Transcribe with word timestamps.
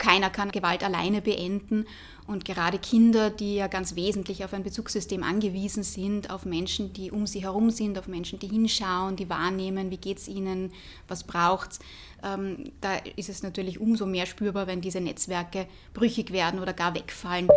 keiner 0.00 0.30
kann 0.30 0.50
Gewalt 0.50 0.82
alleine 0.82 1.22
beenden. 1.22 1.86
Und 2.26 2.44
gerade 2.44 2.78
Kinder, 2.78 3.30
die 3.30 3.56
ja 3.56 3.66
ganz 3.68 3.94
wesentlich 3.94 4.44
auf 4.44 4.52
ein 4.52 4.62
Bezugssystem 4.62 5.22
angewiesen 5.22 5.82
sind, 5.82 6.30
auf 6.30 6.44
Menschen, 6.44 6.92
die 6.92 7.10
um 7.10 7.26
sie 7.26 7.42
herum 7.42 7.70
sind, 7.70 7.98
auf 7.98 8.08
Menschen, 8.08 8.38
die 8.38 8.48
hinschauen, 8.48 9.16
die 9.16 9.28
wahrnehmen, 9.28 9.90
wie 9.90 9.96
geht 9.96 10.18
es 10.18 10.28
ihnen, 10.28 10.72
was 11.06 11.24
braucht 11.24 11.72
es, 11.72 11.78
ähm, 12.22 12.72
da 12.80 12.96
ist 13.16 13.28
es 13.28 13.42
natürlich 13.42 13.80
umso 13.80 14.06
mehr 14.06 14.26
spürbar, 14.26 14.66
wenn 14.66 14.80
diese 14.80 15.00
Netzwerke 15.00 15.66
brüchig 15.94 16.32
werden 16.32 16.60
oder 16.60 16.72
gar 16.72 16.94
wegfallen. 16.94 17.48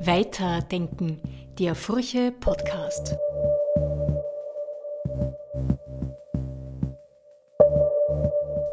Weiterdenken, 0.00 1.20
der 1.58 1.74
Furche 1.74 2.32
Podcast. 2.32 3.16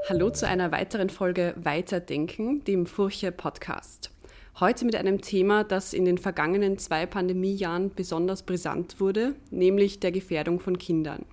Hallo 0.08 0.30
zu 0.30 0.48
einer 0.48 0.72
weiteren 0.72 1.10
Folge 1.10 1.56
Weiterdenken, 1.58 2.64
dem 2.64 2.86
Furche 2.86 3.32
Podcast. 3.32 4.12
Heute 4.60 4.86
mit 4.86 4.96
einem 4.96 5.22
Thema, 5.22 5.64
das 5.64 5.94
in 5.94 6.06
den 6.06 6.20
vergangenen 6.20 6.78
zwei 6.78 7.08
Pandemiejahren 7.08 7.90
besonders 7.96 8.44
brisant 8.44 9.00
wurde, 9.00 9.34
nämlich 9.50 10.00
der 10.00 10.12
Gefährdung 10.12 10.60
von 10.60 10.78
Kindern. 10.78 11.26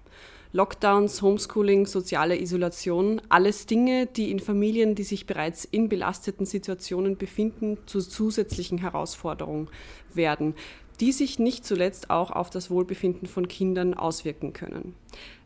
Lockdowns, 0.52 1.20
Homeschooling, 1.20 1.84
soziale 1.84 2.40
Isolation, 2.40 3.20
alles 3.28 3.66
Dinge, 3.66 4.06
die 4.06 4.30
in 4.30 4.40
Familien, 4.40 4.94
die 4.94 5.02
sich 5.02 5.26
bereits 5.26 5.66
in 5.66 5.90
belasteten 5.90 6.46
Situationen 6.46 7.18
befinden, 7.18 7.76
zu 7.84 8.00
zusätzlichen 8.00 8.78
Herausforderungen 8.78 9.68
werden, 10.14 10.54
die 10.98 11.12
sich 11.12 11.38
nicht 11.38 11.66
zuletzt 11.66 12.08
auch 12.08 12.30
auf 12.30 12.48
das 12.48 12.70
Wohlbefinden 12.70 13.28
von 13.28 13.48
Kindern 13.48 13.92
auswirken 13.92 14.54
können. 14.54 14.94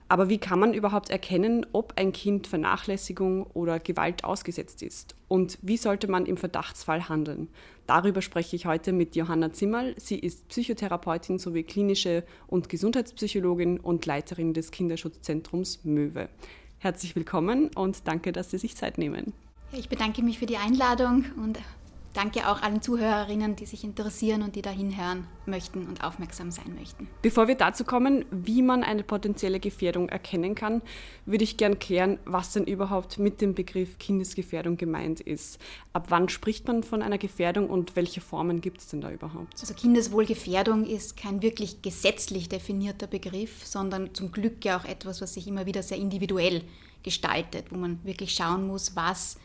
Aber 0.09 0.29
wie 0.29 0.39
kann 0.39 0.61
man 0.61 0.73
überhaupt 0.73 1.11
erkennen, 1.11 1.67
ob 1.73 1.95
ein 1.97 2.13
Kind 2.13 2.47
Vernachlässigung 2.47 3.45
oder 3.55 3.81
Gewalt 3.81 4.23
ausgesetzt 4.23 4.83
ist? 4.83 5.17
Und 5.27 5.59
wie 5.63 5.77
sollte 5.77 6.09
man 6.09 6.27
im 6.27 6.37
Verdachtsfall 6.37 7.09
handeln? 7.09 7.49
Darüber 7.89 8.23
spreche 8.23 8.55
ich 8.55 8.67
heute 8.67 8.93
mit 8.93 9.17
Johanna 9.17 9.53
Zimmerl. 9.53 9.95
Sie 9.99 10.19
ist 10.19 10.47
Psychotherapeutin 10.49 11.39
sowie 11.39 11.65
klinische 11.65 12.23
und 12.47 12.69
Gesundheitspsychologin 12.69 13.81
und 13.81 14.07
Leiterin 14.07 14.55
des 14.55 14.71
Kinderschutzzentrums 14.71 15.85
Möwe. 15.85 16.29
Herzlich 16.79 17.17
willkommen 17.17 17.71
und 17.75 18.07
danke, 18.07 18.31
dass 18.31 18.51
Sie 18.53 18.59
sich 18.59 18.77
Zeit 18.77 18.99
nehmen. 18.99 19.33
Ich 19.73 19.89
bedanke 19.89 20.23
mich 20.23 20.39
für 20.39 20.47
die 20.47 20.57
Einladung 20.57 21.25
und 21.43 21.59
danke 22.17 22.49
auch 22.49 22.63
allen 22.63 22.81
Zuhörerinnen, 22.81 23.57
die 23.57 23.67
sich 23.67 23.85
interessieren 23.85 24.43
und 24.43 24.57
die 24.57 24.63
da 24.63 24.71
hinhören 24.71 25.27
möchten 25.45 25.87
und 25.87 26.03
aufmerksam 26.03 26.51
sein 26.51 26.75
möchten. 26.75 27.09
Bevor 27.23 27.47
wir 27.47 27.55
dazu 27.55 27.85
kommen, 27.85 28.25
wie 28.31 28.63
man 28.63 28.83
eine 28.83 29.03
potenzielle 29.03 29.61
Gefährdung 29.61 30.09
erkennen 30.09 30.55
kann, 30.55 30.83
würde 31.27 31.45
ich 31.45 31.57
gern 31.57 31.79
klären, 31.79 32.19
was 32.25 32.53
denn 32.53 32.65
überhaupt 32.65 33.19
mit 33.19 33.41
dem 33.41 33.55
Begriff 33.55 33.99
Kindesgefährdung 33.99 34.77
gemeint 34.77 35.21
ist. 35.21 35.59
Ab 35.93 36.07
wann 36.09 36.29
spricht 36.29 36.67
man 36.67 36.83
von 36.83 37.03
einer 37.03 37.19
Gefährdung 37.19 37.69
und 37.69 37.97
welche 37.97 38.21
Formen 38.21 38.61
gibt 38.61 38.81
es 38.81 38.89
denn 38.89 39.01
da 39.03 39.11
überhaupt? 39.11 39.61
Also 39.61 39.75
Kindeswohlgefährdung 39.75 40.85
ist 40.85 41.17
kein 41.17 41.43
wirklich 41.43 41.83
gesetzlich 41.83 42.49
definierter 42.49 43.07
Begriff, 43.07 43.67
sondern 43.67 44.15
zum 44.15 44.33
Glück 44.33 44.65
ja 44.65 44.79
auch 44.79 44.85
etwas, 44.85 45.21
was 45.21 45.35
sich 45.35 45.47
immer 45.47 45.67
wieder 45.67 45.83
sehr 45.83 45.99
individuell 45.99 46.63
gestaltet, 47.03 47.67
wo 47.71 47.77
man 47.77 48.01
wirklich 48.05 48.35
schauen 48.35 48.67
muss, 48.67 48.97
was 48.97 49.37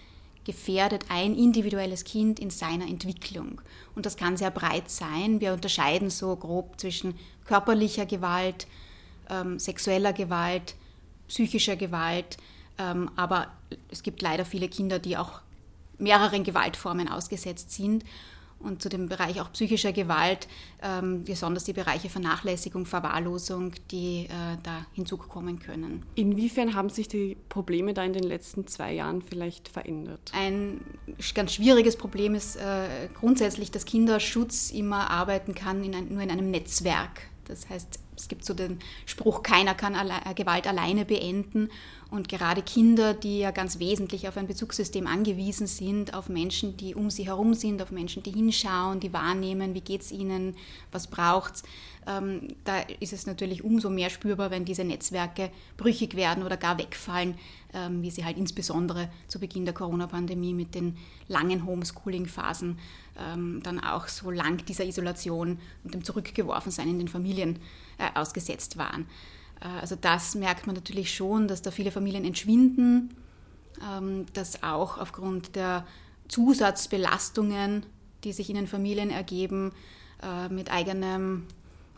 gefährdet 0.46 1.06
ein 1.10 1.36
individuelles 1.36 2.04
Kind 2.04 2.40
in 2.40 2.50
seiner 2.50 2.88
Entwicklung. 2.88 3.62
Und 3.96 4.06
das 4.06 4.18
kann 4.18 4.38
sehr 4.38 4.52
breit 4.52 4.90
sein. 4.90 5.40
Wir 5.40 5.54
unterscheiden 5.54 6.10
so 6.10 6.36
grob 6.36 6.80
zwischen 6.80 7.16
körperlicher 7.46 8.06
Gewalt, 8.06 8.68
ähm, 9.30 9.60
sexueller 9.60 10.14
Gewalt, 10.14 10.76
psychischer 11.28 11.76
Gewalt. 11.76 12.38
Ähm, 12.78 13.12
aber 13.16 13.48
es 13.90 14.04
gibt 14.04 14.22
leider 14.22 14.46
viele 14.46 14.68
Kinder, 14.68 15.00
die 15.00 15.18
auch 15.18 15.42
mehreren 15.98 16.44
Gewaltformen 16.44 17.08
ausgesetzt 17.08 17.72
sind 17.72 18.04
und 18.64 18.82
zu 18.82 18.90
dem 18.90 19.10
Bereich 19.10 19.42
auch 19.42 19.52
psychischer 19.52 19.92
Gewalt, 19.92 20.48
ähm, 20.82 21.24
besonders 21.24 21.64
die 21.64 21.74
Bereiche 21.74 22.10
Vernachlässigung, 22.10 22.86
Verwahrlosung, 22.86 23.74
die 23.92 24.26
äh, 24.26 24.58
da 24.64 24.86
hinzukommen 24.94 25.60
können. 25.60 26.04
Inwiefern 26.16 26.76
haben 26.76 26.90
sich 26.90 27.08
die 27.08 27.38
Probleme 27.50 27.94
da 27.94 28.04
in 28.04 28.14
den 28.14 28.24
letzten 28.24 28.68
zwei 28.68 28.94
Jahren 28.94 29.22
vielleicht 29.22 29.68
verändert? 29.68 30.32
Ein 30.34 30.82
ganz 31.34 31.54
schwieriges 31.54 31.98
Problem 31.98 32.36
ist 32.36 32.56
äh, 32.56 33.10
grundsätzlich, 33.14 33.72
dass 33.72 33.86
Kinderschutz 33.86 34.72
immer 34.72 35.10
arbeiten 35.10 35.56
kann 35.56 35.84
in 35.84 35.96
ein, 35.96 36.08
nur 36.10 36.22
in 36.22 36.32
einem 36.32 36.52
Netzwerk. 36.52 37.22
Das 37.46 37.70
heißt, 37.70 38.00
es 38.16 38.28
gibt 38.28 38.46
so 38.46 38.54
den 38.54 38.80
Spruch, 39.06 39.44
keiner 39.44 39.74
kann 39.76 39.96
alle 39.96 40.14
Gewalt 40.36 40.68
alleine 40.68 41.06
beenden. 41.06 41.70
Und 42.12 42.28
gerade 42.28 42.62
Kinder, 42.62 43.14
die 43.14 43.40
ja 43.40 43.52
ganz 43.52 43.80
wesentlich 43.80 44.28
auf 44.28 44.36
ein 44.36 44.46
Bezugssystem 44.46 45.08
angewiesen 45.08 45.66
sind, 45.66 46.14
auf 46.14 46.28
Menschen, 46.28 46.76
die 46.76 46.94
um 46.94 47.10
sie 47.10 47.26
herum 47.26 47.54
sind, 47.54 47.82
auf 47.82 47.90
Menschen, 47.90 48.22
die 48.22 48.32
hinschauen, 48.32 49.00
die 49.00 49.14
wahrnehmen, 49.14 49.74
wie 49.74 49.80
geht 49.80 50.02
es 50.02 50.12
ihnen, 50.12 50.58
was 50.92 51.08
braucht 51.08 51.56
es, 51.56 51.64
ähm, 52.06 52.50
da 52.66 52.82
ist 53.00 53.14
es 53.14 53.28
natürlich 53.28 53.64
umso 53.64 53.90
mehr 53.90 54.10
spürbar, 54.10 54.52
wenn 54.52 54.66
diese 54.66 54.84
Netzwerke 54.84 55.52
brüchig 55.78 56.18
werden 56.18 56.44
oder 56.44 56.58
gar 56.58 56.78
wegfallen, 56.78 57.36
ähm, 57.74 58.02
wie 58.02 58.12
sie 58.12 58.26
halt 58.26 58.38
insbesondere 58.38 59.10
zu 59.30 59.40
Beginn 59.40 59.64
der 59.64 59.74
Corona-Pandemie 59.74 60.54
mit 60.54 60.76
den 60.76 60.98
langen 61.30 61.66
Homeschooling-Phasen 61.66 62.78
ähm, 63.18 63.62
dann 63.64 63.80
auch 63.80 64.10
so 64.10 64.32
lang 64.32 64.66
dieser 64.66 64.84
Isolation 64.84 65.60
und 65.86 65.94
dem 65.94 66.04
Zurückgeworfensein 66.04 66.90
in 66.90 67.00
den 67.00 67.08
Familien 67.08 67.60
äh, 67.98 68.20
ausgesetzt 68.20 68.78
waren. 68.78 69.08
Äh, 69.62 69.68
also 69.82 69.96
das 69.96 70.36
merkt 70.36 70.68
man 70.68 70.76
natürlich 70.76 71.14
schon, 71.14 71.48
dass 71.48 71.62
da 71.62 71.72
viele 71.72 71.92
Familien 71.92 72.26
entschwinden, 72.26 73.16
ähm, 73.82 74.26
dass 74.34 74.64
auch 74.64 74.98
aufgrund 74.98 75.56
der 75.56 75.86
Zusatzbelastungen, 76.28 77.86
die 78.24 78.34
sich 78.34 78.50
in 78.50 78.56
den 78.56 78.68
Familien 78.68 79.10
ergeben, 79.10 79.72
äh, 80.22 80.50
mit 80.50 80.72
eigenem 80.72 81.48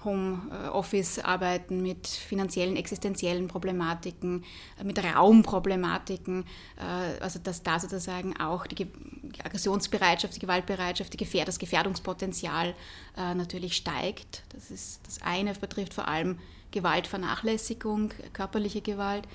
Homeoffice-Arbeiten, 0.03 1.81
mit 1.81 2.07
finanziellen, 2.07 2.75
existenziellen 2.75 3.47
Problematiken, 3.47 4.43
äh, 4.77 4.83
mit 4.83 5.01
Raumproblematiken, 5.01 6.45
also 7.21 7.39
dass 7.39 7.63
da 7.63 7.79
sozusagen 7.79 8.37
auch 8.37 8.67
die 8.67 8.87
Aggressionsbereitschaft, 9.41 10.35
die 10.35 10.39
Gewaltbereitschaft, 10.39 11.13
die 11.13 11.43
das 11.45 11.57
Gefährdungspotenzial 11.57 12.75
natürlich 13.15 13.77
steigt. 13.77 14.43
Das 14.49 14.71
ist 14.71 14.99
das 15.05 15.21
eine, 15.21 15.53
betrifft 15.53 15.93
vor 15.93 16.09
allem 16.09 16.37
Gewaltvernachlässigung, 16.73 18.09
körperliche 18.33 18.81
Gewalt. 18.81 19.25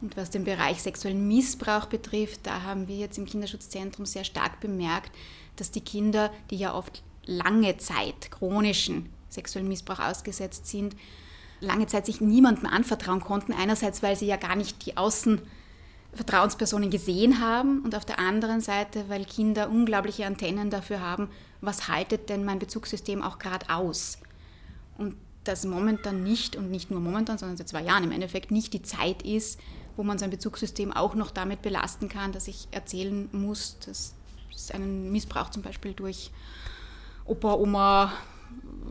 Und 0.00 0.16
was 0.16 0.30
den 0.30 0.42
Bereich 0.42 0.82
sexuellen 0.82 1.28
Missbrauch 1.28 1.86
betrifft, 1.86 2.40
da 2.42 2.62
haben 2.62 2.88
wir 2.88 2.96
jetzt 2.96 3.18
im 3.18 3.26
Kinderschutzzentrum 3.26 4.04
sehr 4.04 4.24
stark 4.24 4.58
bemerkt, 4.58 5.12
dass 5.54 5.70
die 5.70 5.80
Kinder, 5.80 6.32
die 6.50 6.56
ja 6.56 6.74
oft 6.74 7.04
lange 7.24 7.76
Zeit 7.78 8.32
chronischen 8.32 9.08
sexuellen 9.28 9.68
Missbrauch 9.68 10.00
ausgesetzt 10.00 10.66
sind, 10.66 10.96
lange 11.60 11.86
Zeit 11.86 12.06
sich 12.06 12.20
niemandem 12.20 12.66
anvertrauen 12.66 13.20
konnten. 13.20 13.52
Einerseits, 13.52 14.02
weil 14.02 14.16
sie 14.16 14.26
ja 14.26 14.36
gar 14.36 14.56
nicht 14.56 14.84
die 14.84 14.96
Außenvertrauenspersonen 14.96 16.90
gesehen 16.90 17.40
haben 17.40 17.82
und 17.84 17.94
auf 17.94 18.04
der 18.04 18.18
anderen 18.18 18.60
Seite, 18.60 19.04
weil 19.08 19.24
Kinder 19.24 19.70
unglaubliche 19.70 20.26
Antennen 20.26 20.68
dafür 20.70 21.00
haben, 21.00 21.28
was 21.60 21.86
haltet 21.86 22.28
denn 22.28 22.44
mein 22.44 22.58
Bezugssystem 22.58 23.22
auch 23.22 23.38
gerade 23.38 23.70
aus. 23.70 24.18
Und 24.98 25.14
dass 25.44 25.64
momentan 25.64 26.22
nicht, 26.22 26.56
und 26.56 26.70
nicht 26.70 26.90
nur 26.90 27.00
momentan, 27.00 27.38
sondern 27.38 27.56
seit 27.56 27.68
zwei 27.68 27.82
Jahren 27.82 28.04
im 28.04 28.12
Endeffekt, 28.12 28.50
nicht 28.50 28.72
die 28.72 28.82
Zeit 28.82 29.22
ist, 29.22 29.58
wo 29.96 30.02
man 30.02 30.18
sein 30.18 30.30
Bezugssystem 30.30 30.92
auch 30.92 31.14
noch 31.14 31.30
damit 31.30 31.62
belasten 31.62 32.08
kann, 32.08 32.32
dass 32.32 32.48
ich 32.48 32.68
erzählen 32.70 33.28
muss, 33.32 33.78
dass 33.80 34.14
es 34.54 34.70
einen 34.70 35.12
Missbrauch 35.12 35.50
zum 35.50 35.62
Beispiel 35.62 35.92
durch 35.92 36.30
Opa, 37.24 37.54
Oma, 37.54 38.12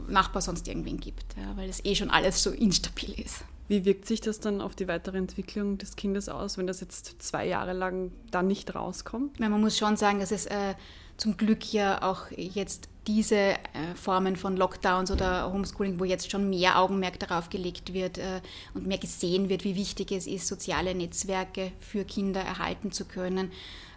Nachbar, 0.08 0.42
sonst 0.42 0.68
irgendwen 0.68 1.00
gibt, 1.00 1.38
ja, 1.38 1.56
weil 1.56 1.70
es 1.70 1.86
eh 1.86 1.96
schon 1.96 2.10
alles 2.10 2.42
so 2.44 2.52
instabil 2.52 3.20
ist. 3.20 3.44
Wie 3.68 3.86
wirkt 3.86 4.06
sich 4.06 4.20
das 4.20 4.40
dann 4.40 4.60
auf 4.60 4.76
die 4.76 4.88
weitere 4.88 5.18
Entwicklung 5.18 5.78
des 5.78 5.96
Kindes 5.96 6.28
aus, 6.28 6.58
wenn 6.58 6.68
das 6.68 6.82
jetzt 6.82 7.22
zwei 7.22 7.48
Jahre 7.48 7.72
lang 7.74 8.12
dann 8.30 8.48
nicht 8.48 8.76
rauskommt? 8.76 9.40
Man 9.40 9.62
muss 9.62 9.78
schon 9.78 9.96
sagen, 9.96 10.20
dass 10.20 10.32
es 10.32 10.46
äh, 10.48 10.74
zum 11.16 11.38
Glück 11.38 11.72
ja 11.72 12.02
auch 12.02 12.32
jetzt 12.32 12.90
diese 13.08 13.36
äh, 13.36 13.58
Formen 13.96 14.36
von 14.36 14.56
Lockdowns 14.56 15.10
oder 15.10 15.52
Homeschooling, 15.52 16.00
wo 16.00 16.04
jetzt 16.04 16.30
schon 16.30 16.50
mehr 16.50 16.80
Augenmerk 16.80 17.20
darauf 17.20 17.50
gelegt 17.50 17.94
wird 17.94 18.20
äh, 18.20 18.42
und 18.74 18.86
mehr 18.86 19.00
gesehen 19.00 19.50
wird, 19.50 19.64
wie 19.64 19.76
wichtig 19.76 20.12
es 20.12 20.28
ist, 20.28 20.48
soziale 20.48 20.94
Netzwerke 20.94 21.72
für 21.80 22.06
Kinder 22.06 22.42
erhalten 22.42 22.92
zu 22.92 23.06
können, 23.06 23.52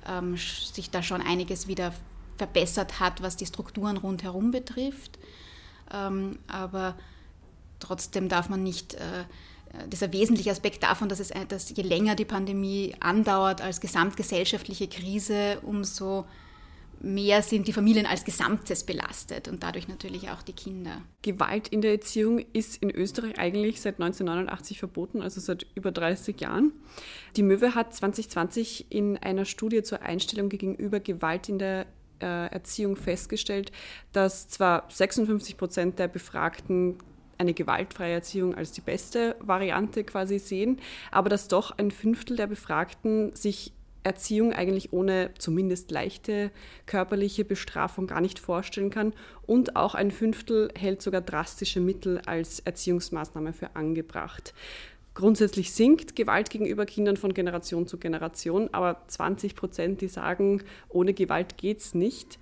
ähm, 0.09 0.37
sich 0.37 0.91
da 0.91 1.03
schon 1.03 1.21
einiges 1.21 1.69
wieder 1.69 1.93
verbessert 2.39 2.99
hat, 2.99 3.23
was 3.23 3.37
die 3.37 3.47
Strukturen 3.47 3.99
rundherum 3.99 4.51
betrifft. 4.51 5.19
Ähm, 5.93 6.39
aber 6.49 6.95
trotzdem 7.81 8.31
darf 8.31 8.49
man 8.49 8.63
nicht, 8.63 8.95
äh, 8.95 9.25
dieser 9.89 10.13
wesentliche 10.13 10.51
Aspekt 10.51 10.83
davon, 10.83 11.09
dass, 11.09 11.21
es, 11.21 11.31
dass 11.49 11.77
je 11.77 11.83
länger 11.83 12.15
die 12.15 12.25
Pandemie 12.25 12.95
andauert 13.01 13.61
als 13.61 13.81
gesamtgesellschaftliche 13.81 14.89
Krise, 14.89 15.59
umso 15.63 16.25
mehr 17.05 17.43
sind 17.43 17.69
die 17.69 17.73
Familien 17.73 18.07
als 18.07 18.25
Gesamtes 18.25 18.85
belastet 18.85 19.49
und 19.49 19.63
dadurch 19.63 19.89
natürlich 19.89 20.31
auch 20.31 20.43
die 20.43 20.53
Kinder. 20.53 21.03
Gewalt 21.23 21.69
in 21.69 21.83
der 21.83 21.93
Erziehung 21.93 22.45
ist 22.53 22.83
in 22.83 22.91
Österreich 22.91 23.39
eigentlich 23.39 23.81
seit 23.81 24.01
1989 24.01 24.79
verboten, 24.79 25.23
also 25.23 25.41
seit 25.41 25.67
über 25.75 25.93
30 25.93 26.41
Jahren. 26.41 26.73
Die 27.37 27.43
Möwe 27.43 27.75
hat 27.75 27.95
2020 27.95 28.87
in 28.91 29.17
einer 29.19 29.45
Studie 29.45 29.83
zur 29.83 30.03
Einstellung 30.03 30.49
gegenüber 30.49 31.01
Gewalt 31.01 31.49
in 31.49 31.59
der 31.59 31.87
äh, 32.21 32.51
Erziehung 32.51 32.97
festgestellt, 32.97 33.71
dass 34.13 34.49
zwar 34.49 34.85
56 34.89 35.57
Prozent 35.57 35.99
der 35.99 36.09
Befragten 36.09 36.97
eine 37.37 37.53
gewaltfreie 37.55 38.15
Erziehung 38.15 38.55
als 38.55 38.73
die 38.73 38.81
beste 38.81 39.37
Variante 39.41 40.05
quasi 40.05 40.39
sehen, 40.39 40.81
aber 41.11 41.29
dass 41.29 41.49
doch 41.49 41.77
ein 41.79 41.91
Fünftel 41.91 42.37
der 42.37 42.47
Befragten 42.47 43.35
sich 43.35 43.73
Erziehung 44.05 44.53
eigentlich 44.53 44.93
ohne 44.93 45.31
zumindest 45.39 45.91
leichte 45.91 46.51
körperliche 46.87 47.45
Bestrafung 47.45 48.07
gar 48.07 48.21
nicht 48.21 48.39
vorstellen 48.39 48.91
kann. 48.91 49.13
Und 49.47 49.77
auch 49.77 49.95
ein 49.95 50.11
Fünftel 50.11 50.71
hält 50.79 51.03
sogar 51.03 51.23
drastische 51.23 51.81
Mittel 51.81 52.21
als 52.27 52.61
Erziehungsmaßnahme 52.61 53.53
für 53.53 53.75
angebracht. 53.75 54.55
Grundsätzlich 55.15 55.73
sinkt 55.73 56.17
Gewalt 56.17 56.51
gegenüber 56.51 56.87
Kindern 56.87 57.17
von 57.17 57.33
Generation 57.35 57.87
zu 57.87 57.99
Generation, 57.99 58.69
aber 58.73 59.01
20 59.07 59.55
Prozent, 59.55 60.01
die 60.01 60.09
sagen, 60.09 60.63
ohne 60.89 61.15
Gewalt 61.15 61.57
geht's 61.57 61.95
nicht, 61.95 62.39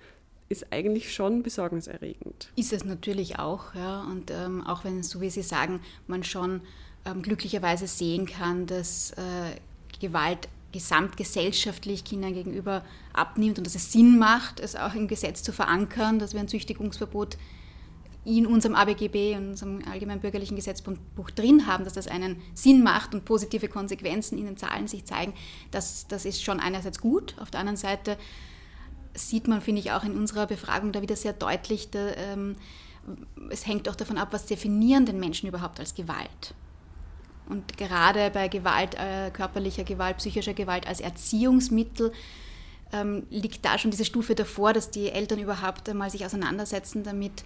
ist 0.49 0.71
eigentlich 0.71 1.13
schon 1.13 1.43
besorgniserregend. 1.43 2.51
Ist 2.55 2.73
es 2.73 2.83
natürlich 2.83 3.39
auch, 3.39 3.75
ja. 3.75 4.03
Und 4.03 4.31
ähm, 4.31 4.65
auch 4.65 4.83
wenn, 4.83 5.03
so 5.03 5.21
wie 5.21 5.29
Sie 5.29 5.43
sagen, 5.43 5.81
man 6.07 6.23
schon 6.23 6.61
ähm, 7.05 7.21
glücklicherweise 7.21 7.87
sehen 7.87 8.25
kann, 8.25 8.65
dass 8.65 9.11
äh, 9.11 9.55
Gewalt 9.99 10.47
gesamtgesellschaftlich 10.73 12.03
Kindern 12.03 12.33
gegenüber 12.33 12.83
abnimmt 13.13 13.57
und 13.57 13.65
dass 13.65 13.75
es 13.75 13.91
Sinn 13.91 14.19
macht, 14.19 14.59
es 14.59 14.75
auch 14.75 14.93
im 14.93 15.07
Gesetz 15.07 15.41
zu 15.43 15.53
verankern, 15.53 16.19
dass 16.19 16.33
wir 16.33 16.41
ein 16.41 16.49
Züchtigungsverbot 16.49 17.37
in 18.25 18.45
unserem 18.45 18.75
ABGB, 18.75 19.33
in 19.33 19.49
unserem 19.49 19.81
Allgemeinbürgerlichen 19.89 20.55
Gesetzbuch 20.55 21.29
drin 21.35 21.67
haben, 21.67 21.83
dass 21.83 21.93
das 21.93 22.07
einen 22.07 22.41
Sinn 22.53 22.83
macht 22.83 23.13
und 23.13 23.25
positive 23.25 23.67
Konsequenzen 23.67 24.37
in 24.37 24.45
den 24.45 24.57
Zahlen 24.57 24.87
sich 24.87 25.05
zeigen, 25.05 25.33
das, 25.71 26.07
das 26.07 26.25
ist 26.25 26.43
schon 26.43 26.59
einerseits 26.59 26.99
gut. 26.99 27.35
Auf 27.39 27.51
der 27.51 27.59
anderen 27.59 27.77
Seite 27.77 28.17
sieht 29.13 29.47
man, 29.47 29.61
finde 29.61 29.81
ich, 29.81 29.91
auch 29.91 30.03
in 30.03 30.15
unserer 30.15 30.47
Befragung 30.47 30.91
da 30.91 31.01
wieder 31.01 31.15
sehr 31.15 31.33
deutlich, 31.33 31.89
da, 31.91 32.11
ähm, 32.15 32.55
es 33.49 33.67
hängt 33.67 33.89
auch 33.89 33.95
davon 33.95 34.17
ab, 34.17 34.29
was 34.31 34.45
definieren 34.45 35.05
den 35.05 35.19
Menschen 35.19 35.49
überhaupt 35.49 35.79
als 35.79 35.93
Gewalt. 35.93 36.55
Und 37.47 37.77
gerade 37.77 38.29
bei 38.31 38.47
Gewalt, 38.47 38.95
äh, 38.95 39.29
körperlicher 39.31 39.83
Gewalt, 39.83 40.17
psychischer 40.17 40.53
Gewalt 40.53 40.87
als 40.87 41.01
Erziehungsmittel 41.01 42.13
ähm, 42.93 43.23
liegt 43.29 43.65
da 43.65 43.77
schon 43.77 43.91
diese 43.91 44.05
Stufe 44.05 44.35
davor, 44.35 44.71
dass 44.73 44.91
die 44.91 45.09
Eltern 45.09 45.39
überhaupt 45.39 45.89
einmal 45.89 46.09
sich 46.09 46.25
auseinandersetzen 46.25 47.03
damit, 47.03 47.41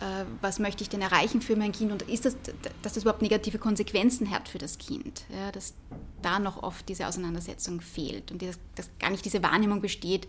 äh, 0.00 0.24
was 0.40 0.58
möchte 0.58 0.82
ich 0.82 0.88
denn 0.88 1.02
erreichen 1.02 1.40
für 1.42 1.54
mein 1.54 1.72
Kind 1.72 1.92
und 1.92 2.02
ist 2.02 2.24
das, 2.24 2.36
dass 2.82 2.94
das 2.94 3.02
überhaupt 3.02 3.22
negative 3.22 3.58
Konsequenzen 3.58 4.30
hat 4.30 4.48
für 4.48 4.58
das 4.58 4.78
Kind. 4.78 5.24
Ja, 5.28 5.52
dass 5.52 5.74
da 6.22 6.38
noch 6.38 6.62
oft 6.62 6.88
diese 6.88 7.06
Auseinandersetzung 7.06 7.80
fehlt 7.80 8.32
und 8.32 8.42
dass, 8.42 8.58
dass 8.74 8.90
gar 8.98 9.10
nicht 9.10 9.24
diese 9.24 9.42
Wahrnehmung 9.42 9.80
besteht, 9.80 10.26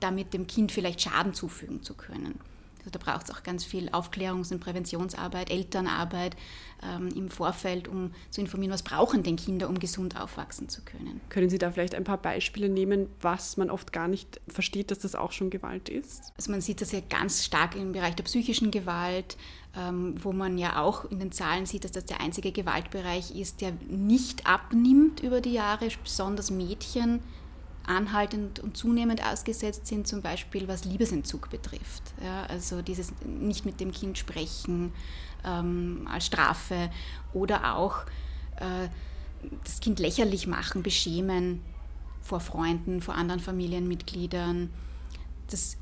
damit 0.00 0.32
dem 0.32 0.46
Kind 0.46 0.70
vielleicht 0.70 1.00
Schaden 1.00 1.34
zufügen 1.34 1.82
zu 1.82 1.94
können. 1.94 2.38
Also 2.80 2.90
da 2.90 2.98
braucht 2.98 3.28
es 3.28 3.34
auch 3.34 3.42
ganz 3.42 3.64
viel 3.64 3.88
Aufklärungs- 3.90 4.52
und 4.52 4.60
Präventionsarbeit, 4.60 5.50
Elternarbeit 5.50 6.36
ähm, 6.82 7.08
im 7.14 7.28
Vorfeld, 7.28 7.88
um 7.88 8.12
zu 8.30 8.40
informieren, 8.40 8.72
was 8.72 8.82
brauchen 8.82 9.22
denn 9.22 9.36
Kinder, 9.36 9.68
um 9.68 9.78
gesund 9.78 10.20
aufwachsen 10.20 10.68
zu 10.68 10.82
können. 10.82 11.20
Können 11.28 11.50
Sie 11.50 11.58
da 11.58 11.70
vielleicht 11.70 11.94
ein 11.94 12.04
paar 12.04 12.18
Beispiele 12.18 12.68
nehmen, 12.68 13.08
was 13.20 13.56
man 13.56 13.70
oft 13.70 13.92
gar 13.92 14.08
nicht 14.08 14.40
versteht, 14.48 14.90
dass 14.90 15.00
das 15.00 15.14
auch 15.14 15.32
schon 15.32 15.50
Gewalt 15.50 15.88
ist? 15.88 16.32
Also 16.36 16.50
man 16.50 16.60
sieht 16.60 16.80
das 16.80 16.92
ja 16.92 17.00
ganz 17.00 17.44
stark 17.44 17.74
im 17.74 17.92
Bereich 17.92 18.14
der 18.14 18.24
psychischen 18.24 18.70
Gewalt, 18.70 19.36
ähm, 19.76 20.14
wo 20.22 20.32
man 20.32 20.58
ja 20.58 20.80
auch 20.80 21.10
in 21.10 21.18
den 21.18 21.32
Zahlen 21.32 21.66
sieht, 21.66 21.84
dass 21.84 21.92
das 21.92 22.06
der 22.06 22.20
einzige 22.20 22.52
Gewaltbereich 22.52 23.34
ist, 23.34 23.60
der 23.60 23.72
nicht 23.88 24.46
abnimmt 24.46 25.20
über 25.20 25.40
die 25.40 25.52
Jahre, 25.52 25.88
besonders 26.02 26.50
Mädchen 26.50 27.20
anhaltend 27.88 28.60
und 28.60 28.76
zunehmend 28.76 29.24
ausgesetzt 29.24 29.86
sind, 29.86 30.06
zum 30.06 30.22
Beispiel 30.22 30.68
was 30.68 30.84
Liebesentzug 30.84 31.50
betrifft. 31.50 32.02
Ja, 32.22 32.44
also 32.44 32.82
dieses 32.82 33.12
nicht 33.24 33.64
mit 33.64 33.80
dem 33.80 33.92
Kind 33.92 34.18
sprechen 34.18 34.92
ähm, 35.44 36.06
als 36.10 36.26
Strafe 36.26 36.90
oder 37.32 37.74
auch 37.74 38.02
äh, 38.56 38.88
das 39.64 39.80
Kind 39.80 39.98
lächerlich 39.98 40.46
machen, 40.46 40.82
beschämen 40.82 41.62
vor 42.20 42.40
Freunden, 42.40 43.00
vor 43.00 43.14
anderen 43.14 43.40
Familienmitgliedern. 43.40 44.70
Das 45.48 45.77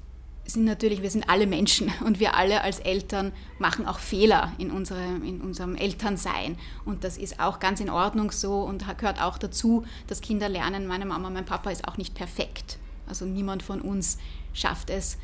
sind 0.47 0.65
natürlich, 0.65 1.03
wir 1.03 1.11
sind 1.11 1.29
alle 1.29 1.47
Menschen 1.47 1.93
und 2.05 2.21
wir 2.21 2.35
alle 2.37 2.63
als 2.63 2.79
Eltern 2.79 3.33
machen 3.59 3.87
auch 3.87 3.99
Fehler 3.99 4.53
in, 4.59 4.71
unsere, 4.71 5.03
in 5.03 5.41
unserem 5.41 5.77
Elternsein. 5.77 6.57
Und 6.85 7.05
das 7.05 7.17
ist 7.19 7.41
auch 7.41 7.59
ganz 7.59 7.81
in 7.81 7.91
Ordnung 7.91 8.31
so 8.31 8.61
und 8.61 8.87
gehört 8.99 9.21
auch 9.21 9.39
dazu, 9.39 9.85
dass 10.07 10.21
Kinder 10.21 10.49
lernen, 10.49 10.87
meine 10.87 11.07
Mama, 11.07 11.31
mein 11.31 11.45
Papa 11.45 11.71
ist 11.71 11.87
auch 11.87 11.97
nicht 11.97 12.15
perfekt. 12.15 12.79
Also 13.07 13.25
niemand 13.25 13.63
von 13.63 13.81
uns 13.81 14.19
schafft 14.53 14.91
es 14.91 15.19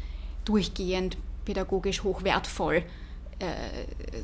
durchgehend 0.44 1.16
pädagogisch 1.44 2.02
hochwertvoll 2.04 2.84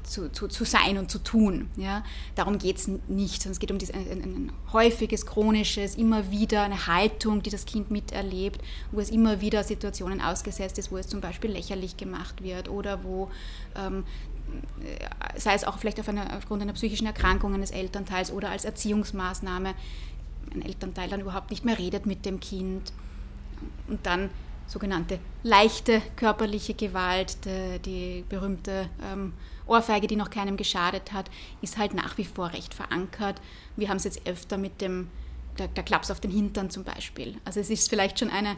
zu, 0.04 0.30
zu, 0.30 0.48
zu, 0.48 0.64
sein 0.64 0.98
und 0.98 1.10
zu 1.10 1.18
tun. 1.18 1.68
Ja? 1.76 2.04
Darum 2.34 2.58
geht 2.58 2.76
es 2.76 2.88
nicht, 3.08 3.42
sondern 3.42 3.52
es 3.52 3.58
geht 3.58 3.70
um 3.70 3.78
dieses, 3.78 3.94
ein, 3.94 4.06
ein, 4.10 4.52
häufiges, 4.72 5.26
chronisches, 5.26 5.96
immer 5.96 6.30
wieder 6.30 6.62
eine 6.62 6.86
Haltung, 6.86 7.42
die 7.42 7.50
das 7.50 7.66
Kind 7.66 7.90
miterlebt, 7.90 8.60
wo 8.92 9.00
es 9.00 9.10
immer 9.10 9.40
wieder 9.40 9.64
Situationen 9.64 10.20
ausgesetzt 10.20 10.78
ist, 10.78 10.92
wo 10.92 10.98
es 10.98 11.08
zum 11.08 11.20
Beispiel 11.20 11.50
lächerlich 11.50 11.96
gemacht 11.96 12.42
wird 12.42 12.68
oder 12.68 13.04
wo 13.04 13.30
ähm, 13.76 14.04
äh, 14.82 15.38
sei 15.38 15.54
es 15.54 15.64
auch 15.64 15.78
vielleicht 15.78 16.00
auf 16.00 16.08
eine, 16.08 16.36
aufgrund 16.36 16.62
einer 16.62 16.72
psychischen 16.72 17.06
Erkrankung 17.06 17.54
eines 17.54 17.70
Elternteils 17.70 18.32
oder 18.32 18.50
als 18.50 18.64
Erziehungsmaßnahme, 18.64 19.74
ein 20.54 20.62
Elternteil 20.62 21.08
dann 21.08 21.20
überhaupt 21.20 21.50
nicht 21.50 21.64
mehr 21.64 21.78
redet 21.78 22.06
mit 22.06 22.24
dem 22.24 22.40
Kind 22.40 22.92
und 23.88 24.06
dann 24.06 24.30
sogenannte 24.68 25.18
leichte 25.42 26.00
körperliche 26.14 26.74
Gewalt, 26.74 27.38
die, 27.44 27.78
die 27.80 28.24
berühmte 28.28 28.88
ähm, 29.02 29.32
Ohrfeige, 29.66 30.06
die 30.06 30.16
noch 30.16 30.30
keinem 30.30 30.56
geschadet 30.56 31.12
hat, 31.12 31.30
ist 31.62 31.78
halt 31.78 31.94
nach 31.94 32.18
wie 32.18 32.24
vor 32.24 32.52
recht 32.52 32.74
verankert. 32.74 33.40
Wir 33.76 33.88
haben 33.88 33.96
es 33.96 34.04
jetzt 34.04 34.26
öfter 34.26 34.58
mit 34.58 34.80
dem, 34.80 35.08
der, 35.58 35.68
der 35.68 35.82
Klaps 35.82 36.10
auf 36.10 36.20
den 36.20 36.30
Hintern 36.30 36.70
zum 36.70 36.84
Beispiel. 36.84 37.36
Also 37.44 37.60
es 37.60 37.70
ist 37.70 37.88
vielleicht 37.88 38.18
schon 38.18 38.30
eine, 38.30 38.56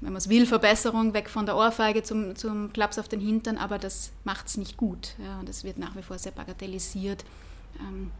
wenn 0.00 0.12
man 0.12 0.18
es 0.18 0.28
will, 0.28 0.46
Verbesserung 0.46 1.14
weg 1.14 1.30
von 1.30 1.46
der 1.46 1.56
Ohrfeige 1.56 2.02
zum, 2.02 2.36
zum 2.36 2.72
Klaps 2.72 2.98
auf 2.98 3.08
den 3.08 3.20
Hintern, 3.20 3.56
aber 3.56 3.78
das 3.78 4.12
macht 4.24 4.48
es 4.48 4.58
nicht 4.58 4.76
gut. 4.76 5.14
Ja, 5.24 5.40
und 5.40 5.48
es 5.48 5.64
wird 5.64 5.78
nach 5.78 5.96
wie 5.96 6.02
vor 6.02 6.18
sehr 6.18 6.32
bagatellisiert. 6.32 7.24
Ähm, 7.80 8.10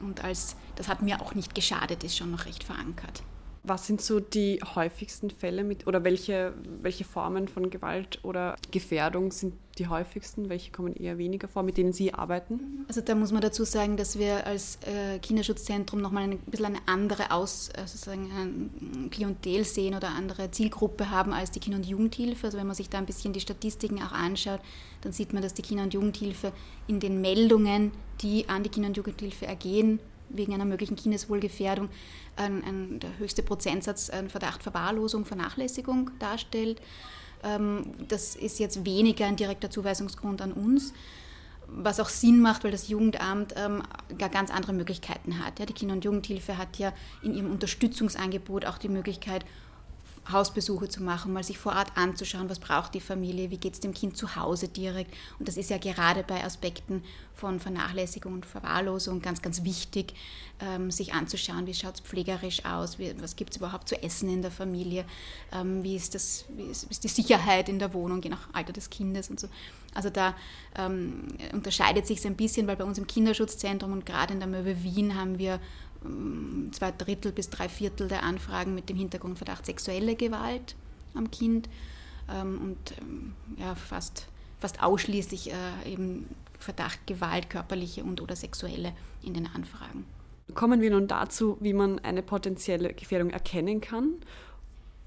und 0.00 0.22
als, 0.22 0.56
das 0.76 0.88
hat 0.88 1.02
mir 1.02 1.20
auch 1.20 1.34
nicht 1.34 1.54
geschadet, 1.54 2.04
ist 2.04 2.16
schon 2.16 2.30
noch 2.30 2.44
recht 2.44 2.64
verankert. 2.64 3.22
Was 3.68 3.86
sind 3.86 4.00
so 4.00 4.18
die 4.18 4.60
häufigsten 4.74 5.28
Fälle 5.28 5.62
mit 5.62 5.86
oder 5.86 6.02
welche, 6.02 6.54
welche 6.80 7.04
Formen 7.04 7.48
von 7.48 7.68
Gewalt 7.68 8.18
oder 8.22 8.56
Gefährdung 8.70 9.30
sind 9.30 9.52
die 9.76 9.88
häufigsten? 9.88 10.48
Welche 10.48 10.72
kommen 10.72 10.94
eher 10.94 11.18
weniger 11.18 11.48
vor, 11.48 11.62
mit 11.62 11.76
denen 11.76 11.92
Sie 11.92 12.14
arbeiten? 12.14 12.86
Also 12.88 13.02
da 13.02 13.14
muss 13.14 13.30
man 13.30 13.42
dazu 13.42 13.64
sagen, 13.64 13.98
dass 13.98 14.18
wir 14.18 14.46
als 14.46 14.78
äh, 14.86 15.18
Kinderschutzzentrum 15.18 16.00
nochmal 16.00 16.22
ein 16.22 16.38
bisschen 16.38 16.64
eine 16.64 16.78
andere 16.86 17.30
Aus, 17.30 17.68
äh, 17.68 17.86
sozusagen 17.86 19.10
Klientel 19.10 19.64
sehen 19.64 19.94
oder 19.94 20.08
andere 20.08 20.50
Zielgruppe 20.50 21.10
haben 21.10 21.34
als 21.34 21.50
die 21.50 21.60
Kinder- 21.60 21.76
und 21.76 21.86
Jugendhilfe. 21.86 22.46
Also 22.46 22.56
wenn 22.56 22.66
man 22.66 22.76
sich 22.76 22.88
da 22.88 22.96
ein 22.96 23.06
bisschen 23.06 23.34
die 23.34 23.40
Statistiken 23.40 24.02
auch 24.02 24.12
anschaut, 24.12 24.60
dann 25.02 25.12
sieht 25.12 25.34
man, 25.34 25.42
dass 25.42 25.52
die 25.52 25.62
Kinder- 25.62 25.84
und 25.84 25.92
Jugendhilfe 25.92 26.52
in 26.86 27.00
den 27.00 27.20
Meldungen, 27.20 27.92
die 28.22 28.48
an 28.48 28.62
die 28.62 28.70
Kinder- 28.70 28.88
und 28.88 28.96
Jugendhilfe 28.96 29.46
ergehen, 29.46 30.00
wegen 30.30 30.54
einer 30.54 30.64
möglichen 30.64 30.96
Kindeswohlgefährdung 30.96 31.88
ein, 32.36 32.64
ein, 32.64 33.00
der 33.00 33.18
höchste 33.18 33.42
Prozentsatz 33.42 34.10
ein 34.10 34.28
Verdacht 34.28 34.62
Verwahrlosung, 34.62 35.24
Vernachlässigung 35.24 36.10
darstellt. 36.18 36.80
Ähm, 37.42 37.92
das 38.08 38.36
ist 38.36 38.58
jetzt 38.58 38.84
weniger 38.84 39.26
ein 39.26 39.36
direkter 39.36 39.70
Zuweisungsgrund 39.70 40.42
an 40.42 40.52
uns, 40.52 40.92
was 41.66 42.00
auch 42.00 42.08
Sinn 42.08 42.40
macht, 42.40 42.64
weil 42.64 42.70
das 42.70 42.88
Jugendamt 42.88 43.54
ähm, 43.56 43.82
ganz 44.16 44.50
andere 44.50 44.72
Möglichkeiten 44.72 45.44
hat. 45.44 45.58
die 45.58 45.72
Kinder- 45.72 45.94
und 45.94 46.04
Jugendhilfe 46.04 46.56
hat 46.56 46.78
ja 46.78 46.92
in 47.22 47.34
ihrem 47.34 47.50
Unterstützungsangebot 47.50 48.64
auch 48.64 48.78
die 48.78 48.88
Möglichkeit, 48.88 49.44
Hausbesuche 50.30 50.88
zu 50.88 51.02
machen, 51.02 51.32
mal 51.32 51.44
sich 51.44 51.58
vor 51.58 51.72
Ort 51.72 51.92
anzuschauen, 51.96 52.50
was 52.50 52.58
braucht 52.58 52.94
die 52.94 53.00
Familie, 53.00 53.50
wie 53.50 53.56
geht 53.56 53.74
es 53.74 53.80
dem 53.80 53.94
Kind 53.94 54.16
zu 54.16 54.36
Hause 54.36 54.68
direkt. 54.68 55.14
Und 55.38 55.48
das 55.48 55.56
ist 55.56 55.70
ja 55.70 55.78
gerade 55.78 56.22
bei 56.22 56.44
Aspekten 56.44 57.02
von 57.34 57.60
Vernachlässigung 57.60 58.32
und 58.34 58.46
Verwahrlosung 58.46 59.22
ganz, 59.22 59.42
ganz 59.42 59.62
wichtig, 59.64 60.14
ähm, 60.60 60.90
sich 60.90 61.14
anzuschauen, 61.14 61.66
wie 61.66 61.74
schaut 61.74 61.94
es 61.94 62.00
pflegerisch 62.00 62.64
aus, 62.64 62.98
was 63.20 63.36
gibt 63.36 63.50
es 63.50 63.58
überhaupt 63.58 63.88
zu 63.88 64.02
essen 64.02 64.28
in 64.28 64.42
der 64.42 64.50
Familie, 64.50 65.04
ähm, 65.52 65.84
wie, 65.84 65.94
ist 65.94 66.14
das, 66.14 66.46
wie, 66.48 66.64
ist, 66.64 66.90
ist 66.90 67.04
die 67.04 67.08
Sicherheit 67.08 67.68
in 67.68 67.78
der 67.78 67.94
Wohnung, 67.94 68.20
je 68.22 68.30
nach 68.30 68.48
Alter 68.52 68.72
des 68.72 68.90
Kindes 68.90 69.30
und 69.30 69.38
so. 69.38 69.48
Also 69.94 70.10
da 70.10 70.34
ähm, 70.76 71.28
unterscheidet 71.52 72.06
sich 72.06 72.18
es 72.18 72.26
ein 72.26 72.36
bisschen, 72.36 72.66
weil 72.66 72.76
bei 72.76 72.84
uns 72.84 72.98
im 72.98 73.06
Kinderschutzzentrum 73.06 73.92
und 73.92 74.04
gerade 74.04 74.34
in 74.34 74.40
der 74.40 74.48
Möwe 74.48 74.82
Wien 74.82 75.14
haben 75.14 75.38
wir 75.38 75.60
zwei 76.72 76.92
Drittel 76.92 77.32
bis 77.32 77.50
drei 77.50 77.68
Viertel 77.68 78.08
der 78.08 78.22
Anfragen 78.22 78.74
mit 78.74 78.88
dem 78.88 78.96
Hintergrundverdacht 78.96 79.66
sexuelle 79.66 80.14
Gewalt. 80.14 80.76
am 81.14 81.30
Kind 81.30 81.68
ähm, 82.30 82.60
und 82.62 82.94
ähm, 83.00 83.34
ja, 83.56 83.74
fast, 83.74 84.28
fast 84.58 84.82
ausschließlich 84.82 85.52
äh, 85.52 85.92
eben 85.92 86.28
Verdacht 86.58 87.06
Gewalt, 87.06 87.50
körperliche 87.50 88.02
und 88.02 88.20
oder 88.20 88.34
sexuelle 88.34 88.92
in 89.22 89.34
den 89.34 89.46
Anfragen. 89.46 90.04
Kommen 90.54 90.80
wir 90.80 90.90
nun 90.90 91.06
dazu, 91.06 91.56
wie 91.60 91.72
man 91.72 91.98
eine 92.00 92.22
potenzielle 92.22 92.94
Gefährdung 92.94 93.30
erkennen 93.30 93.80
kann. 93.80 94.14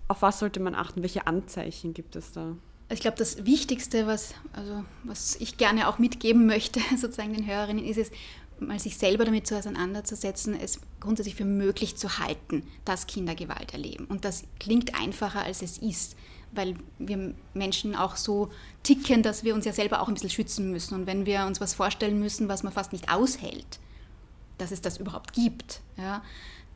Auf 0.08 0.22
was 0.22 0.40
sollte 0.40 0.60
man 0.60 0.76
achten? 0.76 1.02
Welche 1.02 1.28
Anzeichen 1.28 1.94
gibt 1.94 2.16
es 2.16 2.32
da? 2.32 2.56
Ich 2.90 3.00
glaube, 3.00 3.18
das 3.18 3.46
Wichtigste, 3.46 4.06
was, 4.06 4.34
also, 4.54 4.84
was 5.04 5.36
ich 5.38 5.58
gerne 5.58 5.88
auch 5.88 6.00
mitgeben 6.00 6.46
möchte, 6.46 6.80
sozusagen 6.98 7.34
den 7.34 7.48
Hörerinnen, 7.48 7.84
ist 7.84 7.98
es, 7.98 8.12
mal 8.62 8.80
sich 8.80 8.98
selber 8.98 9.26
damit 9.26 9.48
zu 9.48 9.58
auseinanderzusetzen, 9.58 10.60
es 10.60 10.80
grundsätzlich 11.00 11.36
für 11.36 11.46
möglich 11.46 11.98
zu 11.98 12.20
halten, 12.20 12.64
dass 12.86 13.08
Kinder 13.08 13.36
Gewalt 13.36 13.74
erleben. 13.74 14.06
Und 14.06 14.24
das 14.24 14.44
klingt 14.60 15.00
einfacher, 15.00 15.44
als 15.44 15.62
es 15.62 15.78
ist, 15.80 16.16
weil 16.52 16.76
wir 17.00 17.34
Menschen 17.54 17.96
auch 17.96 18.16
so 18.16 18.52
ticken, 18.84 19.24
dass 19.24 19.44
wir 19.44 19.56
uns 19.56 19.66
ja 19.66 19.74
selber 19.74 20.02
auch 20.02 20.08
ein 20.08 20.14
bisschen 20.14 20.30
schützen 20.30 20.72
müssen. 20.72 20.96
Und 20.96 21.08
wenn 21.08 21.26
wir 21.26 21.46
uns 21.46 21.60
was 21.60 21.74
vorstellen 21.74 22.20
müssen, 22.20 22.48
was 22.48 22.64
man 22.64 22.74
fast 22.74 22.94
nicht 22.94 23.12
aushält, 23.12 23.80
dass 24.58 24.72
es 24.72 24.82
das 24.82 24.98
überhaupt 24.98 25.34
gibt, 25.34 25.82
ja, 25.98 26.24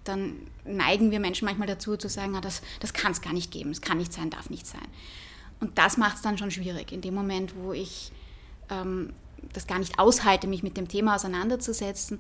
dann 0.04 0.36
neigen 0.66 1.12
wir 1.12 1.20
Menschen 1.20 1.46
manchmal 1.46 1.68
dazu 1.68 1.98
zu 1.98 2.10
sagen, 2.10 2.36
ah, 2.36 2.42
das, 2.42 2.62
das 2.80 2.94
kann 2.94 3.12
es 3.12 3.22
gar 3.22 3.34
nicht 3.34 3.52
geben, 3.52 3.72
es 3.72 3.82
kann 3.82 3.98
nicht 3.98 4.14
sein, 4.14 4.30
darf 4.30 4.50
nicht 4.50 4.66
sein. 4.66 4.88
Und 5.60 5.78
das 5.78 5.98
macht 5.98 6.18
es 6.18 6.22
dann 6.22 6.38
schon 6.38 6.52
schwierig. 6.52 6.92
In 6.92 7.02
dem 7.02 7.14
Moment, 7.14 7.56
wo 7.56 7.74
ich 7.74 8.12
ähm, 8.70 9.14
das 9.54 9.68
gar 9.68 9.80
nicht 9.80 10.00
aushalte, 10.00 10.48
mich 10.48 10.64
mit 10.64 10.78
dem 10.78 10.88
Thema 10.88 11.16
auseinanderzusetzen, 11.16 12.20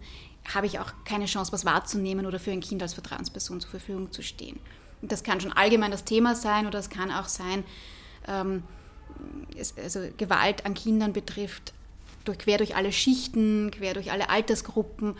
habe 0.53 0.67
ich 0.67 0.79
auch 0.79 0.91
keine 1.05 1.25
Chance, 1.25 1.51
was 1.51 1.65
wahrzunehmen 1.65 2.25
oder 2.25 2.39
für 2.39 2.51
ein 2.51 2.61
Kind 2.61 2.81
als 2.81 2.93
Vertrauensperson 2.93 3.61
zur 3.61 3.71
Verfügung 3.71 4.11
zu 4.11 4.21
stehen. 4.21 4.59
Und 5.01 5.11
das 5.11 5.23
kann 5.23 5.41
schon 5.41 5.51
allgemein 5.51 5.91
das 5.91 6.03
Thema 6.03 6.35
sein 6.35 6.67
oder 6.67 6.79
es 6.79 6.89
kann 6.89 7.11
auch 7.11 7.27
sein, 7.27 7.63
ähm, 8.27 8.63
es, 9.55 9.75
also 9.77 10.01
Gewalt 10.17 10.65
an 10.65 10.73
Kindern 10.73 11.13
betrifft, 11.13 11.73
durch, 12.25 12.39
quer 12.39 12.57
durch 12.57 12.75
alle 12.75 12.91
Schichten, 12.91 13.71
quer 13.71 13.93
durch 13.93 14.11
alle 14.11 14.29
Altersgruppen. 14.29 15.15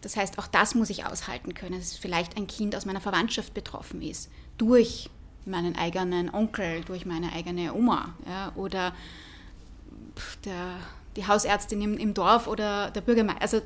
Das 0.00 0.16
heißt, 0.16 0.38
auch 0.38 0.46
das 0.46 0.74
muss 0.74 0.90
ich 0.90 1.04
aushalten 1.04 1.54
können, 1.54 1.78
dass 1.78 1.96
vielleicht 1.96 2.36
ein 2.36 2.46
Kind 2.46 2.74
aus 2.74 2.86
meiner 2.86 3.00
Verwandtschaft 3.00 3.54
betroffen 3.54 4.02
ist, 4.02 4.30
durch 4.58 5.10
meinen 5.46 5.76
eigenen 5.76 6.32
Onkel, 6.32 6.82
durch 6.84 7.06
meine 7.06 7.32
eigene 7.32 7.74
Oma 7.74 8.14
ja, 8.26 8.52
oder 8.54 8.94
der 10.44 10.76
die 11.16 11.26
Hausärztin 11.26 11.82
im, 11.82 11.96
im 11.98 12.14
Dorf 12.14 12.46
oder 12.46 12.90
der 12.90 13.00
Bürgermeister. 13.00 13.42
Also 13.42 13.60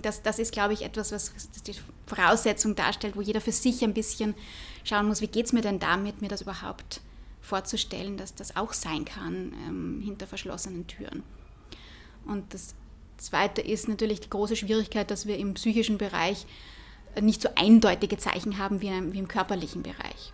das, 0.00 0.22
das, 0.22 0.38
ist, 0.38 0.52
glaube 0.52 0.72
ich, 0.72 0.82
etwas, 0.82 1.12
was 1.12 1.32
die 1.66 1.74
Voraussetzung 2.06 2.76
darstellt, 2.76 3.16
wo 3.16 3.20
jeder 3.20 3.40
für 3.40 3.52
sich 3.52 3.82
ein 3.82 3.94
bisschen 3.94 4.34
schauen 4.84 5.06
muss, 5.06 5.20
wie 5.20 5.26
geht 5.26 5.46
es 5.46 5.52
mir 5.52 5.62
denn 5.62 5.80
damit, 5.80 6.22
mir 6.22 6.28
das 6.28 6.42
überhaupt 6.42 7.00
vorzustellen, 7.40 8.16
dass 8.16 8.34
das 8.34 8.56
auch 8.56 8.72
sein 8.72 9.04
kann 9.04 9.52
ähm, 9.66 10.02
hinter 10.04 10.26
verschlossenen 10.26 10.86
Türen. 10.86 11.22
Und 12.24 12.54
das 12.54 12.74
Zweite 13.16 13.60
ist 13.60 13.88
natürlich 13.88 14.20
die 14.20 14.30
große 14.30 14.56
Schwierigkeit, 14.56 15.10
dass 15.10 15.26
wir 15.26 15.38
im 15.38 15.54
psychischen 15.54 15.98
Bereich 15.98 16.46
nicht 17.20 17.42
so 17.42 17.48
eindeutige 17.56 18.18
Zeichen 18.18 18.58
haben 18.58 18.80
wie, 18.80 18.90
wie 19.12 19.18
im 19.18 19.28
körperlichen 19.28 19.82
Bereich. 19.82 20.32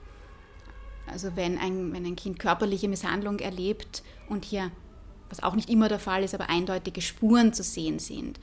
Also 1.07 1.37
wenn 1.37 1.59
ein, 1.59 1.93
wenn 1.93 2.05
ein 2.05 2.17
Kind 2.17 2.39
körperliche 2.39 2.89
Misshandlung 2.89 3.39
erlebt 3.39 4.03
und 4.29 4.45
hier 4.45 4.71
was 5.29 5.43
auch 5.43 5.55
nicht 5.55 5.71
immer 5.71 5.89
der 5.89 5.99
Fall 5.99 6.23
ist, 6.23 6.35
aber 6.35 6.49
eindeutige 6.49 7.03
Spuren 7.03 7.53
zu 7.53 7.63
sehen 7.63 7.99
sind. 7.99 8.41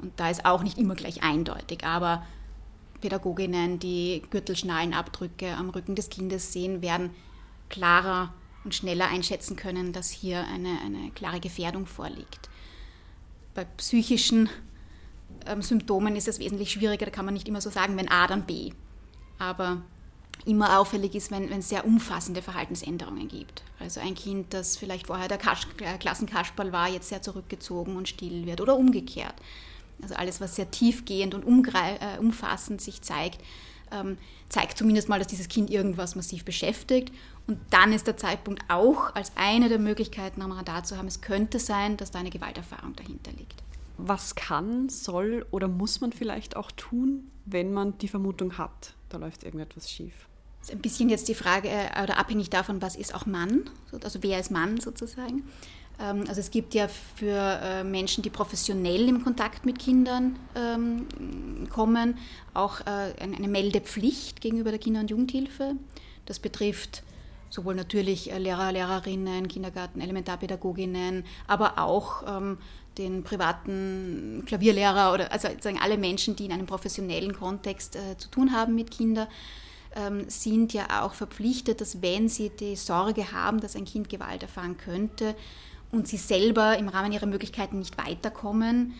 Und 0.00 0.18
da 0.18 0.30
ist 0.30 0.44
auch 0.44 0.62
nicht 0.62 0.78
immer 0.78 0.94
gleich 0.94 1.22
eindeutig, 1.22 1.84
aber 1.84 2.24
Pädagoginnen, 3.00 3.78
die 3.78 4.22
Gürtelschnallenabdrücke 4.30 5.54
am 5.56 5.70
Rücken 5.70 5.94
des 5.94 6.08
Kindes 6.08 6.52
sehen, 6.52 6.82
werden 6.82 7.10
klarer 7.68 8.32
und 8.64 8.74
schneller 8.74 9.08
einschätzen 9.08 9.56
können, 9.56 9.92
dass 9.92 10.10
hier 10.10 10.46
eine, 10.46 10.80
eine 10.84 11.10
klare 11.10 11.40
Gefährdung 11.40 11.86
vorliegt. 11.86 12.48
Bei 13.54 13.64
psychischen 13.64 14.48
ähm, 15.46 15.62
Symptomen 15.62 16.16
ist 16.16 16.28
es 16.28 16.38
wesentlich 16.38 16.70
schwieriger, 16.72 17.06
da 17.06 17.10
kann 17.10 17.24
man 17.24 17.34
nicht 17.34 17.48
immer 17.48 17.60
so 17.60 17.70
sagen, 17.70 17.96
wenn 17.96 18.10
A, 18.10 18.26
dann 18.26 18.46
B. 18.46 18.72
Aber 19.38 19.82
immer 20.44 20.78
auffällig 20.78 21.14
ist, 21.14 21.30
wenn, 21.30 21.50
es 21.52 21.68
sehr 21.68 21.84
umfassende 21.84 22.42
Verhaltensänderungen 22.42 23.28
gibt. 23.28 23.62
Also 23.78 24.00
ein 24.00 24.14
Kind, 24.14 24.52
das 24.54 24.76
vielleicht 24.76 25.06
vorher 25.06 25.28
der 25.28 25.38
Kasch, 25.38 25.66
äh, 25.80 25.98
Klassenkasperl 25.98 26.72
war, 26.72 26.88
jetzt 26.88 27.08
sehr 27.08 27.22
zurückgezogen 27.22 27.96
und 27.96 28.08
still 28.08 28.46
wird 28.46 28.60
oder 28.60 28.76
umgekehrt. 28.76 29.34
Also 30.02 30.14
alles, 30.16 30.40
was 30.40 30.56
sehr 30.56 30.70
tiefgehend 30.70 31.34
und 31.34 31.44
äh, 31.44 32.18
umfassend 32.18 32.80
sich 32.80 33.02
zeigt, 33.02 33.40
ähm, 33.92 34.18
zeigt 34.48 34.78
zumindest 34.78 35.08
mal, 35.08 35.18
dass 35.18 35.28
dieses 35.28 35.48
Kind 35.48 35.70
irgendwas 35.70 36.16
massiv 36.16 36.44
beschäftigt. 36.44 37.12
Und 37.46 37.58
dann 37.70 37.92
ist 37.92 38.06
der 38.06 38.16
Zeitpunkt 38.16 38.64
auch 38.68 39.14
als 39.14 39.32
eine 39.36 39.68
der 39.68 39.78
Möglichkeiten 39.78 40.42
am 40.42 40.52
Radar 40.52 40.84
zu 40.84 40.96
haben, 40.96 41.06
es 41.06 41.20
könnte 41.20 41.58
sein, 41.58 41.96
dass 41.96 42.10
da 42.10 42.18
eine 42.18 42.30
Gewalterfahrung 42.30 42.96
dahinter 42.96 43.32
liegt. 43.32 43.62
Was 43.98 44.34
kann, 44.34 44.88
soll 44.88 45.46
oder 45.50 45.68
muss 45.68 46.00
man 46.00 46.12
vielleicht 46.12 46.56
auch 46.56 46.70
tun, 46.72 47.30
wenn 47.44 47.72
man 47.72 47.98
die 47.98 48.08
Vermutung 48.08 48.58
hat, 48.58 48.94
da 49.08 49.18
läuft 49.18 49.44
irgendetwas 49.44 49.90
schief? 49.90 50.28
Das 50.60 50.68
ist 50.68 50.74
ein 50.76 50.80
bisschen 50.80 51.08
jetzt 51.08 51.28
die 51.28 51.34
Frage, 51.34 51.68
äh, 51.68 52.02
oder 52.02 52.18
abhängig 52.18 52.50
davon, 52.50 52.80
was 52.80 52.96
ist 52.96 53.14
auch 53.14 53.26
Mann, 53.26 53.68
also 54.02 54.22
wer 54.22 54.38
ist 54.38 54.50
Mann 54.50 54.78
sozusagen. 54.80 55.42
Ähm, 55.98 56.24
also 56.28 56.40
es 56.40 56.50
gibt 56.50 56.74
ja 56.74 56.88
für 56.88 57.60
äh, 57.62 57.84
Menschen, 57.84 58.22
die 58.22 58.30
professionell 58.30 59.08
im 59.08 59.22
Kontakt 59.24 59.66
mit 59.66 59.78
Kindern 59.78 60.38
ähm, 60.54 61.06
kommen, 61.70 62.18
auch 62.54 62.80
äh, 62.80 63.14
eine 63.20 63.48
Meldepflicht 63.48 64.40
gegenüber 64.40 64.70
der 64.70 64.78
Kinder- 64.78 65.00
und 65.00 65.10
Jugendhilfe. 65.10 65.74
Das 66.26 66.38
betrifft 66.38 67.02
sowohl 67.50 67.74
natürlich 67.74 68.32
Lehrer, 68.38 68.72
Lehrerinnen, 68.72 69.46
Kindergarten, 69.46 70.00
Elementarpädagoginnen, 70.00 71.24
aber 71.46 71.78
auch 71.78 72.22
ähm, 72.26 72.58
den 72.98 73.22
privaten 73.22 74.44
Klavierlehrer 74.46 75.12
oder 75.12 75.32
also 75.32 75.48
sozusagen 75.48 75.80
alle 75.80 75.96
Menschen, 75.96 76.36
die 76.36 76.44
in 76.44 76.52
einem 76.52 76.66
professionellen 76.66 77.32
Kontext 77.32 77.98
zu 78.18 78.28
tun 78.28 78.52
haben 78.52 78.74
mit 78.74 78.90
Kindern 78.90 79.28
ähm, 79.94 80.28
sind 80.28 80.72
ja 80.72 81.02
auch 81.02 81.14
verpflichtet, 81.14 81.80
dass 81.80 82.02
wenn 82.02 82.28
sie 82.28 82.50
die 82.50 82.76
Sorge 82.76 83.32
haben, 83.32 83.60
dass 83.60 83.76
ein 83.76 83.84
Kind 83.84 84.08
Gewalt 84.08 84.42
erfahren 84.42 84.76
könnte 84.76 85.34
und 85.90 86.08
sie 86.08 86.16
selber 86.16 86.78
im 86.78 86.88
Rahmen 86.88 87.12
ihrer 87.12 87.26
Möglichkeiten 87.26 87.78
nicht 87.78 87.98
weiterkommen, 87.98 88.94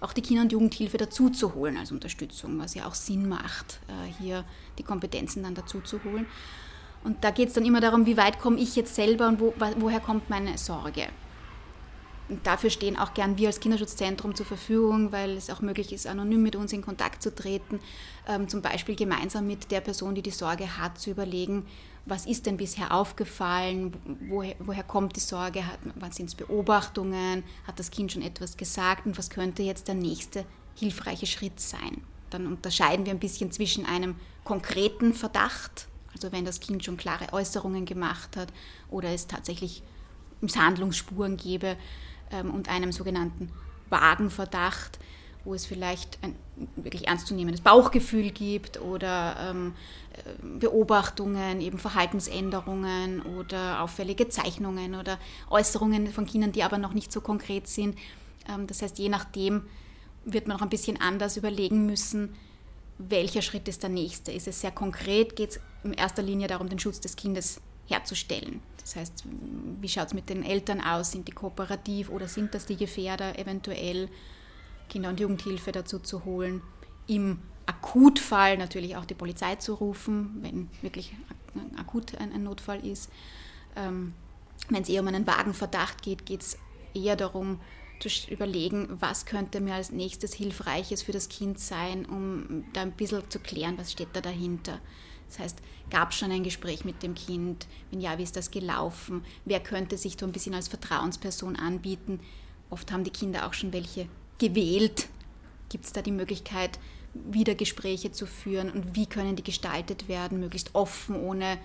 auch 0.00 0.12
die 0.12 0.22
Kinder- 0.22 0.42
und 0.42 0.52
Jugendhilfe 0.52 0.98
dazu 0.98 1.30
zu 1.30 1.54
holen 1.54 1.76
als 1.76 1.92
Unterstützung, 1.92 2.58
was 2.58 2.74
ja 2.74 2.86
auch 2.86 2.94
Sinn 2.94 3.28
macht, 3.28 3.80
äh, 3.88 4.22
hier 4.22 4.44
die 4.78 4.82
Kompetenzen 4.82 5.42
dann 5.42 5.54
dazu 5.54 5.80
zu 5.80 6.02
holen. 6.04 6.26
Und 7.04 7.24
da 7.24 7.30
geht 7.30 7.48
es 7.48 7.54
dann 7.54 7.64
immer 7.64 7.80
darum, 7.80 8.06
wie 8.06 8.16
weit 8.16 8.38
komme 8.38 8.58
ich 8.58 8.76
jetzt 8.76 8.94
selber 8.94 9.26
und 9.26 9.40
wo, 9.40 9.54
woher 9.78 10.00
kommt 10.00 10.30
meine 10.30 10.56
Sorge. 10.56 11.08
Dafür 12.42 12.70
stehen 12.70 12.98
auch 12.98 13.14
gern 13.14 13.38
wir 13.38 13.48
als 13.48 13.60
Kinderschutzzentrum 13.60 14.34
zur 14.34 14.46
Verfügung, 14.46 15.12
weil 15.12 15.30
es 15.30 15.50
auch 15.50 15.60
möglich 15.60 15.92
ist, 15.92 16.06
anonym 16.06 16.42
mit 16.42 16.56
uns 16.56 16.72
in 16.72 16.82
Kontakt 16.82 17.22
zu 17.22 17.34
treten, 17.34 17.80
ähm, 18.28 18.48
zum 18.48 18.62
Beispiel 18.62 18.96
gemeinsam 18.96 19.46
mit 19.46 19.70
der 19.70 19.80
Person, 19.80 20.14
die 20.14 20.22
die 20.22 20.30
Sorge 20.30 20.78
hat, 20.78 20.98
zu 20.98 21.10
überlegen, 21.10 21.66
was 22.04 22.26
ist 22.26 22.46
denn 22.46 22.56
bisher 22.56 22.92
aufgefallen, 22.92 23.92
woher, 24.28 24.56
woher 24.58 24.82
kommt 24.82 25.16
die 25.16 25.20
Sorge, 25.20 25.62
was 25.94 26.16
sind 26.16 26.26
es 26.26 26.34
Beobachtungen, 26.34 27.44
hat 27.66 27.78
das 27.78 27.90
Kind 27.90 28.12
schon 28.12 28.22
etwas 28.22 28.56
gesagt 28.56 29.06
und 29.06 29.16
was 29.18 29.30
könnte 29.30 29.62
jetzt 29.62 29.88
der 29.88 29.94
nächste 29.94 30.44
hilfreiche 30.74 31.26
Schritt 31.26 31.60
sein. 31.60 32.02
Dann 32.30 32.46
unterscheiden 32.46 33.04
wir 33.06 33.12
ein 33.12 33.20
bisschen 33.20 33.52
zwischen 33.52 33.86
einem 33.86 34.16
konkreten 34.42 35.14
Verdacht, 35.14 35.86
also 36.12 36.32
wenn 36.32 36.44
das 36.44 36.60
Kind 36.60 36.84
schon 36.84 36.96
klare 36.96 37.32
Äußerungen 37.32 37.84
gemacht 37.84 38.36
hat 38.36 38.52
oder 38.90 39.10
es 39.10 39.26
tatsächlich 39.26 39.82
Misshandlungsspuren 40.40 41.36
gäbe, 41.36 41.68
ähm, 41.68 41.78
und 42.40 42.68
einem 42.68 42.92
sogenannten 42.92 43.50
Wagenverdacht, 43.90 44.98
wo 45.44 45.54
es 45.54 45.66
vielleicht 45.66 46.18
ein 46.22 46.36
wirklich 46.76 47.08
ernstzunehmendes 47.08 47.62
Bauchgefühl 47.62 48.30
gibt 48.30 48.80
oder 48.80 49.36
ähm, 49.50 49.74
äh, 50.12 50.58
Beobachtungen, 50.60 51.60
eben 51.60 51.78
Verhaltensänderungen 51.78 53.22
oder 53.22 53.82
auffällige 53.82 54.28
Zeichnungen 54.28 54.94
oder 54.94 55.18
Äußerungen 55.50 56.12
von 56.12 56.26
Kindern, 56.26 56.52
die 56.52 56.62
aber 56.62 56.78
noch 56.78 56.94
nicht 56.94 57.12
so 57.12 57.20
konkret 57.20 57.66
sind. 57.66 57.98
Ähm, 58.48 58.66
das 58.66 58.82
heißt, 58.82 58.98
je 58.98 59.08
nachdem 59.08 59.62
wird 60.24 60.46
man 60.46 60.56
auch 60.56 60.62
ein 60.62 60.68
bisschen 60.68 61.00
anders 61.00 61.36
überlegen 61.36 61.86
müssen, 61.86 62.34
welcher 62.98 63.42
Schritt 63.42 63.66
ist 63.66 63.82
der 63.82 63.90
nächste. 63.90 64.30
Ist 64.30 64.46
es 64.46 64.60
sehr 64.60 64.70
konkret, 64.70 65.34
geht 65.34 65.50
es 65.50 65.60
in 65.82 65.92
erster 65.92 66.22
Linie 66.22 66.46
darum, 66.46 66.68
den 66.68 66.78
Schutz 66.78 67.00
des 67.00 67.16
Kindes 67.16 67.60
herzustellen. 67.86 68.60
Das 68.82 68.96
heißt, 68.96 69.24
wie 69.80 69.88
schaut 69.88 70.08
es 70.08 70.14
mit 70.14 70.28
den 70.28 70.44
Eltern 70.44 70.80
aus? 70.80 71.12
Sind 71.12 71.28
die 71.28 71.32
kooperativ 71.32 72.10
oder 72.10 72.28
sind 72.28 72.54
das 72.54 72.66
die 72.66 72.76
Gefährder 72.76 73.38
eventuell? 73.38 74.08
Kinder- 74.92 75.08
und 75.08 75.20
Jugendhilfe 75.20 75.72
dazu 75.72 75.98
zu 75.98 76.24
holen. 76.26 76.60
Im 77.06 77.38
Akutfall 77.64 78.58
natürlich 78.58 78.96
auch 78.96 79.06
die 79.06 79.14
Polizei 79.14 79.56
zu 79.56 79.74
rufen, 79.74 80.38
wenn 80.42 80.68
wirklich 80.82 81.14
akut 81.78 82.14
ein, 82.18 82.42
Notfall 82.42 82.84
ist. 82.84 83.10
Ähm, 83.74 84.12
wenn 84.68 84.82
es 84.82 84.90
eher 84.90 85.00
um 85.00 85.08
einen 85.08 85.26
Wagenverdacht 85.26 86.02
geht, 86.02 86.26
geht 86.26 86.42
es 86.42 86.58
eher 86.94 87.16
darum, 87.16 87.58
zu 88.00 88.08
überlegen, 88.30 88.88
was 89.00 89.26
könnte 89.26 89.60
mir 89.60 89.74
als 89.74 89.92
nächstes 89.92 90.34
Hilfreiches 90.34 91.02
für 91.02 91.12
das 91.12 91.28
Kind 91.28 91.58
sein, 91.60 92.04
um 92.04 92.64
da 92.72 92.82
ein 92.82 92.92
bisschen 92.92 93.22
zu 93.30 93.38
klären, 93.38 93.78
was 93.78 93.92
steht 93.92 94.08
da 94.12 94.20
dahinter 94.20 94.80
Das 95.28 95.38
heißt, 95.38 95.58
gab 95.90 96.10
es 96.10 96.18
schon 96.18 96.32
ein 96.32 96.44
Gespräch 96.44 96.84
mit 96.84 97.02
dem 97.02 97.14
Kind? 97.14 97.66
Wenn 97.90 98.00
ja, 98.00 98.18
wie 98.18 98.22
ist 98.22 98.36
das 98.36 98.50
gelaufen? 98.50 99.24
Wer 99.44 99.60
könnte 99.60 99.98
sich 99.98 100.16
so 100.18 100.26
ein 100.26 100.32
bisschen 100.32 100.54
als 100.54 100.68
Vertrauensperson 100.68 101.56
anbieten? 101.56 102.20
Oft 102.70 102.90
haben 102.92 103.04
die 103.04 103.10
Kinder 103.10 103.46
auch 103.46 103.54
schon 103.54 103.72
welche 103.72 104.08
gewählt. 104.38 105.08
Gibt 105.68 105.84
es 105.84 105.92
da 105.92 106.02
die 106.02 106.10
Möglichkeit, 106.10 106.78
wieder 107.14 107.54
Gespräche 107.54 108.12
zu 108.12 108.26
führen 108.26 108.70
und 108.70 108.94
wie 108.94 109.06
können 109.06 109.36
die 109.36 109.44
gestaltet 109.44 110.08
werden, 110.08 110.40
möglichst 110.40 110.74
offen, 110.74 111.16
ohne 111.16 111.58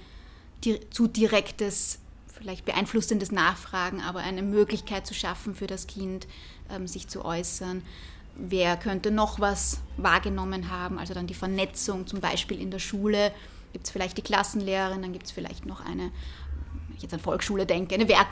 zu 0.90 1.08
direktes, 1.08 2.00
vielleicht 2.28 2.66
beeinflussendes 2.66 3.32
Nachfragen, 3.32 4.02
aber 4.02 4.20
eine 4.20 4.42
Möglichkeit 4.42 5.08
zu 5.08 5.14
schaffen 5.14 5.56
für 5.56 5.68
das 5.68 5.88
Kind, 5.88 6.28
ähm, 6.70 6.88
sich 6.88 7.08
zu 7.08 7.24
äußern. 7.24 7.84
Wer 8.36 8.78
könnte 8.78 9.12
noch 9.12 9.40
was 9.40 9.80
wahrgenommen 9.98 10.70
haben? 10.70 11.00
Also 11.00 11.14
dann 11.14 11.28
die 11.28 11.34
Vernetzung, 11.34 12.06
zum 12.06 12.20
Beispiel 12.20 12.60
in 12.62 12.70
der 12.70 12.80
Schule. 12.80 13.32
Gibt 13.74 13.86
es 13.86 13.92
vielleicht 13.92 14.18
die 14.18 14.22
Klassenlehrerin, 14.22 15.02
dann 15.02 15.14
gibt 15.14 15.26
es 15.26 15.32
vielleicht 15.32 15.66
noch 15.66 15.86
eine, 15.86 16.04
wenn 16.04 16.96
ich 16.96 17.04
jetzt 17.04 17.14
an 17.14 17.20
Volksschule 17.20 17.66
denke, 17.66 17.96
eine 17.96 18.08
Werk, 18.08 18.28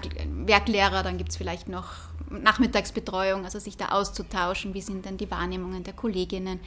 Werklehrer, 0.46 1.04
dann 1.04 1.18
gibt 1.18 1.32
es 1.32 1.38
vielleicht 1.38 1.68
noch 1.68 1.94
Nachmittagsbetreuung, 2.30 3.46
also 3.46 3.60
sich 3.60 3.78
da 3.78 3.90
auszutauschen, 3.90 4.74
wie 4.74 4.82
sind 4.82 5.06
denn 5.06 5.18
die 5.18 5.30
Wahrnehmungen 5.30 5.84
der 5.84 5.94
Kolleginnen, 5.94 6.60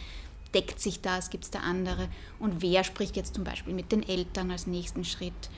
deckt 0.55 0.81
sich 0.81 1.01
das, 1.01 1.31
gibt 1.31 1.45
es 1.45 1.51
da 1.51 1.61
andere? 1.61 2.09
Und 2.39 2.63
wer 2.63 2.85
spricht 2.85 3.17
jetzt 3.17 3.35
zum 3.35 3.45
Beispiel 3.45 3.75
mit 3.75 3.93
den 3.93 4.07
Eltern 4.07 4.51
als 4.51 4.67
nächsten 4.67 5.05
Schritt, 5.05 5.51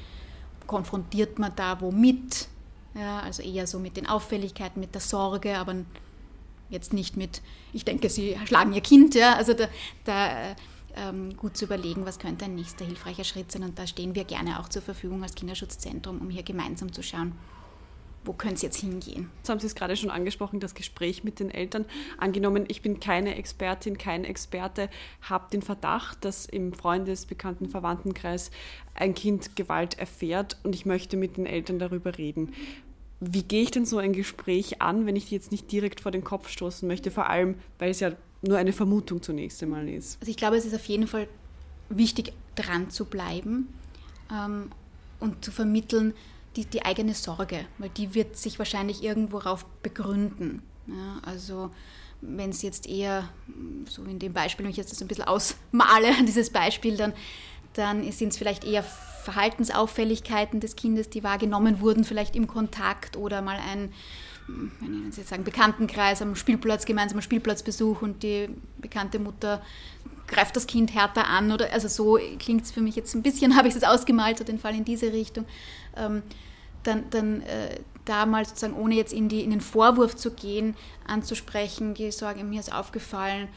konfrontiert 0.67 1.39
man 1.39 1.53
da 1.57 1.81
womit, 1.81 2.49
ja, 2.95 3.21
also 3.21 3.43
eher 3.43 3.67
so 3.67 3.79
mit 3.79 3.97
den 3.97 4.07
Auffälligkeiten, 4.07 4.81
mit 4.81 4.95
der 4.95 5.01
Sorge, 5.01 5.59
aber 5.59 5.75
jetzt 6.71 6.93
nicht 6.93 7.17
mit, 7.17 7.43
ich 7.73 7.85
denke, 7.85 8.09
sie 8.09 8.37
schlagen 8.47 8.73
ihr 8.73 8.81
Kind, 8.81 9.15
ja, 9.15 9.35
also 9.35 9.53
da, 9.53 9.69
da 10.05 10.57
gut 11.37 11.57
zu 11.57 11.65
überlegen, 11.65 12.07
was 12.07 12.19
könnte 12.19 12.45
ein 12.45 12.55
nächster 12.55 12.85
hilfreicher 12.85 13.25
Schritt 13.25 13.53
sein 13.53 13.63
und 13.63 13.79
da 13.79 13.87
stehen 13.87 14.15
wir 14.15 14.25
gerne 14.25 14.61
auch 14.61 14.69
zur 14.69 14.83
Verfügung 14.83 15.23
als 15.23 15.35
Kinderschutzzentrum, 15.35 16.21
um 16.21 16.31
hier 16.31 16.43
gemeinsam 16.43 16.93
zu 16.93 17.03
schauen, 17.03 17.33
wo 18.25 18.35
könnte 18.35 18.57
es 18.57 18.63
jetzt 18.63 18.81
hingehen? 18.81 19.31
Jetzt 19.39 19.49
haben 19.49 19.61
Sie 19.61 19.67
es 19.67 19.75
gerade 19.75 19.97
schon 19.97 20.11
angesprochen, 20.11 20.61
das 20.61 20.75
Gespräch 20.75 21.25
mit 21.25 21.41
den 21.41 21.51
Eltern. 21.51 21.87
Angenommen, 22.19 22.67
ich 22.69 22.83
bin 22.83 23.01
keine 23.01 23.37
Expertin, 23.37 23.97
kein 23.97 24.25
Experte, 24.25 24.91
habe 25.23 25.51
den 25.51 25.63
Verdacht, 25.63 26.25
dass 26.25 26.45
im 26.45 26.75
Freundes-, 26.75 27.25
Bekannten-, 27.25 27.71
Verwandtenkreis 27.71 28.51
ein 28.95 29.15
Kind 29.15 29.57
Gewalt 29.57 29.99
erfährt 29.99 30.59
und 30.65 30.75
ich 30.75 30.85
möchte 30.85 31.17
mit 31.17 31.39
den 31.39 31.47
Eltern 31.47 31.79
darüber 31.79 32.19
reden. 32.19 32.53
Wie 33.21 33.43
gehe 33.43 33.63
ich 33.63 33.71
denn 33.71 33.87
so 33.87 33.99
ein 33.99 34.13
Gespräch 34.13 34.83
an, 34.83 35.07
wenn 35.07 35.17
ich 35.17 35.27
die 35.27 35.35
jetzt 35.35 35.51
nicht 35.51 35.71
direkt 35.73 36.01
vor 36.01 36.13
den 36.13 36.25
Kopf 36.25 36.49
stoßen 36.49 36.87
möchte, 36.87 37.11
vor 37.11 37.29
allem, 37.29 37.57
weil 37.79 37.91
es 37.91 38.01
ja 38.01 38.13
nur 38.43 38.59
eine 38.59 38.73
Vermutung 38.73 39.23
zunächst 39.23 39.63
einmal 39.63 39.89
ist? 39.89 40.19
Also 40.21 40.31
ich 40.31 40.37
glaube, 40.37 40.57
es 40.57 40.65
ist 40.65 40.75
auf 40.75 40.85
jeden 40.87 41.07
Fall 41.07 41.29
wichtig, 41.89 42.33
dran 42.55 42.91
zu 42.91 43.05
bleiben 43.05 43.69
ähm, 44.33 44.71
und 45.19 45.45
zu 45.45 45.51
vermitteln, 45.51 46.15
die, 46.57 46.65
die 46.65 46.85
eigene 46.85 47.15
Sorge, 47.15 47.67
weil 47.79 47.91
die 47.91 48.15
wird 48.15 48.37
sich 48.37 48.59
wahrscheinlich 48.59 49.03
irgendwo 49.03 49.39
darauf 49.39 49.65
begründen. 49.83 50.63
Ja, 50.87 51.21
also 51.23 51.71
wenn 52.21 52.51
es 52.51 52.63
jetzt 52.63 52.89
eher, 52.89 53.29
so 53.89 54.05
in 54.05 54.19
dem 54.19 54.33
Beispiel, 54.33 54.65
wenn 54.65 54.71
ich 54.71 54.77
jetzt 54.77 54.93
das 54.93 55.01
ein 55.01 55.09
bisschen 55.09 55.25
ausmale, 55.25 56.13
dieses 56.27 56.51
Beispiel, 56.51 56.97
dann, 56.97 57.13
dann 57.75 58.11
sind 58.11 58.31
es 58.31 58.37
vielleicht 58.37 58.65
eher 58.65 58.83
Verhaltensauffälligkeiten 58.83 60.61
des 60.61 60.77
Kindes, 60.77 61.11
die 61.11 61.23
wahrgenommen 61.23 61.81
wurden, 61.81 62.05
vielleicht 62.05 62.35
im 62.35 62.47
Kontakt 62.47 63.17
oder 63.17 63.43
mal 63.43 63.59
ein, 63.71 63.93
wenn 64.81 65.09
ich 65.09 65.17
jetzt 65.17 65.29
sagen, 65.29 65.45
Bekanntenkreis 65.45 66.23
am 66.23 66.35
Spielplatz, 66.37 66.85
gemeinsamer 66.85 67.23
Spielplatzbesuch 67.23 68.03
und 68.03 68.23
die 68.23 68.49
bekannte 68.79 69.19
Mutter 69.19 69.63
greift 70.27 70.57
das 70.57 70.67
Kind 70.67 70.95
härter 70.95 71.27
an 71.27 71.51
oder 71.53 71.73
also 71.73 71.89
so 71.89 72.19
klingt 72.39 72.63
es 72.63 72.71
für 72.71 72.81
mich 72.81 72.97
jetzt 72.97 73.15
ein 73.15 73.23
bisschen, 73.23 73.57
habe 73.57 73.69
ich 73.69 73.75
es 73.75 73.85
ausgemalt, 73.85 74.39
so 74.39 74.45
den 74.45 74.59
Fall 74.59 74.75
in 74.75 74.85
diese 74.85 75.13
Richtung. 75.13 75.45
Ähm, 75.97 76.23
dann, 76.83 77.11
dann 77.11 77.43
äh, 77.43 77.81
da 78.05 78.27
mal 78.27 78.45
sozusagen, 78.47 78.75
ohne 78.75 78.95
jetzt 78.95 79.13
in, 79.13 79.29
die, 79.29 79.43
in 79.43 79.51
den 79.51 79.61
Vorwurf 79.61 80.17
zu 80.17 80.33
gehen, 80.33 80.75
anzusprechen, 81.07 81.95
die 81.95 82.11
Sorge, 82.11 82.43
mir 82.45 82.61
ist 82.61 82.73
aufgefallen, 82.73 83.49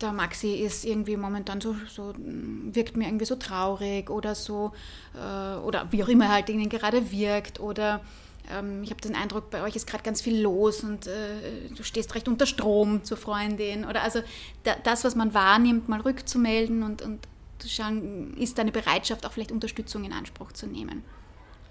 der, 0.00 0.12
Maxi 0.12 0.54
ist 0.54 0.84
irgendwie 0.84 1.16
momentan 1.16 1.60
so, 1.60 1.76
so, 1.88 2.14
wirkt 2.16 2.96
mir 2.96 3.06
irgendwie 3.06 3.26
so 3.26 3.36
traurig 3.36 4.08
oder 4.08 4.34
so, 4.34 4.72
äh, 5.14 5.56
oder 5.58 5.86
wie 5.90 6.02
auch 6.02 6.08
immer 6.08 6.30
halt 6.30 6.48
ihnen 6.48 6.68
gerade 6.68 7.10
wirkt 7.10 7.60
oder 7.60 8.00
ähm, 8.50 8.82
ich 8.82 8.90
habe 8.90 9.00
den 9.00 9.14
Eindruck, 9.14 9.50
bei 9.50 9.62
euch 9.62 9.76
ist 9.76 9.86
gerade 9.86 10.02
ganz 10.02 10.20
viel 10.20 10.40
los 10.40 10.82
und 10.84 11.06
äh, 11.06 11.68
du 11.74 11.82
stehst 11.82 12.14
recht 12.14 12.28
unter 12.28 12.46
Strom 12.46 13.04
zur 13.04 13.16
Freundin. 13.16 13.84
Oder 13.84 14.02
also 14.02 14.20
da, 14.64 14.74
das, 14.82 15.04
was 15.04 15.14
man 15.14 15.34
wahrnimmt, 15.34 15.88
mal 15.88 16.00
rückzumelden 16.00 16.82
und, 16.82 17.02
und 17.02 17.26
zu 17.58 17.68
schauen, 17.68 18.36
ist 18.36 18.58
eine 18.58 18.72
Bereitschaft, 18.72 19.24
auch 19.26 19.32
vielleicht 19.32 19.52
Unterstützung 19.52 20.04
in 20.04 20.12
Anspruch 20.12 20.52
zu 20.52 20.66
nehmen. 20.66 21.02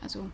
Also 0.02 0.30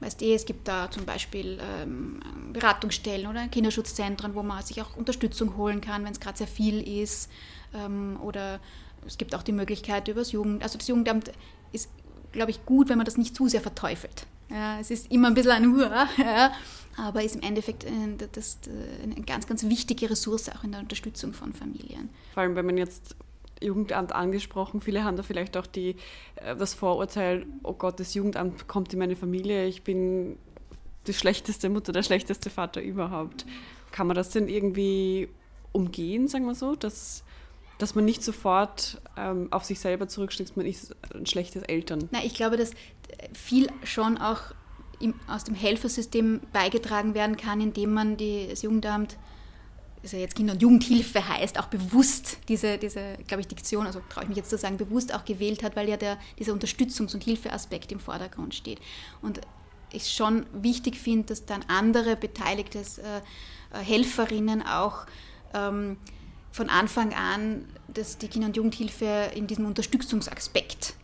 weißt 0.00 0.20
du, 0.20 0.26
es 0.26 0.44
gibt 0.44 0.68
da 0.68 0.90
zum 0.90 1.04
Beispiel 1.04 1.58
ähm, 1.80 2.20
Beratungsstellen 2.52 3.26
oder 3.26 3.48
Kinderschutzzentren, 3.48 4.34
wo 4.34 4.42
man 4.42 4.62
sich 4.62 4.82
auch 4.82 4.96
Unterstützung 4.96 5.56
holen 5.56 5.80
kann, 5.80 6.04
wenn 6.04 6.12
es 6.12 6.20
gerade 6.20 6.36
sehr 6.36 6.46
viel 6.46 6.86
ist. 7.02 7.30
Ähm, 7.72 8.18
oder 8.22 8.60
es 9.06 9.18
gibt 9.18 9.34
auch 9.34 9.42
die 9.42 9.52
Möglichkeit 9.52 10.08
über 10.08 10.20
das 10.20 10.32
Jugend, 10.32 10.62
also 10.62 10.78
das 10.78 10.88
Jugendamt 10.88 11.32
ist, 11.72 11.90
glaube 12.32 12.50
ich, 12.50 12.64
gut, 12.66 12.88
wenn 12.88 12.98
man 12.98 13.04
das 13.04 13.16
nicht 13.16 13.34
zu 13.34 13.48
sehr 13.48 13.60
verteufelt. 13.60 14.26
Ja, 14.50 14.78
es 14.80 14.90
ist 14.90 15.10
immer 15.10 15.28
ein 15.28 15.34
bisschen 15.34 15.52
ein 15.52 15.72
Hurra, 15.72 16.08
ja, 16.18 16.52
aber 16.96 17.22
ist 17.22 17.36
im 17.36 17.42
Endeffekt 17.42 17.84
äh, 17.84 17.90
das, 18.32 18.58
äh, 18.66 19.02
eine 19.02 19.14
ganz, 19.22 19.46
ganz 19.46 19.64
wichtige 19.64 20.10
Ressource 20.10 20.48
auch 20.48 20.64
in 20.64 20.72
der 20.72 20.80
Unterstützung 20.80 21.32
von 21.32 21.52
Familien. 21.52 22.10
Vor 22.32 22.42
allem, 22.42 22.56
wenn 22.56 22.66
man 22.66 22.76
jetzt 22.76 23.16
Jugendamt 23.60 24.12
angesprochen, 24.12 24.80
viele 24.80 25.04
haben 25.04 25.16
da 25.16 25.22
vielleicht 25.22 25.56
auch 25.56 25.66
die, 25.66 25.96
äh, 26.36 26.56
das 26.56 26.74
Vorurteil, 26.74 27.46
oh 27.62 27.72
Gott, 27.72 27.98
das 28.00 28.14
Jugendamt 28.14 28.68
kommt 28.68 28.92
in 28.92 28.98
meine 28.98 29.16
Familie, 29.16 29.66
ich 29.66 29.82
bin 29.82 30.36
die 31.06 31.14
schlechteste 31.14 31.68
Mutter, 31.68 31.92
der 31.92 32.02
schlechteste 32.02 32.50
Vater 32.50 32.80
überhaupt. 32.82 33.44
Kann 33.90 34.06
man 34.06 34.16
das 34.16 34.30
denn 34.30 34.48
irgendwie 34.48 35.28
umgehen, 35.72 36.28
sagen 36.28 36.46
wir 36.46 36.54
so, 36.54 36.74
dass 36.74 37.23
dass 37.78 37.94
man 37.94 38.04
nicht 38.04 38.22
sofort 38.22 39.00
ähm, 39.16 39.48
auf 39.50 39.64
sich 39.64 39.80
selber 39.80 40.08
zurückschlägt, 40.08 40.56
man 40.56 40.66
ist 40.66 40.94
ein 41.14 41.26
schlechtes 41.26 41.62
Eltern. 41.62 42.08
Na, 42.12 42.24
ich 42.24 42.34
glaube, 42.34 42.56
dass 42.56 42.72
viel 43.32 43.68
schon 43.82 44.18
auch 44.18 44.54
im, 45.00 45.14
aus 45.26 45.44
dem 45.44 45.54
Helfersystem 45.54 46.40
beigetragen 46.52 47.14
werden 47.14 47.36
kann, 47.36 47.60
indem 47.60 47.92
man 47.92 48.16
die, 48.16 48.46
das 48.48 48.62
Jugendamt, 48.62 49.16
also 50.02 50.16
jetzt 50.16 50.36
Kinder- 50.36 50.52
und 50.52 50.62
Jugendhilfe 50.62 51.26
heißt, 51.26 51.58
auch 51.58 51.66
bewusst 51.66 52.38
diese, 52.48 52.78
diese 52.78 53.16
glaube 53.26 53.40
ich, 53.40 53.48
Diktion, 53.48 53.86
also 53.86 54.00
traue 54.08 54.24
ich 54.24 54.28
mich 54.28 54.36
jetzt 54.36 54.50
zu 54.50 54.58
sagen, 54.58 54.76
bewusst 54.76 55.14
auch 55.14 55.24
gewählt 55.24 55.62
hat, 55.62 55.76
weil 55.76 55.88
ja 55.88 55.96
der, 55.96 56.18
dieser 56.38 56.52
Unterstützungs- 56.52 57.14
und 57.14 57.24
Hilfeaspekt 57.24 57.90
im 57.90 58.00
Vordergrund 58.00 58.54
steht. 58.54 58.80
Und 59.22 59.40
ich 59.92 60.12
schon 60.12 60.46
wichtig 60.52 60.96
finde, 60.96 61.28
dass 61.28 61.46
dann 61.46 61.64
andere 61.68 62.16
beteiligte 62.16 62.80
äh, 62.80 63.78
Helferinnen 63.78 64.62
auch 64.62 65.06
ähm, 65.54 65.96
von 66.54 66.70
Anfang 66.70 67.12
an 67.14 67.64
dass 67.94 68.18
die 68.18 68.28
Kinder- 68.28 68.46
und 68.48 68.56
Jugendhilfe 68.56 69.30
in 69.34 69.46
diesem 69.46 69.66
Unterstützungsaspekt 69.66 70.94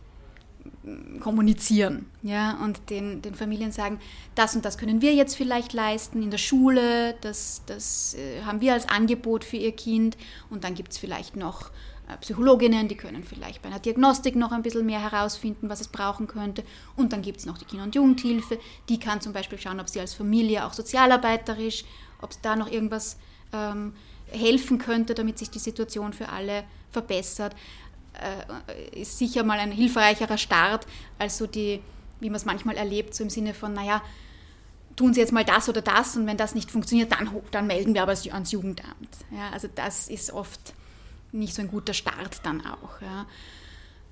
mm, 0.83 1.19
kommunizieren 1.19 2.05
ja, 2.21 2.57
und 2.63 2.89
den, 2.89 3.21
den 3.21 3.35
Familien 3.35 3.71
sagen, 3.71 3.99
das 4.35 4.55
und 4.55 4.63
das 4.63 4.77
können 4.77 5.01
wir 5.01 5.13
jetzt 5.13 5.35
vielleicht 5.35 5.73
leisten 5.73 6.23
in 6.23 6.31
der 6.31 6.37
Schule, 6.37 7.15
das, 7.21 7.63
das 7.65 8.15
äh, 8.15 8.43
haben 8.43 8.61
wir 8.61 8.73
als 8.73 8.87
Angebot 8.87 9.43
für 9.43 9.57
ihr 9.57 9.73
Kind 9.73 10.17
und 10.49 10.63
dann 10.63 10.73
gibt 10.73 10.91
es 10.91 10.97
vielleicht 10.97 11.35
noch 11.35 11.69
äh, 12.07 12.17
Psychologinnen, 12.21 12.87
die 12.87 12.95
können 12.95 13.23
vielleicht 13.23 13.61
bei 13.61 13.69
einer 13.69 13.79
Diagnostik 13.79 14.35
noch 14.37 14.51
ein 14.51 14.63
bisschen 14.63 14.85
mehr 14.85 15.01
herausfinden, 15.01 15.69
was 15.69 15.81
es 15.81 15.87
brauchen 15.89 16.27
könnte. 16.27 16.63
Und 16.95 17.13
dann 17.13 17.21
gibt 17.21 17.39
es 17.39 17.45
noch 17.45 17.57
die 17.57 17.65
Kinder- 17.65 17.83
und 17.83 17.95
Jugendhilfe, 17.95 18.57
die 18.89 18.99
kann 18.99 19.19
zum 19.19 19.33
Beispiel 19.33 19.59
schauen, 19.59 19.79
ob 19.79 19.89
sie 19.89 19.99
als 19.99 20.13
Familie 20.13 20.65
auch 20.65 20.73
sozialarbeiterisch, 20.73 21.83
ob 22.21 22.31
es 22.31 22.41
da 22.41 22.55
noch 22.55 22.71
irgendwas 22.71 23.17
ähm, 23.53 23.93
helfen 24.31 24.77
könnte, 24.77 25.13
damit 25.13 25.37
sich 25.37 25.49
die 25.49 25.59
Situation 25.59 26.13
für 26.13 26.29
alle 26.29 26.63
verbessert, 26.89 27.55
äh, 28.13 28.99
ist 28.99 29.17
sicher 29.17 29.43
mal 29.43 29.59
ein 29.59 29.71
hilfreicherer 29.71 30.37
Start 30.37 30.85
als 31.17 31.37
so 31.37 31.47
die, 31.47 31.81
wie 32.19 32.29
man 32.29 32.37
es 32.37 32.45
manchmal 32.45 32.77
erlebt, 32.77 33.15
so 33.15 33.23
im 33.23 33.29
Sinne 33.29 33.53
von, 33.53 33.73
naja, 33.73 34.01
tun 34.95 35.13
Sie 35.13 35.21
jetzt 35.21 35.31
mal 35.31 35.45
das 35.45 35.69
oder 35.69 35.81
das 35.81 36.17
und 36.17 36.27
wenn 36.27 36.37
das 36.37 36.55
nicht 36.55 36.71
funktioniert, 36.71 37.11
dann, 37.11 37.29
dann 37.51 37.67
melden 37.67 37.93
wir 37.93 38.03
aber 38.03 38.11
ans 38.31 38.51
Jugendamt. 38.51 39.09
Ja, 39.31 39.49
also 39.51 39.67
das 39.73 40.09
ist 40.09 40.31
oft 40.31 40.73
nicht 41.31 41.55
so 41.55 41.61
ein 41.61 41.69
guter 41.69 41.93
Start 41.93 42.41
dann 42.43 42.65
auch. 42.65 43.01
Ja. 43.01 43.25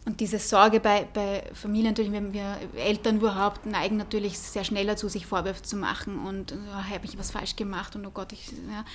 Und 0.06 0.22
diese 0.22 0.40
Sorge 0.40 0.80
bei, 0.80 1.08
bei 1.14 1.44
Familien, 1.54 1.92
natürlich, 1.92 2.12
wenn 2.12 2.34
wir 2.34 2.58
Eltern 2.78 3.18
überhaupt 3.18 3.66
neigen 3.66 3.98
natürlich 3.98 4.40
sehr 4.40 4.64
schnell 4.64 4.88
dazu, 4.88 5.10
sich 5.10 5.26
Vorwürfe 5.26 5.62
zu 5.62 5.76
machen 5.76 6.26
und 6.26 6.54
oh, 6.54 6.90
habe 6.90 7.06
ich 7.06 7.18
was 7.20 7.32
falsch 7.32 7.56
gemacht 7.56 7.96
und 7.96 8.06
oh 8.06 8.12
Gott, 8.12 8.32
ich, 8.32 8.52
ja, 8.72 8.86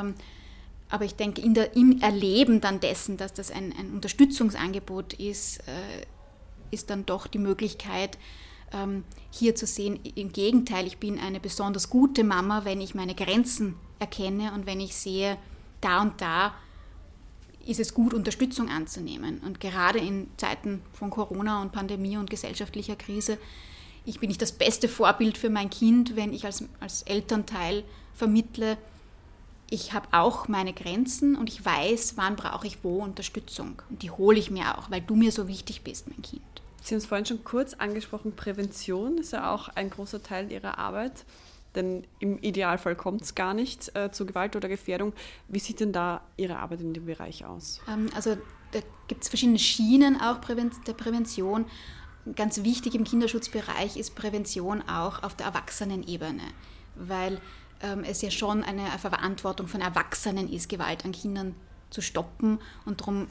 ähm, 0.00 0.14
aber 0.88 1.04
ich 1.04 1.16
denke, 1.16 1.42
der, 1.52 1.76
im 1.76 2.00
Erleben 2.00 2.60
dann 2.60 2.80
dessen, 2.80 3.16
dass 3.16 3.32
das 3.32 3.50
ein, 3.50 3.72
ein 3.78 3.92
Unterstützungsangebot 3.92 5.14
ist, 5.14 5.58
äh, 5.60 6.06
ist 6.70 6.90
dann 6.90 7.06
doch 7.06 7.26
die 7.26 7.38
Möglichkeit, 7.38 8.18
ähm, 8.72 9.04
hier 9.30 9.54
zu 9.54 9.66
sehen, 9.66 9.98
im 10.14 10.32
Gegenteil, 10.32 10.86
ich 10.86 10.98
bin 10.98 11.18
eine 11.18 11.40
besonders 11.40 11.90
gute 11.90 12.24
Mama, 12.24 12.64
wenn 12.64 12.80
ich 12.80 12.94
meine 12.94 13.14
Grenzen 13.14 13.76
erkenne 13.98 14.52
und 14.52 14.66
wenn 14.66 14.80
ich 14.80 14.94
sehe, 14.94 15.38
da 15.80 16.02
und 16.02 16.20
da 16.20 16.54
ist 17.66 17.80
es 17.80 17.94
gut, 17.94 18.12
Unterstützung 18.12 18.68
anzunehmen. 18.68 19.38
Und 19.38 19.60
gerade 19.60 19.98
in 19.98 20.28
Zeiten 20.36 20.82
von 20.92 21.10
Corona 21.10 21.62
und 21.62 21.72
Pandemie 21.72 22.16
und 22.16 22.28
gesellschaftlicher 22.28 22.96
Krise, 22.96 23.38
ich 24.04 24.20
bin 24.20 24.28
nicht 24.28 24.42
das 24.42 24.52
beste 24.52 24.88
Vorbild 24.88 25.38
für 25.38 25.48
mein 25.48 25.70
Kind, 25.70 26.14
wenn 26.14 26.34
ich 26.34 26.44
als, 26.44 26.64
als 26.80 27.02
Elternteil 27.02 27.84
vermittle, 28.12 28.76
ich 29.70 29.92
habe 29.92 30.08
auch 30.12 30.48
meine 30.48 30.72
Grenzen 30.72 31.36
und 31.36 31.48
ich 31.48 31.64
weiß, 31.64 32.16
wann 32.16 32.36
brauche 32.36 32.66
ich 32.66 32.84
wo 32.84 33.02
Unterstützung. 33.02 33.82
Und 33.90 34.02
die 34.02 34.10
hole 34.10 34.38
ich 34.38 34.50
mir 34.50 34.78
auch, 34.78 34.90
weil 34.90 35.00
du 35.00 35.16
mir 35.16 35.32
so 35.32 35.48
wichtig 35.48 35.82
bist, 35.82 36.08
mein 36.08 36.22
Kind. 36.22 36.42
Sie 36.82 36.94
haben 36.94 36.98
es 36.98 37.06
vorhin 37.06 37.26
schon 37.26 37.44
kurz 37.44 37.74
angesprochen, 37.74 38.36
Prävention 38.36 39.18
ist 39.18 39.32
ja 39.32 39.54
auch 39.54 39.68
ein 39.70 39.88
großer 39.88 40.22
Teil 40.22 40.52
Ihrer 40.52 40.78
Arbeit. 40.78 41.24
Denn 41.74 42.04
im 42.20 42.38
Idealfall 42.38 42.94
kommt 42.94 43.22
es 43.22 43.34
gar 43.34 43.52
nicht 43.52 43.94
äh, 43.96 44.12
zu 44.12 44.26
Gewalt 44.26 44.54
oder 44.54 44.68
Gefährdung. 44.68 45.12
Wie 45.48 45.58
sieht 45.58 45.80
denn 45.80 45.92
da 45.92 46.20
Ihre 46.36 46.58
Arbeit 46.58 46.80
in 46.80 46.94
dem 46.94 47.06
Bereich 47.06 47.44
aus? 47.44 47.80
Ähm, 47.88 48.10
also 48.14 48.36
da 48.72 48.80
gibt 49.08 49.22
es 49.22 49.28
verschiedene 49.28 49.58
Schienen 49.58 50.20
auch 50.20 50.38
der 50.38 50.92
Prävention. 50.92 51.66
Ganz 52.36 52.62
wichtig 52.62 52.94
im 52.94 53.04
Kinderschutzbereich 53.04 53.96
ist 53.96 54.14
Prävention 54.14 54.82
auch 54.82 55.22
auf 55.22 55.34
der 55.34 55.46
Erwachsenenebene, 55.46 56.42
weil 56.94 57.40
es 58.06 58.22
ja 58.22 58.30
schon 58.30 58.62
eine 58.64 58.86
Verantwortung 58.98 59.68
von 59.68 59.80
Erwachsenen 59.80 60.50
ist, 60.50 60.68
Gewalt 60.68 61.04
an 61.04 61.12
Kindern 61.12 61.54
zu 61.90 62.00
stoppen. 62.00 62.58
Und 62.84 63.00
darum 63.00 63.28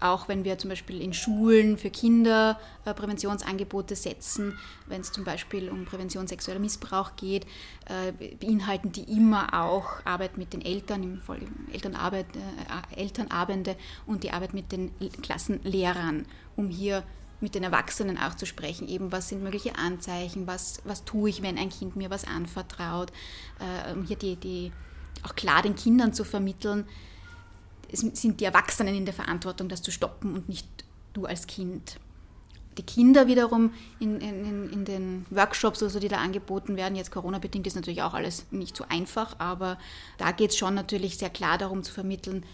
auch 0.00 0.28
wenn 0.28 0.44
wir 0.44 0.58
zum 0.58 0.70
Beispiel 0.70 1.00
in 1.00 1.14
Schulen 1.14 1.78
für 1.78 1.90
Kinder 1.90 2.58
äh, 2.84 2.92
Präventionsangebote 2.92 3.96
setzen, 3.96 4.58
wenn 4.86 5.00
es 5.00 5.12
zum 5.12 5.24
Beispiel 5.24 5.70
um 5.70 5.84
Prävention 5.84 6.26
sexueller 6.26 6.60
Missbrauch 6.60 7.16
geht, 7.16 7.46
äh, 7.86 8.12
beinhalten 8.36 8.92
die 8.92 9.04
immer 9.04 9.54
auch 9.54 10.04
Arbeit 10.04 10.36
mit 10.36 10.52
den 10.52 10.62
Eltern 10.62 11.02
im 11.02 11.20
Folge 11.20 11.46
Elternarbeit, 11.72 12.26
äh, 12.36 13.00
Elternabende 13.00 13.76
und 14.06 14.24
die 14.24 14.30
Arbeit 14.30 14.52
mit 14.52 14.72
den 14.72 14.90
Klassenlehrern, 15.22 16.26
um 16.56 16.68
hier 16.68 17.02
mit 17.44 17.54
den 17.54 17.62
Erwachsenen 17.62 18.16
auch 18.16 18.34
zu 18.34 18.46
sprechen, 18.46 18.88
eben 18.88 19.12
was 19.12 19.28
sind 19.28 19.42
mögliche 19.42 19.76
Anzeichen, 19.76 20.46
was, 20.46 20.80
was 20.84 21.04
tue 21.04 21.28
ich, 21.28 21.42
wenn 21.42 21.58
ein 21.58 21.68
Kind 21.68 21.94
mir 21.94 22.08
was 22.08 22.24
anvertraut, 22.24 23.12
äh, 23.60 23.92
um 23.92 24.02
hier 24.02 24.16
die, 24.16 24.36
die 24.36 24.72
auch 25.22 25.34
klar 25.34 25.60
den 25.60 25.76
Kindern 25.76 26.14
zu 26.14 26.24
vermitteln, 26.24 26.86
es 27.92 28.00
sind 28.00 28.40
die 28.40 28.46
Erwachsenen 28.46 28.94
in 28.94 29.04
der 29.04 29.12
Verantwortung, 29.12 29.68
das 29.68 29.82
zu 29.82 29.92
stoppen 29.92 30.34
und 30.34 30.48
nicht 30.48 30.66
du 31.12 31.26
als 31.26 31.46
Kind. 31.46 32.00
Die 32.78 32.82
Kinder 32.82 33.28
wiederum 33.28 33.74
in, 34.00 34.20
in, 34.20 34.70
in 34.72 34.84
den 34.86 35.26
Workshops, 35.28 35.82
also 35.82 36.00
die 36.00 36.08
da 36.08 36.16
angeboten 36.16 36.76
werden, 36.76 36.96
jetzt 36.96 37.12
Corona-bedingt, 37.12 37.66
ist 37.66 37.76
natürlich 37.76 38.02
auch 38.02 38.14
alles 38.14 38.46
nicht 38.50 38.74
so 38.74 38.86
einfach, 38.88 39.38
aber 39.38 39.78
da 40.16 40.32
geht 40.32 40.50
es 40.50 40.56
schon 40.56 40.74
natürlich 40.74 41.18
sehr 41.18 41.30
klar 41.30 41.58
darum 41.58 41.82
zu 41.82 41.92
vermitteln, 41.92 42.44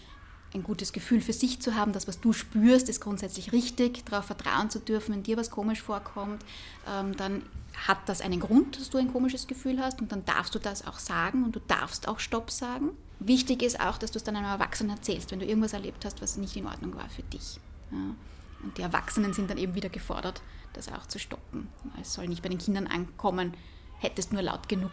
ein 0.53 0.63
gutes 0.63 0.91
Gefühl 0.93 1.21
für 1.21 1.33
sich 1.33 1.61
zu 1.61 1.75
haben, 1.75 1.93
das, 1.93 2.07
was 2.07 2.19
du 2.19 2.33
spürst, 2.33 2.89
ist 2.89 3.01
grundsätzlich 3.01 3.51
richtig, 3.51 4.05
darauf 4.05 4.25
vertrauen 4.25 4.69
zu 4.69 4.79
dürfen, 4.79 5.15
wenn 5.15 5.23
dir 5.23 5.37
was 5.37 5.49
komisch 5.49 5.81
vorkommt, 5.81 6.43
ähm, 6.87 7.15
dann 7.15 7.43
hat 7.87 8.09
das 8.09 8.21
einen 8.21 8.39
Grund, 8.39 8.79
dass 8.79 8.89
du 8.89 8.97
ein 8.97 9.11
komisches 9.11 9.47
Gefühl 9.47 9.79
hast 9.79 10.01
und 10.01 10.11
dann 10.11 10.25
darfst 10.25 10.53
du 10.53 10.59
das 10.59 10.85
auch 10.85 10.99
sagen 10.99 11.45
und 11.45 11.55
du 11.55 11.61
darfst 11.67 12.07
auch 12.07 12.19
Stopp 12.19 12.51
sagen. 12.51 12.89
Wichtig 13.19 13.63
ist 13.63 13.79
auch, 13.79 13.97
dass 13.97 14.11
du 14.11 14.17
es 14.17 14.23
dann 14.23 14.35
einem 14.35 14.47
Erwachsenen 14.47 14.95
erzählst, 14.95 15.31
wenn 15.31 15.39
du 15.39 15.45
irgendwas 15.45 15.73
erlebt 15.73 16.03
hast, 16.03 16.21
was 16.21 16.37
nicht 16.37 16.55
in 16.57 16.67
Ordnung 16.67 16.95
war 16.95 17.09
für 17.09 17.23
dich. 17.23 17.59
Ja. 17.91 18.15
Und 18.63 18.77
die 18.77 18.81
Erwachsenen 18.81 19.33
sind 19.33 19.49
dann 19.49 19.57
eben 19.57 19.73
wieder 19.73 19.89
gefordert, 19.89 20.41
das 20.73 20.91
auch 20.91 21.05
zu 21.07 21.17
stoppen. 21.17 21.67
Es 21.99 22.13
soll 22.13 22.27
nicht 22.27 22.43
bei 22.43 22.49
den 22.49 22.57
Kindern 22.57 22.87
ankommen, 22.87 23.53
hättest 23.99 24.33
nur 24.33 24.41
laut 24.41 24.67
genug 24.69 24.91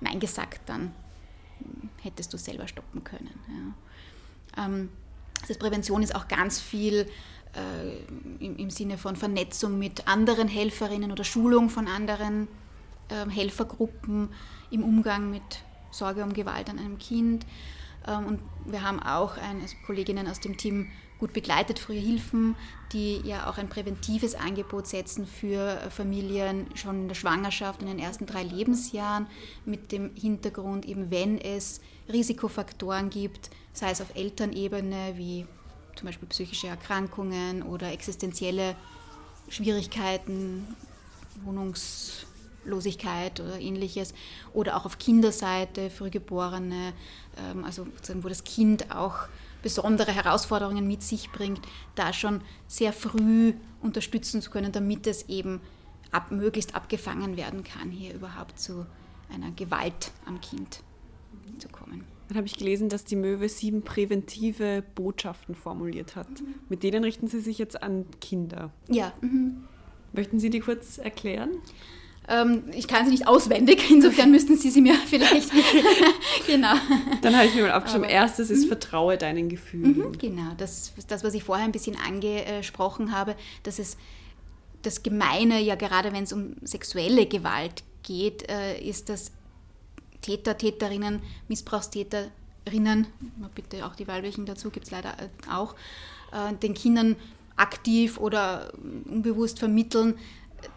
Nein 0.00 0.20
gesagt, 0.20 0.68
dann 0.68 0.92
hättest 2.02 2.32
du 2.32 2.38
selber 2.38 2.68
stoppen 2.68 3.02
können. 3.02 3.40
Ja. 3.48 3.74
Ähm, 4.56 4.90
das 5.40 5.50
heißt, 5.50 5.60
Prävention 5.60 6.02
ist 6.02 6.14
auch 6.14 6.28
ganz 6.28 6.60
viel 6.60 7.06
äh, 7.54 8.44
im, 8.44 8.56
im, 8.56 8.70
Sinne 8.70 8.98
von 8.98 9.16
Vernetzung 9.16 9.78
mit 9.78 10.08
anderen 10.08 10.48
Helferinnen 10.48 11.12
oder 11.12 11.24
Schulung 11.24 11.70
von 11.70 11.88
anderen 11.88 12.48
äh, 13.08 13.28
Helfergruppen 13.30 14.30
im 14.70 14.82
Umgang 14.82 15.30
mit 15.30 15.42
Sorge 15.90 16.22
um 16.22 16.32
Gewalt 16.32 16.68
an 16.68 16.78
einem 16.78 16.98
Kind. 16.98 17.46
Ähm, 18.06 18.26
und 18.26 18.40
wir 18.64 18.82
haben 18.82 19.02
auch 19.02 19.36
eine, 19.36 19.62
also 19.62 19.76
Kolleginnen 19.86 20.28
aus 20.28 20.40
dem 20.40 20.56
Team 20.56 20.90
gut 21.18 21.32
begleitet, 21.32 21.78
frühe 21.78 21.98
Hilfen, 21.98 22.56
die 22.92 23.20
ja 23.24 23.48
auch 23.48 23.58
ein 23.58 23.68
präventives 23.68 24.34
Angebot 24.34 24.86
setzen 24.86 25.26
für 25.26 25.78
Familien 25.90 26.66
schon 26.74 27.02
in 27.02 27.08
der 27.08 27.14
Schwangerschaft, 27.14 27.80
in 27.80 27.88
den 27.88 27.98
ersten 27.98 28.26
drei 28.26 28.42
Lebensjahren, 28.42 29.26
mit 29.64 29.92
dem 29.92 30.14
Hintergrund, 30.14 30.84
eben 30.84 31.10
wenn 31.10 31.38
es 31.38 31.80
Risikofaktoren 32.12 33.10
gibt, 33.10 33.50
sei 33.72 33.90
es 33.90 34.00
auf 34.00 34.14
Elternebene 34.14 35.14
wie 35.16 35.46
zum 35.96 36.06
Beispiel 36.06 36.28
psychische 36.28 36.68
Erkrankungen 36.68 37.62
oder 37.62 37.90
existenzielle 37.92 38.76
Schwierigkeiten, 39.48 40.66
Wohnungslosigkeit 41.44 43.40
oder 43.40 43.58
ähnliches, 43.58 44.12
oder 44.52 44.76
auch 44.76 44.84
auf 44.84 44.98
Kinderseite, 44.98 45.88
Frühgeborene, 45.90 46.92
ähm, 47.38 47.64
also 47.64 47.86
wo 48.16 48.28
das 48.28 48.44
Kind 48.44 48.94
auch 48.94 49.28
besondere 49.66 50.12
Herausforderungen 50.12 50.86
mit 50.86 51.02
sich 51.02 51.32
bringt, 51.32 51.60
da 51.96 52.12
schon 52.12 52.40
sehr 52.68 52.92
früh 52.92 53.52
unterstützen 53.82 54.40
zu 54.40 54.48
können, 54.48 54.70
damit 54.70 55.08
es 55.08 55.28
eben 55.28 55.60
ab, 56.12 56.30
möglichst 56.30 56.76
abgefangen 56.76 57.36
werden 57.36 57.64
kann, 57.64 57.90
hier 57.90 58.14
überhaupt 58.14 58.60
zu 58.60 58.86
einer 59.28 59.50
Gewalt 59.50 60.12
am 60.24 60.40
Kind 60.40 60.84
zu 61.58 61.68
kommen. 61.68 62.04
Dann 62.28 62.36
habe 62.36 62.46
ich 62.46 62.56
gelesen, 62.56 62.88
dass 62.88 63.04
die 63.04 63.16
Möwe 63.16 63.48
sieben 63.48 63.82
präventive 63.82 64.84
Botschaften 64.94 65.56
formuliert 65.56 66.14
hat. 66.14 66.28
Mhm. 66.28 66.54
Mit 66.68 66.84
denen 66.84 67.02
richten 67.02 67.26
Sie 67.26 67.40
sich 67.40 67.58
jetzt 67.58 67.82
an 67.82 68.06
Kinder. 68.20 68.70
Ja. 68.86 69.12
Mhm. 69.20 69.64
Möchten 70.12 70.38
Sie 70.38 70.50
die 70.50 70.60
kurz 70.60 70.98
erklären? 70.98 71.50
Ähm, 71.50 71.60
ich 72.72 72.88
kann 72.88 73.04
sie 73.04 73.12
nicht 73.12 73.28
auswendig, 73.28 73.88
insofern 73.90 74.30
müssten 74.30 74.56
Sie 74.56 74.70
sie 74.70 74.80
mir 74.80 74.94
vielleicht. 75.06 75.50
genau. 76.46 76.74
Dann 77.22 77.36
habe 77.36 77.46
ich 77.46 77.54
mir 77.54 77.62
mal 77.62 77.72
aufgeschrieben: 77.72 78.04
Aber, 78.04 78.12
erstes 78.12 78.50
ist, 78.50 78.64
mhm. 78.64 78.68
vertraue 78.68 79.16
deinen 79.16 79.48
Gefühlen. 79.48 79.98
Mhm, 79.98 80.18
genau, 80.18 80.52
das, 80.56 80.92
das, 81.06 81.22
was 81.22 81.34
ich 81.34 81.44
vorher 81.44 81.64
ein 81.64 81.72
bisschen 81.72 81.96
angesprochen 81.96 83.12
habe, 83.12 83.36
dass 83.62 83.78
es 83.78 83.96
das 84.82 85.02
Gemeine, 85.02 85.60
ja 85.60 85.74
gerade 85.74 86.12
wenn 86.12 86.24
es 86.24 86.32
um 86.32 86.56
sexuelle 86.62 87.26
Gewalt 87.26 87.82
geht, 88.02 88.48
äh, 88.48 88.78
ist, 88.80 89.08
dass 89.08 89.32
Täter, 90.20 90.56
Täterinnen, 90.58 91.20
Missbrauchstäterinnen, 91.48 93.06
bitte 93.54 93.86
auch 93.86 93.94
die 93.94 94.08
weiblichen 94.08 94.46
dazu, 94.46 94.70
gibt 94.70 94.86
es 94.86 94.90
leider 94.90 95.10
äh, 95.10 95.28
auch, 95.50 95.74
äh, 96.32 96.54
den 96.54 96.74
Kindern 96.74 97.16
aktiv 97.56 98.18
oder 98.18 98.72
unbewusst 99.08 99.58
vermitteln, 99.58 100.18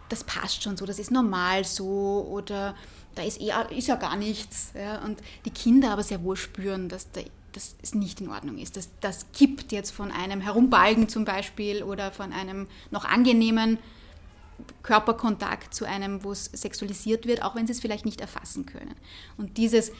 das 0.09 0.23
passt 0.23 0.63
schon 0.63 0.77
so, 0.77 0.85
das 0.85 0.99
ist 0.99 1.11
normal 1.11 1.63
so 1.63 2.27
oder 2.29 2.75
da 3.15 3.23
ist, 3.23 3.39
eher, 3.39 3.71
ist 3.71 3.87
ja 3.87 3.95
gar 3.95 4.15
nichts. 4.15 4.71
Ja? 4.75 5.03
Und 5.03 5.19
die 5.45 5.51
Kinder 5.51 5.91
aber 5.91 6.03
sehr 6.03 6.23
wohl 6.23 6.35
spüren, 6.35 6.89
dass 6.89 7.11
da, 7.11 7.21
das 7.51 7.93
nicht 7.93 8.21
in 8.21 8.29
Ordnung 8.29 8.57
ist. 8.57 8.77
Das, 8.77 8.89
das 9.01 9.25
kippt 9.33 9.71
jetzt 9.71 9.91
von 9.91 10.11
einem 10.11 10.41
Herumbalgen 10.41 11.09
zum 11.09 11.25
Beispiel 11.25 11.83
oder 11.83 12.11
von 12.11 12.31
einem 12.31 12.67
noch 12.91 13.05
angenehmen 13.05 13.79
Körperkontakt 14.83 15.73
zu 15.73 15.85
einem, 15.85 16.23
wo 16.23 16.31
es 16.31 16.45
sexualisiert 16.45 17.25
wird, 17.25 17.43
auch 17.43 17.55
wenn 17.55 17.65
sie 17.65 17.73
es 17.73 17.79
vielleicht 17.79 18.05
nicht 18.05 18.21
erfassen 18.21 18.65
können. 18.65 18.95
Und 19.37 19.57
dieses 19.57 19.91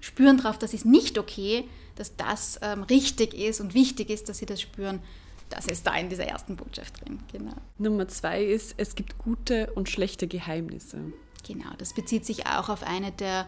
Spüren 0.00 0.38
darauf, 0.38 0.58
das 0.58 0.74
ist 0.74 0.84
nicht 0.84 1.18
okay, 1.18 1.68
dass 1.96 2.16
das 2.16 2.58
ähm, 2.62 2.82
richtig 2.84 3.34
ist 3.34 3.60
und 3.60 3.74
wichtig 3.74 4.10
ist, 4.10 4.28
dass 4.28 4.38
sie 4.38 4.46
das 4.46 4.60
spüren, 4.60 5.00
das 5.48 5.66
ist 5.66 5.86
da 5.86 5.96
in 5.96 6.08
dieser 6.08 6.24
ersten 6.24 6.56
Botschaft 6.56 7.04
drin. 7.04 7.20
Genau. 7.32 7.54
Nummer 7.78 8.08
zwei 8.08 8.44
ist, 8.44 8.74
es 8.76 8.94
gibt 8.94 9.18
gute 9.18 9.72
und 9.74 9.88
schlechte 9.88 10.26
Geheimnisse. 10.26 11.12
Genau, 11.46 11.70
das 11.78 11.94
bezieht 11.94 12.26
sich 12.26 12.46
auch 12.46 12.68
auf 12.68 12.82
eine 12.82 13.12
der 13.12 13.46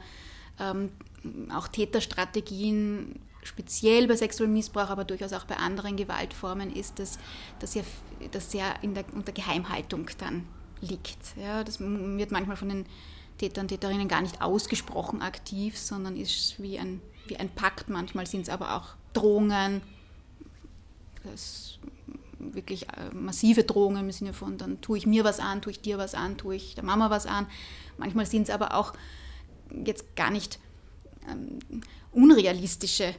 ähm, 0.60 0.90
auch 1.52 1.68
Täterstrategien, 1.68 3.20
speziell 3.42 4.06
bei 4.06 4.16
sexuellem 4.16 4.52
Missbrauch, 4.52 4.90
aber 4.90 5.04
durchaus 5.04 5.32
auch 5.32 5.44
bei 5.44 5.56
anderen 5.56 5.96
Gewaltformen, 5.96 6.72
ist, 6.72 6.98
dass 6.98 7.18
das 7.58 7.74
ja, 7.74 7.82
das 8.30 8.52
ja 8.52 8.74
in 8.82 8.94
der, 8.94 9.04
unter 9.14 9.32
Geheimhaltung 9.32 10.10
dann 10.18 10.46
liegt. 10.80 11.18
Ja, 11.36 11.64
das 11.64 11.80
wird 11.80 12.30
manchmal 12.30 12.56
von 12.56 12.68
den 12.68 12.86
Tätern 13.38 13.64
und 13.64 13.68
Täterinnen 13.68 14.08
gar 14.08 14.20
nicht 14.20 14.42
ausgesprochen 14.42 15.22
aktiv, 15.22 15.78
sondern 15.78 16.16
ist 16.16 16.60
wie 16.60 16.78
ein, 16.78 17.00
wie 17.26 17.36
ein 17.36 17.48
Pakt. 17.48 17.88
Manchmal 17.88 18.26
sind 18.26 18.42
es 18.42 18.48
aber 18.48 18.76
auch 18.76 18.94
Drohungen, 19.12 19.82
das 21.24 21.78
wirklich 22.38 22.88
äh, 22.88 23.14
massive 23.14 23.64
Drohungen 23.64 24.04
im 24.04 24.12
Sinne 24.12 24.32
von, 24.32 24.58
dann 24.58 24.80
tue 24.80 24.98
ich 24.98 25.06
mir 25.06 25.24
was 25.24 25.40
an, 25.40 25.60
tue 25.60 25.72
ich 25.72 25.80
dir 25.80 25.98
was 25.98 26.14
an, 26.14 26.36
tue 26.38 26.56
ich 26.56 26.74
der 26.74 26.84
Mama 26.84 27.10
was 27.10 27.26
an. 27.26 27.46
Manchmal 27.96 28.26
sind 28.26 28.42
es 28.42 28.50
aber 28.50 28.74
auch 28.74 28.92
jetzt 29.84 30.16
gar 30.16 30.30
nicht 30.30 30.58
ähm, 31.28 31.58
unrealistische 32.12 33.14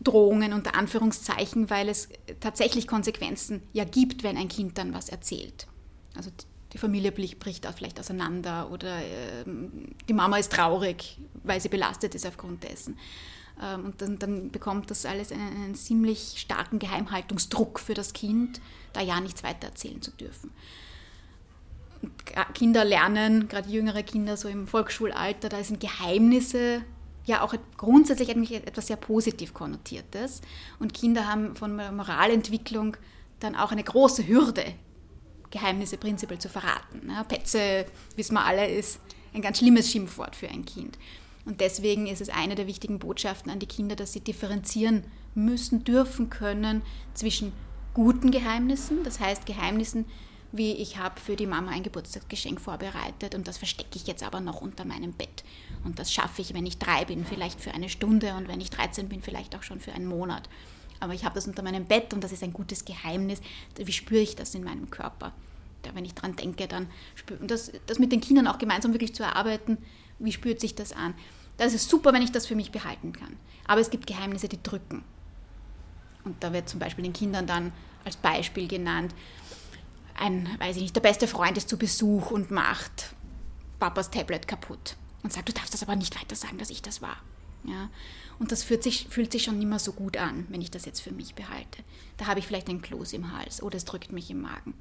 Drohungen 0.00 0.52
unter 0.52 0.74
Anführungszeichen, 0.74 1.70
weil 1.70 1.88
es 1.88 2.08
tatsächlich 2.40 2.86
Konsequenzen 2.86 3.62
ja 3.72 3.84
gibt, 3.84 4.22
wenn 4.22 4.36
ein 4.36 4.48
Kind 4.48 4.78
dann 4.78 4.94
was 4.94 5.08
erzählt. 5.08 5.66
Also 6.14 6.30
die 6.72 6.78
Familie 6.78 7.12
bricht 7.12 7.66
vielleicht 7.76 8.00
auseinander 8.00 8.70
oder 8.70 8.98
äh, 8.98 9.44
die 10.08 10.12
Mama 10.12 10.38
ist 10.38 10.52
traurig, 10.52 11.18
weil 11.44 11.60
sie 11.60 11.68
belastet 11.68 12.14
ist 12.14 12.26
aufgrund 12.26 12.64
dessen. 12.64 12.98
Ähm, 13.60 13.86
und 13.86 14.00
dann, 14.02 14.18
dann, 14.18 14.50
bekommt 14.50 14.90
das 14.90 15.04
alles 15.04 15.32
einen, 15.32 15.48
einen, 15.48 15.74
ziemlich 15.74 16.34
starken 16.36 16.78
Geheimhaltungsdruck 16.78 17.80
für 17.80 17.94
das 17.94 18.12
Kind, 18.12 18.60
da 18.92 19.00
ja 19.00 19.20
nichts 19.20 19.42
weiter 19.42 19.68
erzählen 19.68 20.00
zu 20.00 20.10
dürfen. 20.12 20.50
Und 22.00 22.12
Kinder 22.54 22.84
lernen, 22.84 23.48
gerade 23.48 23.70
jüngere 23.70 24.02
Kinder 24.02 24.36
so 24.36 24.48
im 24.48 24.66
Volksschulalter, 24.66 25.48
da 25.48 25.62
sind 25.62 25.80
Geheimnisse 25.80 26.82
ja 27.24 27.42
auch 27.42 27.54
grundsätzlich 27.76 28.30
eigentlich 28.30 28.52
etwas 28.52 28.88
sehr 28.88 28.96
positiv 28.96 29.54
konnotiertes. 29.54 30.40
Und 30.78 30.94
Kinder 30.94 31.28
haben 31.28 31.54
von 31.56 31.76
Moralentwicklung 31.76 32.96
dann 33.40 33.54
auch 33.54 33.72
eine 33.72 33.84
große 33.84 34.26
Hürde, 34.26 34.64
Geheimnisse 35.50 35.98
prinzipiell 35.98 36.40
zu 36.40 36.48
verraten. 36.48 37.08
Ja, 37.08 37.24
Petze, 37.24 37.86
wissen 38.16 38.34
wir 38.34 38.44
alle, 38.44 38.68
ist 38.68 39.00
ein 39.34 39.42
ganz 39.42 39.58
schlimmes 39.58 39.90
Schimpfwort 39.90 40.36
für 40.36 40.48
ein 40.48 40.64
Kind. 40.64 40.98
Und 41.44 41.60
deswegen 41.60 42.06
ist 42.06 42.20
es 42.20 42.28
eine 42.28 42.54
der 42.54 42.66
wichtigen 42.66 42.98
Botschaften 42.98 43.50
an 43.50 43.58
die 43.58 43.66
Kinder, 43.66 43.96
dass 43.96 44.12
sie 44.12 44.20
differenzieren 44.20 45.04
müssen, 45.34 45.84
dürfen, 45.84 46.30
können 46.30 46.82
zwischen 47.14 47.52
guten 47.94 48.30
Geheimnissen, 48.30 49.02
das 49.04 49.20
heißt 49.20 49.46
Geheimnissen, 49.46 50.06
wie 50.52 50.72
ich 50.72 50.98
habe 50.98 51.18
für 51.18 51.34
die 51.34 51.46
Mama 51.46 51.70
ein 51.70 51.82
Geburtstagsgeschenk 51.82 52.60
vorbereitet 52.60 53.34
und 53.34 53.48
das 53.48 53.56
verstecke 53.56 53.96
ich 53.96 54.06
jetzt 54.06 54.22
aber 54.22 54.40
noch 54.40 54.60
unter 54.60 54.84
meinem 54.84 55.12
Bett. 55.12 55.44
Und 55.82 55.98
das 55.98 56.12
schaffe 56.12 56.42
ich, 56.42 56.52
wenn 56.52 56.66
ich 56.66 56.78
drei 56.78 57.06
bin, 57.06 57.24
vielleicht 57.24 57.60
für 57.60 57.72
eine 57.72 57.88
Stunde 57.88 58.34
und 58.34 58.48
wenn 58.48 58.60
ich 58.60 58.70
13 58.70 59.08
bin, 59.08 59.22
vielleicht 59.22 59.56
auch 59.56 59.62
schon 59.62 59.80
für 59.80 59.92
einen 59.92 60.06
Monat. 60.06 60.48
Aber 61.00 61.14
ich 61.14 61.24
habe 61.24 61.34
das 61.34 61.48
unter 61.48 61.62
meinem 61.62 61.86
Bett 61.86 62.12
und 62.12 62.22
das 62.22 62.32
ist 62.32 62.42
ein 62.42 62.52
gutes 62.52 62.84
Geheimnis. 62.84 63.40
Wie 63.76 63.92
spüre 63.92 64.20
ich 64.20 64.36
das 64.36 64.54
in 64.54 64.62
meinem 64.62 64.90
Körper? 64.90 65.32
Da, 65.80 65.94
wenn 65.94 66.04
ich 66.04 66.14
dran 66.14 66.36
denke, 66.36 66.68
dann 66.68 66.86
spüre 67.14 67.40
und 67.40 67.50
das, 67.50 67.72
das 67.86 67.98
mit 67.98 68.12
den 68.12 68.20
Kindern 68.20 68.46
auch 68.46 68.58
gemeinsam 68.58 68.92
wirklich 68.92 69.14
zu 69.14 69.22
erarbeiten, 69.22 69.78
wie 70.24 70.32
spürt 70.32 70.60
sich 70.60 70.74
das 70.74 70.92
an? 70.92 71.14
Das 71.56 71.74
ist 71.74 71.88
super, 71.88 72.12
wenn 72.12 72.22
ich 72.22 72.32
das 72.32 72.46
für 72.46 72.56
mich 72.56 72.72
behalten 72.72 73.12
kann. 73.12 73.36
Aber 73.66 73.80
es 73.80 73.90
gibt 73.90 74.06
Geheimnisse, 74.06 74.48
die 74.48 74.62
drücken. 74.62 75.04
Und 76.24 76.42
da 76.42 76.52
wird 76.52 76.68
zum 76.68 76.80
Beispiel 76.80 77.04
den 77.04 77.12
Kindern 77.12 77.46
dann 77.46 77.72
als 78.04 78.16
Beispiel 78.16 78.68
genannt, 78.68 79.14
ein, 80.14 80.48
weiß 80.58 80.76
ich 80.76 80.82
nicht, 80.82 80.96
der 80.96 81.00
beste 81.00 81.26
Freund 81.26 81.56
ist 81.56 81.68
zu 81.68 81.76
Besuch 81.76 82.30
und 82.30 82.50
macht 82.50 83.14
Papas 83.78 84.10
Tablet 84.10 84.46
kaputt 84.46 84.96
und 85.22 85.32
sagt, 85.32 85.48
du 85.48 85.52
darfst 85.52 85.74
das 85.74 85.82
aber 85.82 85.96
nicht 85.96 86.20
weiter 86.20 86.36
sagen, 86.36 86.58
dass 86.58 86.70
ich 86.70 86.82
das 86.82 87.02
war. 87.02 87.16
Ja? 87.64 87.90
Und 88.38 88.52
das 88.52 88.62
fühlt 88.62 88.82
sich, 88.82 89.08
fühlt 89.08 89.32
sich 89.32 89.44
schon 89.44 89.58
nicht 89.58 89.68
mehr 89.68 89.78
so 89.78 89.92
gut 89.92 90.16
an, 90.16 90.46
wenn 90.48 90.60
ich 90.60 90.70
das 90.70 90.84
jetzt 90.84 91.00
für 91.00 91.12
mich 91.12 91.34
behalte. 91.34 91.82
Da 92.16 92.26
habe 92.26 92.40
ich 92.40 92.46
vielleicht 92.46 92.68
ein 92.68 92.82
Kloß 92.82 93.12
im 93.12 93.36
Hals 93.36 93.62
oder 93.62 93.76
es 93.76 93.84
drückt 93.84 94.12
mich 94.12 94.30
im 94.30 94.42
Magen. 94.42 94.74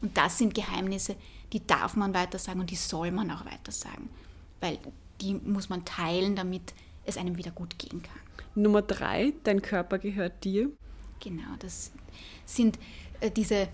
Und 0.00 0.16
das 0.16 0.38
sind 0.38 0.54
Geheimnisse, 0.54 1.16
die 1.52 1.66
darf 1.66 1.96
man 1.96 2.12
weiter 2.12 2.38
sagen 2.38 2.60
und 2.60 2.70
die 2.70 2.76
soll 2.76 3.10
man 3.10 3.30
auch 3.30 3.46
weiter 3.46 3.72
sagen. 3.72 4.10
Weil 4.64 4.78
die 5.20 5.34
muss 5.34 5.68
man 5.68 5.84
teilen, 5.84 6.36
damit 6.36 6.72
es 7.04 7.18
einem 7.18 7.36
wieder 7.36 7.50
gut 7.50 7.78
gehen 7.78 8.02
kann. 8.02 8.18
Nummer 8.54 8.80
drei, 8.80 9.34
dein 9.44 9.60
Körper 9.60 9.98
gehört 9.98 10.42
dir. 10.42 10.70
Genau, 11.20 11.54
das 11.58 11.92
sind 12.46 12.78
äh, 13.20 13.30
diese 13.30 13.68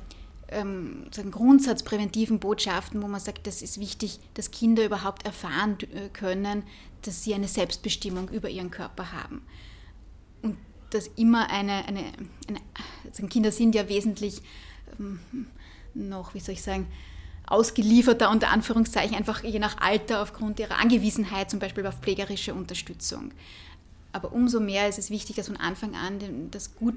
ähm, 0.48 1.06
grundsatzpräventiven 1.30 2.40
Botschaften, 2.40 3.00
wo 3.02 3.06
man 3.06 3.20
sagt, 3.20 3.46
das 3.46 3.62
ist 3.62 3.78
wichtig, 3.78 4.18
dass 4.34 4.50
Kinder 4.50 4.84
überhaupt 4.84 5.24
erfahren 5.24 5.78
äh, 5.94 6.08
können, 6.08 6.64
dass 7.02 7.22
sie 7.22 7.34
eine 7.34 7.46
Selbstbestimmung 7.46 8.28
über 8.28 8.48
ihren 8.48 8.72
Körper 8.72 9.12
haben. 9.12 9.42
Und 10.42 10.56
dass 10.90 11.06
immer 11.06 11.50
eine, 11.50 11.86
eine, 11.86 12.00
eine 12.48 12.60
also 13.04 13.24
Kinder 13.28 13.52
sind 13.52 13.76
ja 13.76 13.88
wesentlich 13.88 14.42
ähm, 14.98 15.20
noch, 15.94 16.34
wie 16.34 16.40
soll 16.40 16.54
ich 16.54 16.62
sagen, 16.62 16.88
ausgelieferter 17.50 18.30
unter 18.30 18.48
Anführungszeichen, 18.48 19.16
einfach 19.16 19.42
je 19.42 19.58
nach 19.58 19.78
Alter 19.78 20.22
aufgrund 20.22 20.58
ihrer 20.58 20.78
Angewiesenheit, 20.78 21.50
zum 21.50 21.58
Beispiel 21.58 21.86
auf 21.86 21.98
pflegerische 21.98 22.54
Unterstützung. 22.54 23.32
Aber 24.12 24.32
umso 24.32 24.60
mehr 24.60 24.88
ist 24.88 24.98
es 24.98 25.10
wichtig, 25.10 25.36
dass 25.36 25.48
von 25.48 25.56
Anfang 25.56 25.94
an 25.94 26.18
das, 26.50 26.74
gut, 26.74 26.94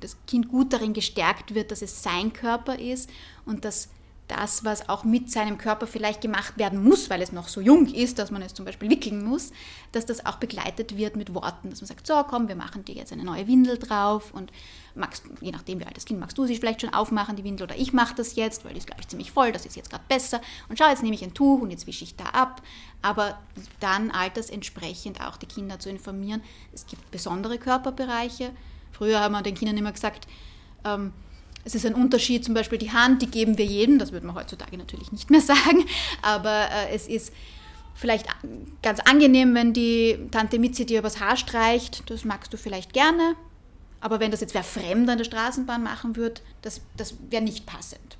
das 0.00 0.16
Kind 0.26 0.48
gut 0.48 0.72
darin 0.72 0.92
gestärkt 0.92 1.54
wird, 1.54 1.70
dass 1.70 1.82
es 1.82 2.02
sein 2.02 2.32
Körper 2.32 2.78
ist 2.78 3.10
und 3.44 3.64
dass 3.64 3.88
das, 4.32 4.64
was 4.64 4.88
auch 4.88 5.04
mit 5.04 5.30
seinem 5.30 5.58
Körper 5.58 5.86
vielleicht 5.86 6.20
gemacht 6.20 6.56
werden 6.56 6.82
muss, 6.82 7.10
weil 7.10 7.20
es 7.20 7.32
noch 7.32 7.48
so 7.48 7.60
jung 7.60 7.86
ist, 7.86 8.18
dass 8.18 8.30
man 8.30 8.40
es 8.42 8.54
zum 8.54 8.64
Beispiel 8.64 8.88
wickeln 8.88 9.24
muss, 9.24 9.52
dass 9.92 10.06
das 10.06 10.24
auch 10.24 10.36
begleitet 10.36 10.96
wird 10.96 11.16
mit 11.16 11.34
Worten, 11.34 11.70
dass 11.70 11.80
man 11.80 11.88
sagt, 11.88 12.06
so 12.06 12.22
komm, 12.24 12.48
wir 12.48 12.56
machen 12.56 12.84
dir 12.84 12.94
jetzt 12.94 13.12
eine 13.12 13.24
neue 13.24 13.46
Windel 13.46 13.78
drauf 13.78 14.32
und 14.32 14.50
magst, 14.94 15.24
je 15.40 15.50
nachdem 15.50 15.80
wie 15.80 15.84
alt 15.84 15.96
das 15.96 16.04
Kind, 16.04 16.18
magst 16.20 16.38
du 16.38 16.46
sie 16.46 16.56
vielleicht 16.56 16.80
schon 16.80 16.94
aufmachen, 16.94 17.36
die 17.36 17.44
Windel, 17.44 17.64
oder 17.64 17.76
ich 17.76 17.92
mache 17.92 18.14
das 18.14 18.34
jetzt, 18.36 18.64
weil 18.64 18.72
die 18.72 18.78
ist, 18.78 18.86
glaube 18.86 19.02
ich, 19.02 19.08
ziemlich 19.08 19.30
voll, 19.30 19.52
das 19.52 19.66
ist 19.66 19.76
jetzt 19.76 19.90
gerade 19.90 20.04
besser. 20.08 20.40
Und 20.68 20.78
schau, 20.78 20.88
jetzt 20.88 21.02
nehme 21.02 21.14
ich 21.14 21.22
ein 21.22 21.34
Tuch 21.34 21.60
und 21.60 21.70
jetzt 21.70 21.86
wische 21.86 22.04
ich 22.04 22.16
da 22.16 22.24
ab, 22.24 22.62
aber 23.02 23.38
dann 23.80 24.10
altersentsprechend 24.10 25.20
auch 25.20 25.36
die 25.36 25.46
Kinder 25.46 25.78
zu 25.78 25.90
informieren, 25.90 26.42
es 26.72 26.86
gibt 26.86 27.10
besondere 27.10 27.58
Körperbereiche. 27.58 28.50
Früher 28.92 29.20
haben 29.20 29.32
wir 29.32 29.42
den 29.42 29.54
Kindern 29.54 29.76
immer 29.76 29.92
gesagt, 29.92 30.26
ähm, 30.84 31.12
es 31.64 31.74
ist 31.74 31.86
ein 31.86 31.94
Unterschied, 31.94 32.44
zum 32.44 32.54
Beispiel 32.54 32.78
die 32.78 32.92
Hand, 32.92 33.22
die 33.22 33.30
geben 33.30 33.58
wir 33.58 33.64
jedem, 33.64 33.98
das 33.98 34.12
würde 34.12 34.26
man 34.26 34.34
heutzutage 34.34 34.76
natürlich 34.76 35.12
nicht 35.12 35.30
mehr 35.30 35.40
sagen, 35.42 35.84
aber 36.22 36.68
äh, 36.70 36.94
es 36.94 37.06
ist 37.06 37.32
vielleicht 37.94 38.26
ganz 38.82 39.00
angenehm, 39.00 39.54
wenn 39.54 39.72
die 39.72 40.18
Tante 40.30 40.58
Mitzi 40.58 40.86
dir 40.86 41.00
übers 41.00 41.20
Haar 41.20 41.36
streicht, 41.36 42.08
das 42.10 42.24
magst 42.24 42.52
du 42.52 42.56
vielleicht 42.56 42.92
gerne, 42.92 43.36
aber 44.00 44.18
wenn 44.18 44.30
das 44.30 44.40
jetzt 44.40 44.54
wer 44.54 44.64
fremd 44.64 45.08
an 45.08 45.18
der 45.18 45.24
Straßenbahn 45.24 45.82
machen 45.82 46.16
würde, 46.16 46.40
das, 46.62 46.80
das 46.96 47.14
wäre 47.30 47.42
nicht 47.42 47.66
passend. 47.66 48.18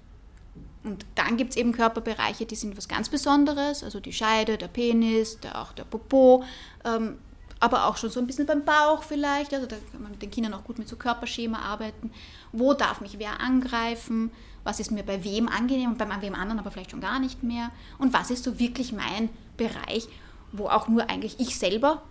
Und 0.84 1.06
dann 1.14 1.36
gibt 1.36 1.50
es 1.50 1.56
eben 1.56 1.72
Körperbereiche, 1.72 2.44
die 2.44 2.56
sind 2.56 2.76
was 2.76 2.88
ganz 2.88 3.08
Besonderes, 3.08 3.84
also 3.84 4.00
die 4.00 4.12
Scheide, 4.12 4.58
der 4.58 4.68
Penis, 4.68 5.38
der, 5.40 5.60
auch 5.60 5.72
der 5.72 5.84
Popo, 5.84 6.44
ähm, 6.84 7.18
aber 7.62 7.86
auch 7.86 7.96
schon 7.96 8.10
so 8.10 8.18
ein 8.18 8.26
bisschen 8.26 8.44
beim 8.44 8.64
Bauch 8.64 9.04
vielleicht. 9.04 9.54
Also 9.54 9.66
da 9.66 9.76
kann 9.92 10.02
man 10.02 10.10
mit 10.10 10.20
den 10.20 10.32
Kindern 10.32 10.52
auch 10.52 10.64
gut 10.64 10.80
mit 10.80 10.88
so 10.88 10.96
Körperschema 10.96 11.60
arbeiten. 11.60 12.10
Wo 12.50 12.74
darf 12.74 13.00
mich 13.00 13.20
wer 13.20 13.40
angreifen? 13.40 14.32
Was 14.64 14.80
ist 14.80 14.90
mir 14.90 15.04
bei 15.04 15.22
wem 15.22 15.48
angenehm 15.48 15.92
und 15.92 15.98
bei 15.98 16.06
wem 16.22 16.34
anderen 16.34 16.58
aber 16.58 16.72
vielleicht 16.72 16.90
schon 16.90 17.00
gar 17.00 17.20
nicht 17.20 17.44
mehr? 17.44 17.70
Und 17.98 18.12
was 18.12 18.30
ist 18.32 18.42
so 18.42 18.58
wirklich 18.58 18.92
mein 18.92 19.28
Bereich, 19.56 20.08
wo 20.50 20.66
auch 20.66 20.88
nur 20.88 21.08
eigentlich 21.08 21.38
ich 21.38 21.56
selber 21.56 22.02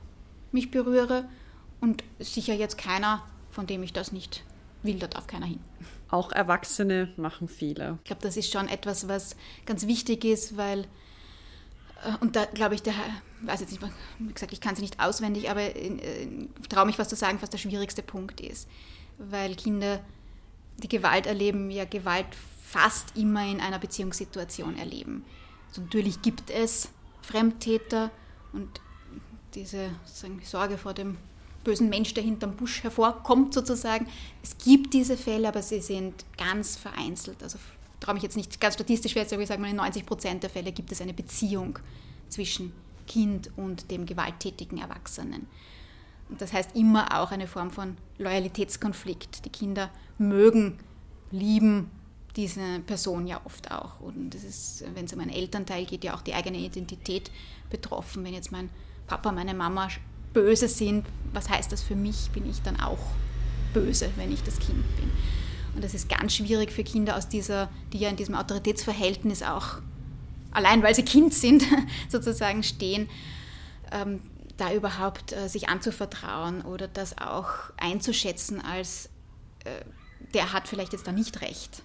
mich 0.53 0.71
berühre 0.71 1.25
und 1.81 2.01
sicher 2.17 2.53
jetzt 2.53 2.77
keiner, 2.77 3.21
von 3.49 3.67
dem 3.67 3.83
ich 3.83 3.91
das 3.91 4.13
nicht 4.13 4.45
will, 4.83 4.99
da 4.99 5.07
darf 5.07 5.27
keiner 5.27 5.47
hin. 5.47 5.59
Auch 6.09 6.31
Erwachsene 6.31 7.11
machen 7.17 7.49
Fehler. 7.49 7.97
Ich 8.03 8.05
glaube, 8.05 8.21
das 8.21 8.37
ist 8.37 8.53
schon 8.53 8.69
etwas, 8.69 9.09
was 9.09 9.35
ganz 9.65 9.85
wichtig 9.85 10.23
ist, 10.23 10.55
weil 10.55 10.87
äh, 12.03 12.15
und 12.21 12.37
da 12.37 12.45
glaube 12.45 12.75
ich, 12.75 12.83
der, 12.83 12.93
weiß 13.43 13.61
jetzt 13.61 13.71
nicht, 13.71 13.81
wie 14.19 14.33
gesagt, 14.33 14.53
ich 14.53 14.61
kann 14.61 14.75
sie 14.75 14.81
nicht 14.81 14.99
auswendig, 14.99 15.49
aber 15.49 15.61
äh, 15.61 16.27
traue 16.69 16.85
mich 16.85 16.99
was 16.99 17.09
zu 17.09 17.15
sagen, 17.15 17.37
was 17.41 17.49
der 17.49 17.57
schwierigste 17.57 18.03
Punkt 18.03 18.41
ist. 18.41 18.67
Weil 19.17 19.55
Kinder, 19.55 20.01
die 20.77 20.89
Gewalt 20.89 21.25
erleben, 21.25 21.69
ja 21.71 21.85
Gewalt 21.85 22.27
fast 22.63 23.17
immer 23.17 23.45
in 23.45 23.59
einer 23.59 23.79
Beziehungssituation 23.79 24.77
erleben. 24.77 25.25
Also 25.69 25.81
natürlich 25.81 26.21
gibt 26.21 26.49
es 26.49 26.89
Fremdtäter 27.21 28.11
und 28.53 28.81
diese 29.53 29.89
Sorge 30.43 30.77
vor 30.77 30.93
dem 30.93 31.17
bösen 31.63 31.89
Mensch, 31.89 32.13
der 32.13 32.23
hinterm 32.23 32.55
Busch 32.55 32.83
hervorkommt 32.83 33.53
sozusagen. 33.53 34.07
Es 34.41 34.57
gibt 34.57 34.93
diese 34.93 35.17
Fälle, 35.17 35.47
aber 35.47 35.61
sie 35.61 35.81
sind 35.81 36.25
ganz 36.37 36.75
vereinzelt. 36.75 37.43
Also 37.43 37.59
traue 37.99 38.15
mich 38.15 38.23
jetzt 38.23 38.37
nicht 38.37 38.59
ganz 38.59 38.75
statistisch 38.75 39.13
fest, 39.13 39.31
aber 39.33 39.41
ich 39.43 39.47
sage 39.47 39.61
mal, 39.61 39.69
in 39.69 39.75
90 39.75 40.05
Prozent 40.05 40.43
der 40.43 40.49
Fälle 40.49 40.71
gibt 40.71 40.91
es 40.91 41.01
eine 41.01 41.13
Beziehung 41.13 41.77
zwischen 42.29 42.73
Kind 43.11 43.51
und 43.57 43.91
dem 43.91 44.05
gewalttätigen 44.05 44.77
Erwachsenen. 44.77 45.47
Und 46.29 46.39
das 46.41 46.53
heißt 46.53 46.77
immer 46.77 47.19
auch 47.19 47.31
eine 47.31 47.45
Form 47.45 47.71
von 47.71 47.97
Loyalitätskonflikt. 48.19 49.43
Die 49.43 49.49
Kinder 49.49 49.89
mögen, 50.17 50.77
lieben 51.29 51.91
diese 52.37 52.79
Person 52.87 53.27
ja 53.27 53.41
oft 53.43 53.69
auch. 53.69 53.99
Und 53.99 54.33
das 54.33 54.45
ist, 54.45 54.85
wenn 54.93 55.05
es 55.05 55.13
um 55.13 55.19
einen 55.19 55.31
Elternteil 55.31 55.85
geht, 55.85 56.05
ja 56.05 56.15
auch 56.15 56.21
die 56.21 56.33
eigene 56.33 56.57
Identität 56.57 57.31
betroffen. 57.69 58.23
Wenn 58.23 58.33
jetzt 58.33 58.53
mein 58.53 58.69
Papa, 59.07 59.33
meine 59.33 59.53
Mama 59.53 59.89
böse 60.31 60.69
sind, 60.69 61.05
was 61.33 61.49
heißt 61.49 61.69
das 61.69 61.83
für 61.83 61.97
mich? 61.97 62.29
Bin 62.31 62.49
ich 62.49 62.61
dann 62.61 62.79
auch 62.79 63.03
böse, 63.73 64.09
wenn 64.15 64.31
ich 64.31 64.41
das 64.43 64.57
Kind 64.57 64.83
bin? 64.95 65.11
Und 65.75 65.83
das 65.83 65.93
ist 65.93 66.07
ganz 66.07 66.33
schwierig 66.33 66.71
für 66.71 66.85
Kinder 66.85 67.17
aus 67.17 67.27
dieser, 67.27 67.69
die 67.91 67.99
ja 67.99 68.09
in 68.09 68.15
diesem 68.15 68.35
Autoritätsverhältnis 68.35 69.43
auch, 69.43 69.81
allein 70.51 70.83
weil 70.83 70.95
sie 70.95 71.03
Kind 71.03 71.33
sind, 71.33 71.63
sozusagen 72.09 72.63
stehen, 72.63 73.09
ähm, 73.91 74.21
da 74.57 74.73
überhaupt 74.73 75.33
äh, 75.33 75.47
sich 75.47 75.69
anzuvertrauen 75.69 76.61
oder 76.61 76.87
das 76.87 77.17
auch 77.17 77.71
einzuschätzen 77.77 78.61
als, 78.61 79.09
äh, 79.63 79.83
der 80.33 80.53
hat 80.53 80.67
vielleicht 80.67 80.93
jetzt 80.93 81.07
da 81.07 81.11
nicht 81.11 81.41
recht. 81.41 81.83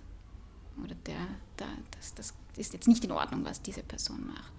Oder 0.85 0.95
der, 1.07 1.15
der 1.59 1.67
das, 1.97 2.15
das 2.15 2.35
ist 2.57 2.75
jetzt 2.75 2.89
nicht 2.89 3.05
in 3.05 3.13
Ordnung, 3.13 3.45
was 3.45 3.63
diese 3.63 3.83
Person 3.83 4.27
macht. 4.27 4.53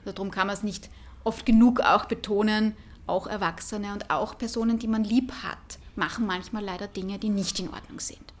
Also 0.00 0.12
darum 0.12 0.30
kann 0.30 0.46
man 0.46 0.54
es 0.54 0.62
nicht 0.62 0.90
oft 1.24 1.46
genug 1.46 1.80
auch 1.80 2.04
betonen, 2.04 2.76
auch 3.06 3.26
Erwachsene 3.26 3.92
und 3.92 4.10
auch 4.10 4.36
Personen, 4.36 4.78
die 4.78 4.88
man 4.88 5.04
lieb 5.04 5.32
hat, 5.42 5.78
machen 5.96 6.26
manchmal 6.26 6.64
leider 6.64 6.86
Dinge, 6.86 7.18
die 7.18 7.28
nicht 7.28 7.58
in 7.60 7.68
Ordnung 7.68 8.00
sind. 8.00 8.32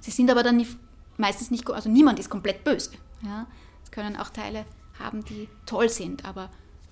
Sie 0.00 0.10
sind 0.10 0.30
aber 0.30 0.42
dann 0.42 0.64
meistens 1.16 1.50
nicht, 1.50 1.68
also 1.70 1.88
niemand 1.88 2.18
ist 2.18 2.30
komplett 2.30 2.64
böse. 2.64 2.92
Ja? 3.22 3.46
Es 3.90 3.92
können 3.92 4.16
auch 4.16 4.30
Teile 4.30 4.66
haben, 5.00 5.24
die 5.24 5.48
toll 5.66 5.88
sind, 5.88 6.24
aber 6.24 6.48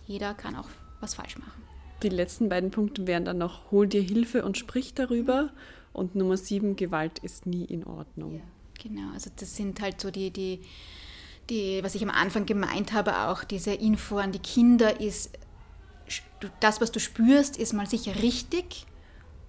jeder 0.09 0.35
kann 0.35 0.57
auch 0.57 0.69
was 0.99 1.15
falsch 1.15 1.39
machen. 1.39 1.63
Die 2.03 2.09
letzten 2.09 2.49
beiden 2.49 2.73
Punkte 2.73 3.07
wären 3.07 3.25
dann 3.25 3.39
noch, 3.39 3.71
hol 3.71 3.87
dir 3.87 4.03
Hilfe 4.03 4.45
und 4.45 4.59
sprich 4.59 4.95
darüber. 4.95 5.51
Und 5.93 6.17
Nummer 6.17 6.37
sieben, 6.37 6.75
Gewalt 6.75 7.21
ist 7.21 7.47
nie 7.47 7.65
in 7.65 7.85
Ordnung. 7.85 8.35
Ja, 8.35 8.43
genau, 8.83 9.13
also 9.13 9.31
das 9.37 9.55
sind 9.55 9.81
halt 9.81 10.01
so 10.01 10.11
die, 10.11 10.33
die, 10.33 10.61
die, 11.51 11.85
was 11.85 11.95
ich 11.95 12.03
am 12.03 12.11
Anfang 12.11 12.47
gemeint 12.47 12.93
habe, 12.93 13.17
auch 13.29 13.45
diese 13.45 13.75
Info 13.75 14.17
an 14.17 14.33
die 14.33 14.41
Kinder 14.41 15.01
ist, 15.01 15.39
das, 16.59 16.81
was 16.81 16.91
du 16.91 16.99
spürst, 16.99 17.57
ist 17.57 17.75
mal 17.75 17.89
sicher 17.89 18.17
richtig. 18.17 18.87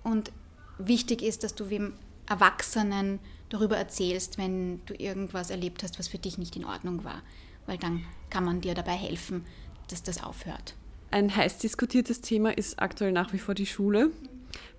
Und 0.03 0.31
wichtig 0.77 1.23
ist, 1.23 1.43
dass 1.43 1.55
du 1.55 1.71
wem 1.71 1.93
Erwachsenen 2.27 3.19
darüber 3.49 3.77
erzählst, 3.77 4.37
wenn 4.37 4.81
du 4.85 4.93
irgendwas 4.93 5.49
erlebt 5.49 5.83
hast, 5.83 5.99
was 5.99 6.07
für 6.07 6.17
dich 6.17 6.37
nicht 6.37 6.55
in 6.55 6.65
Ordnung 6.65 7.03
war. 7.03 7.21
Weil 7.65 7.77
dann 7.77 8.05
kann 8.29 8.45
man 8.45 8.61
dir 8.61 8.73
dabei 8.75 8.93
helfen, 8.93 9.45
dass 9.89 10.03
das 10.03 10.23
aufhört. 10.23 10.75
Ein 11.11 11.35
heiß 11.35 11.57
diskutiertes 11.57 12.21
Thema 12.21 12.55
ist 12.55 12.79
aktuell 12.79 13.11
nach 13.11 13.33
wie 13.33 13.39
vor 13.39 13.55
die 13.55 13.65
Schule, 13.65 14.11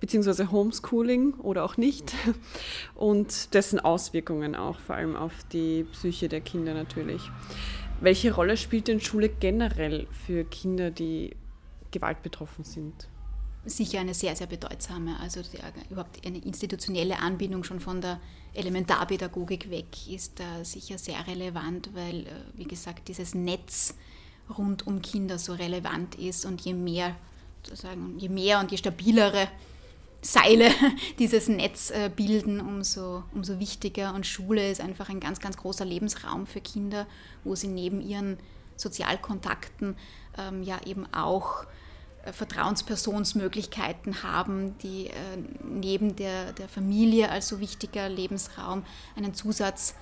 beziehungsweise 0.00 0.52
Homeschooling 0.52 1.34
oder 1.34 1.64
auch 1.64 1.76
nicht 1.76 2.14
und 2.94 3.52
dessen 3.54 3.80
Auswirkungen 3.80 4.54
auch, 4.54 4.78
vor 4.78 4.94
allem 4.94 5.16
auf 5.16 5.32
die 5.52 5.84
Psyche 5.92 6.28
der 6.28 6.40
Kinder 6.40 6.74
natürlich. 6.74 7.22
Welche 8.00 8.32
Rolle 8.32 8.56
spielt 8.56 8.88
denn 8.88 9.00
Schule 9.00 9.28
generell 9.28 10.06
für 10.26 10.44
Kinder, 10.44 10.90
die 10.90 11.36
gewaltbetroffen 11.90 12.64
sind? 12.64 13.08
Sicher 13.64 14.00
eine 14.00 14.14
sehr, 14.14 14.34
sehr 14.36 14.46
bedeutsame. 14.46 15.18
Also 15.20 15.42
die, 15.42 15.58
überhaupt 15.90 16.24
eine 16.26 16.38
institutionelle 16.38 17.18
Anbindung 17.18 17.62
schon 17.62 17.80
von 17.80 18.00
der 18.00 18.20
Elementarpädagogik 18.54 19.70
weg 19.70 20.08
ist 20.08 20.40
da 20.40 20.64
sicher 20.64 20.98
sehr 20.98 21.26
relevant, 21.26 21.90
weil, 21.94 22.26
äh, 22.26 22.30
wie 22.54 22.64
gesagt, 22.64 23.08
dieses 23.08 23.34
Netz 23.34 23.94
rund 24.58 24.86
um 24.86 25.02
Kinder 25.02 25.38
so 25.38 25.52
relevant 25.52 26.16
ist 26.16 26.46
und 26.46 26.60
je 26.62 26.74
mehr, 26.74 27.14
sozusagen, 27.64 28.18
je 28.18 28.28
mehr 28.28 28.60
und 28.60 28.70
je 28.70 28.78
stabilere 28.78 29.48
Seile 30.22 30.70
dieses 31.18 31.48
Netz 31.48 31.90
äh, 31.90 32.10
bilden, 32.14 32.60
umso, 32.60 33.24
umso 33.32 33.58
wichtiger. 33.58 34.14
Und 34.14 34.26
Schule 34.26 34.70
ist 34.70 34.80
einfach 34.80 35.08
ein 35.08 35.20
ganz, 35.20 35.40
ganz 35.40 35.56
großer 35.56 35.84
Lebensraum 35.84 36.46
für 36.46 36.60
Kinder, 36.60 37.06
wo 37.44 37.54
sie 37.54 37.68
neben 37.68 38.00
ihren 38.00 38.38
Sozialkontakten 38.76 39.96
ähm, 40.38 40.62
ja 40.62 40.80
eben 40.84 41.12
auch 41.12 41.64
Vertrauenspersonsmöglichkeiten 42.32 44.22
haben, 44.22 44.76
die 44.78 45.06
äh, 45.06 45.12
neben 45.64 46.16
der, 46.16 46.52
der 46.52 46.68
Familie 46.68 47.30
als 47.30 47.48
so 47.48 47.60
wichtiger 47.60 48.08
Lebensraum 48.08 48.84
einen 49.16 49.34
Zusatz 49.34 49.94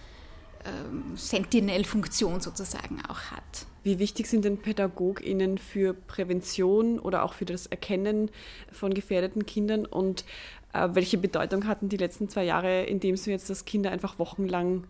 ähm, 0.65 1.17
Sentinel-Funktion 1.17 2.41
sozusagen 2.41 3.01
auch 3.09 3.21
hat. 3.31 3.67
Wie 3.85 3.99
wichtig 3.99 4.27
sind 4.27 4.45
denn 4.45 4.59
PädagogInnen 4.59 5.59
für 5.59 5.95
Prävention 5.95 6.99
oder 6.99 7.23
auch 7.23 7.33
für 7.33 7.45
das 7.45 7.67
Erkennen 7.67 8.31
von 8.73 8.93
gefährdeten 8.93 9.47
Kindern 9.47 9.87
und 9.87 10.25
äh, 10.73 10.89
welche 10.93 11.19
Bedeutung 11.19 11.67
hatten 11.67 11.89
die 11.89 11.97
letzten 11.97 12.29
zwei 12.29 12.45
Jahre, 12.45 12.85
indem 12.85 13.17
sie 13.17 13.31
jetzt, 13.31 13.49
dass 13.49 13.65
Kinder 13.65 13.91
einfach 13.93 14.19
wochenlang 14.19 14.85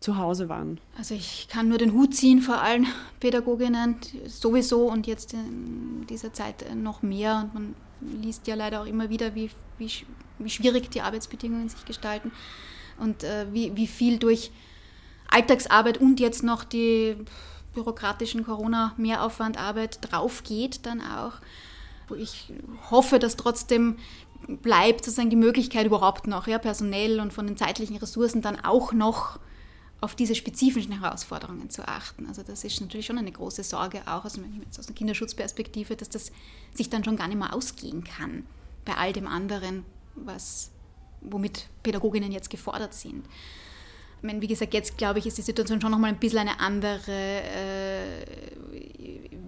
zu 0.00 0.16
Hause 0.16 0.48
waren? 0.48 0.80
Also 0.96 1.14
ich 1.14 1.46
kann 1.48 1.68
nur 1.68 1.78
den 1.78 1.92
Hut 1.92 2.14
ziehen 2.14 2.40
vor 2.40 2.60
allen 2.60 2.86
Pädagoginnen 3.20 3.96
sowieso 4.26 4.88
und 4.90 5.06
jetzt 5.06 5.34
in 5.34 6.06
dieser 6.08 6.32
Zeit 6.32 6.74
noch 6.74 7.02
mehr. 7.02 7.50
Und 7.54 7.54
man 7.54 7.74
liest 8.22 8.46
ja 8.46 8.54
leider 8.54 8.80
auch 8.82 8.86
immer 8.86 9.10
wieder, 9.10 9.34
wie, 9.34 9.50
wie, 9.78 9.90
wie 10.38 10.50
schwierig 10.50 10.90
die 10.90 11.02
Arbeitsbedingungen 11.02 11.68
sich 11.68 11.84
gestalten 11.84 12.32
und 12.98 13.24
äh, 13.24 13.46
wie, 13.52 13.76
wie 13.76 13.86
viel 13.86 14.18
durch 14.18 14.50
Alltagsarbeit 15.28 15.98
und 15.98 16.18
jetzt 16.18 16.42
noch 16.42 16.64
die 16.64 17.16
bürokratischen 17.74 18.44
Corona-Mehraufwandarbeit 18.44 19.98
drauf 20.10 20.42
geht 20.42 20.86
dann 20.86 21.00
auch. 21.00 21.34
Ich 22.16 22.52
hoffe, 22.90 23.20
dass 23.20 23.36
trotzdem 23.36 23.96
bleibt 24.48 25.04
sozusagen 25.04 25.30
die 25.30 25.36
Möglichkeit 25.36 25.86
überhaupt 25.86 26.26
noch, 26.26 26.48
ja, 26.48 26.58
personell 26.58 27.20
und 27.20 27.32
von 27.32 27.46
den 27.46 27.56
zeitlichen 27.56 27.96
Ressourcen 27.96 28.42
dann 28.42 28.58
auch 28.58 28.92
noch 28.92 29.38
auf 30.00 30.14
diese 30.14 30.34
spezifischen 30.34 31.00
Herausforderungen 31.00 31.68
zu 31.68 31.86
achten. 31.86 32.26
Also 32.26 32.42
das 32.42 32.64
ist 32.64 32.80
natürlich 32.80 33.06
schon 33.06 33.18
eine 33.18 33.32
große 33.32 33.62
Sorge, 33.62 34.02
auch 34.06 34.24
aus, 34.24 34.38
aus 34.78 34.86
der 34.86 34.94
Kinderschutzperspektive, 34.94 35.96
dass 35.96 36.08
das 36.08 36.32
sich 36.74 36.88
dann 36.88 37.04
schon 37.04 37.16
gar 37.16 37.28
nicht 37.28 37.38
mehr 37.38 37.54
ausgehen 37.54 38.04
kann 38.04 38.44
bei 38.84 38.94
all 38.94 39.12
dem 39.12 39.26
anderen, 39.26 39.84
was, 40.14 40.70
womit 41.20 41.68
Pädagoginnen 41.82 42.32
jetzt 42.32 42.48
gefordert 42.48 42.94
sind. 42.94 43.26
Ich 44.18 44.22
meine, 44.22 44.40
wie 44.40 44.46
gesagt, 44.46 44.74
jetzt 44.74 44.98
glaube 44.98 45.18
ich, 45.18 45.26
ist 45.26 45.38
die 45.38 45.42
Situation 45.42 45.80
schon 45.80 45.90
nochmal 45.90 46.10
ein 46.10 46.18
bisschen 46.18 46.40
eine 46.40 46.60
andere, 46.60 47.12
äh, 47.12 48.26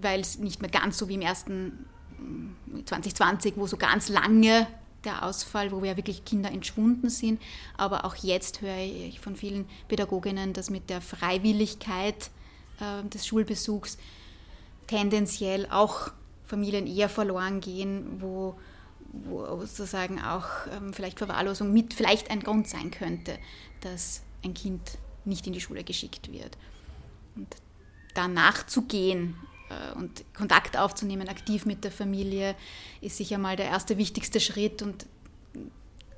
weil 0.01 0.19
es 0.21 0.39
nicht 0.39 0.61
mehr 0.61 0.69
ganz 0.69 0.97
so 0.97 1.07
wie 1.09 1.15
im 1.15 1.21
ersten 1.21 1.85
2020, 2.85 3.53
wo 3.55 3.67
so 3.67 3.77
ganz 3.77 4.09
lange 4.09 4.67
der 5.05 5.23
Ausfall, 5.23 5.71
wo 5.71 5.83
ja 5.83 5.97
wirklich 5.97 6.25
Kinder 6.25 6.51
entschwunden 6.51 7.09
sind. 7.09 7.41
Aber 7.77 8.05
auch 8.05 8.15
jetzt 8.15 8.61
höre 8.61 8.77
ich 8.77 9.19
von 9.19 9.35
vielen 9.35 9.65
Pädagoginnen, 9.87 10.53
dass 10.53 10.69
mit 10.69 10.89
der 10.89 11.01
Freiwilligkeit 11.01 12.29
äh, 12.79 13.07
des 13.09 13.27
Schulbesuchs 13.27 13.97
tendenziell 14.87 15.67
auch 15.69 16.11
Familien 16.45 16.87
eher 16.87 17.09
verloren 17.09 17.61
gehen, 17.61 18.21
wo, 18.21 18.55
wo 19.11 19.61
sozusagen 19.61 20.21
auch 20.21 20.47
ähm, 20.71 20.93
vielleicht 20.93 21.17
Verwahrlosung 21.17 21.71
mit 21.71 21.93
vielleicht 21.93 22.29
ein 22.29 22.41
Grund 22.41 22.67
sein 22.67 22.91
könnte, 22.91 23.37
dass 23.81 24.21
ein 24.43 24.53
Kind 24.53 24.97
nicht 25.25 25.47
in 25.47 25.53
die 25.53 25.61
Schule 25.61 25.83
geschickt 25.83 26.31
wird. 26.31 26.57
Und 27.35 27.47
da 28.13 28.27
nachzugehen 28.27 29.35
äh, 29.35 29.52
und 29.95 30.23
Kontakt 30.35 30.77
aufzunehmen, 30.77 31.27
aktiv 31.29 31.65
mit 31.65 31.83
der 31.83 31.91
Familie, 31.91 32.55
ist 33.01 33.17
sicher 33.17 33.37
mal 33.37 33.55
der 33.55 33.67
erste 33.67 33.97
wichtigste 33.97 34.39
Schritt 34.39 34.81
und 34.81 35.05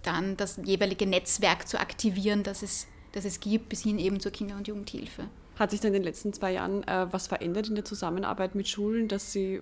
dann 0.04 0.38
das 0.38 0.60
jeweilige 0.64 1.08
Netzwerk 1.08 1.68
zu 1.68 1.80
aktivieren, 1.80 2.44
das 2.44 2.64
es, 2.64 2.88
das 3.12 3.26
es 3.26 3.40
gibt, 3.40 3.70
bis 3.70 3.84
hin 3.84 4.00
eben 4.00 4.20
zur 4.20 4.32
Kinder- 4.32 4.56
und 4.56 4.68
Jugendhilfe. 4.68 5.28
Hat 5.58 5.72
sich 5.72 5.80
denn 5.80 5.94
in 5.94 6.02
den 6.02 6.04
letzten 6.04 6.34
zwei 6.34 6.52
Jahren 6.54 6.84
äh, 6.88 7.08
was 7.12 7.28
verändert 7.28 7.70
in 7.70 7.76
der 7.76 7.86
Zusammenarbeit 7.86 8.56
mit 8.56 8.68
Schulen, 8.68 9.08
dass 9.08 9.32
Sie, 9.32 9.62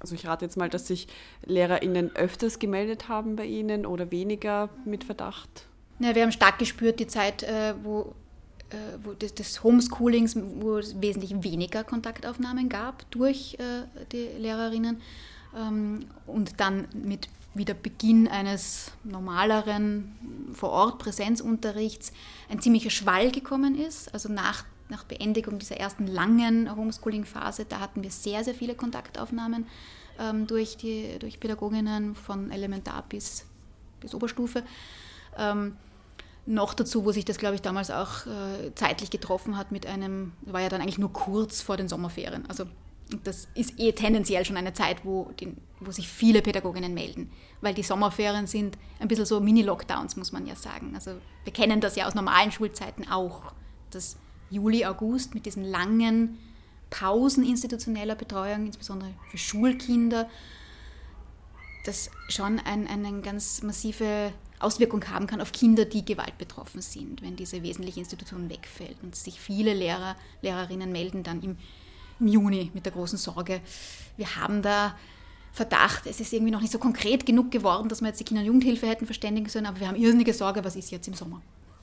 also 0.00 0.14
ich 0.14 0.26
rate 0.26 0.44
jetzt 0.44 0.56
mal, 0.56 0.70
dass 0.70 0.86
sich 0.86 1.06
LehrerInnen 1.44 2.16
öfters 2.16 2.58
gemeldet 2.58 3.08
haben 3.08 3.36
bei 3.36 3.44
Ihnen 3.44 3.84
oder 3.84 4.10
weniger 4.10 4.70
mit 4.84 5.04
Verdacht? 5.04 5.66
Ja, 6.00 6.14
wir 6.14 6.22
haben 6.22 6.32
stark 6.32 6.58
gespürt 6.58 6.98
die 6.98 7.06
Zeit, 7.06 7.42
äh, 7.42 7.74
wo, 7.82 8.00
äh, 8.00 8.04
wo 8.04 8.14
des, 9.20 9.34
des, 9.34 9.62
Homeschoolings, 9.62 10.36
wo 10.60 10.78
es 10.78 11.00
wesentlich 11.00 11.42
weniger 11.42 11.84
Kontaktaufnahmen 11.84 12.68
gab 12.68 13.10
durch 13.10 13.56
äh, 13.58 13.84
die 14.12 14.28
Lehrerinnen. 14.38 15.00
Ähm, 15.56 16.06
und 16.26 16.60
dann 16.60 16.86
mit 16.92 17.28
wieder 17.54 17.74
Beginn 17.74 18.28
eines 18.28 18.92
normaleren 19.04 20.16
Vor-Ort-Präsenzunterrichts 20.52 22.12
ein 22.48 22.60
ziemlicher 22.60 22.90
Schwall 22.90 23.30
gekommen 23.30 23.74
ist. 23.74 24.12
Also 24.14 24.32
nach, 24.32 24.64
nach 24.88 25.04
Beendigung 25.04 25.58
dieser 25.58 25.76
ersten 25.76 26.06
langen 26.06 26.74
Homeschooling-Phase, 26.74 27.66
da 27.66 27.80
hatten 27.80 28.02
wir 28.02 28.10
sehr, 28.10 28.44
sehr 28.44 28.54
viele 28.54 28.74
Kontaktaufnahmen 28.74 29.66
ähm, 30.18 30.46
durch, 30.46 30.76
die, 30.76 31.18
durch 31.18 31.40
Pädagoginnen 31.40 32.14
von 32.14 32.50
Elementar 32.50 33.04
bis, 33.08 33.44
bis 34.00 34.14
Oberstufe. 34.14 34.62
Ähm, 35.36 35.76
noch 36.48 36.72
dazu, 36.72 37.04
wo 37.04 37.12
sich 37.12 37.26
das, 37.26 37.36
glaube 37.36 37.56
ich, 37.56 37.62
damals 37.62 37.90
auch 37.90 38.26
äh, 38.26 38.74
zeitlich 38.74 39.10
getroffen 39.10 39.58
hat 39.58 39.70
mit 39.70 39.86
einem, 39.86 40.32
war 40.40 40.62
ja 40.62 40.70
dann 40.70 40.80
eigentlich 40.80 40.98
nur 40.98 41.12
kurz 41.12 41.60
vor 41.60 41.76
den 41.76 41.88
Sommerferien. 41.88 42.46
Also 42.48 42.64
das 43.22 43.48
ist 43.54 43.78
eh 43.78 43.92
tendenziell 43.92 44.44
schon 44.46 44.56
eine 44.56 44.72
Zeit, 44.72 45.04
wo, 45.04 45.30
die, 45.38 45.54
wo 45.80 45.90
sich 45.90 46.08
viele 46.08 46.40
Pädagoginnen 46.40 46.94
melden, 46.94 47.30
weil 47.60 47.74
die 47.74 47.82
Sommerferien 47.82 48.46
sind 48.46 48.78
ein 48.98 49.08
bisschen 49.08 49.26
so 49.26 49.40
Mini-Lockdowns, 49.40 50.16
muss 50.16 50.32
man 50.32 50.46
ja 50.46 50.56
sagen. 50.56 50.92
Also 50.94 51.12
wir 51.44 51.52
kennen 51.52 51.82
das 51.82 51.96
ja 51.96 52.06
aus 52.06 52.14
normalen 52.14 52.50
Schulzeiten 52.50 53.06
auch, 53.10 53.52
dass 53.90 54.16
Juli, 54.50 54.86
August 54.86 55.34
mit 55.34 55.44
diesen 55.44 55.64
langen 55.64 56.38
Pausen 56.88 57.44
institutioneller 57.44 58.14
Betreuung, 58.14 58.64
insbesondere 58.64 59.10
für 59.30 59.38
Schulkinder, 59.38 60.28
das 61.84 62.10
schon 62.28 62.58
ein, 62.58 62.86
eine 62.86 63.20
ganz 63.20 63.62
massive 63.62 64.32
Auswirkung 64.60 65.08
haben 65.08 65.26
kann 65.26 65.40
auf 65.40 65.52
Kinder, 65.52 65.84
die 65.84 66.04
gewaltbetroffen 66.04 66.82
sind, 66.82 67.22
wenn 67.22 67.36
diese 67.36 67.62
wesentliche 67.62 68.00
Institution 68.00 68.50
wegfällt. 68.50 68.96
Und 69.02 69.14
sich 69.14 69.40
viele 69.40 69.74
Lehrer, 69.74 70.16
Lehrerinnen 70.42 70.90
melden 70.90 71.22
dann 71.22 71.42
im, 71.42 71.56
im 72.20 72.26
Juni 72.26 72.70
mit 72.74 72.84
der 72.84 72.92
großen 72.92 73.18
Sorge, 73.18 73.60
wir 74.16 74.36
haben 74.36 74.62
da 74.62 74.96
Verdacht, 75.52 76.06
es 76.06 76.20
ist 76.20 76.32
irgendwie 76.32 76.52
noch 76.52 76.60
nicht 76.60 76.72
so 76.72 76.78
konkret 76.78 77.26
genug 77.26 77.50
geworden, 77.50 77.88
dass 77.88 78.00
wir 78.00 78.08
jetzt 78.08 78.20
die 78.20 78.24
Kinder- 78.24 78.42
und 78.42 78.46
Jugendhilfe 78.46 78.86
hätten 78.86 79.06
verständigen 79.06 79.48
sollen, 79.48 79.66
aber 79.66 79.80
wir 79.80 79.88
haben 79.88 79.96
irrsinnige 79.96 80.34
Sorge, 80.34 80.62
was 80.62 80.76
ist 80.76 80.90
jetzt 80.90 81.08
im 81.08 81.14
Sommer? 81.14 81.40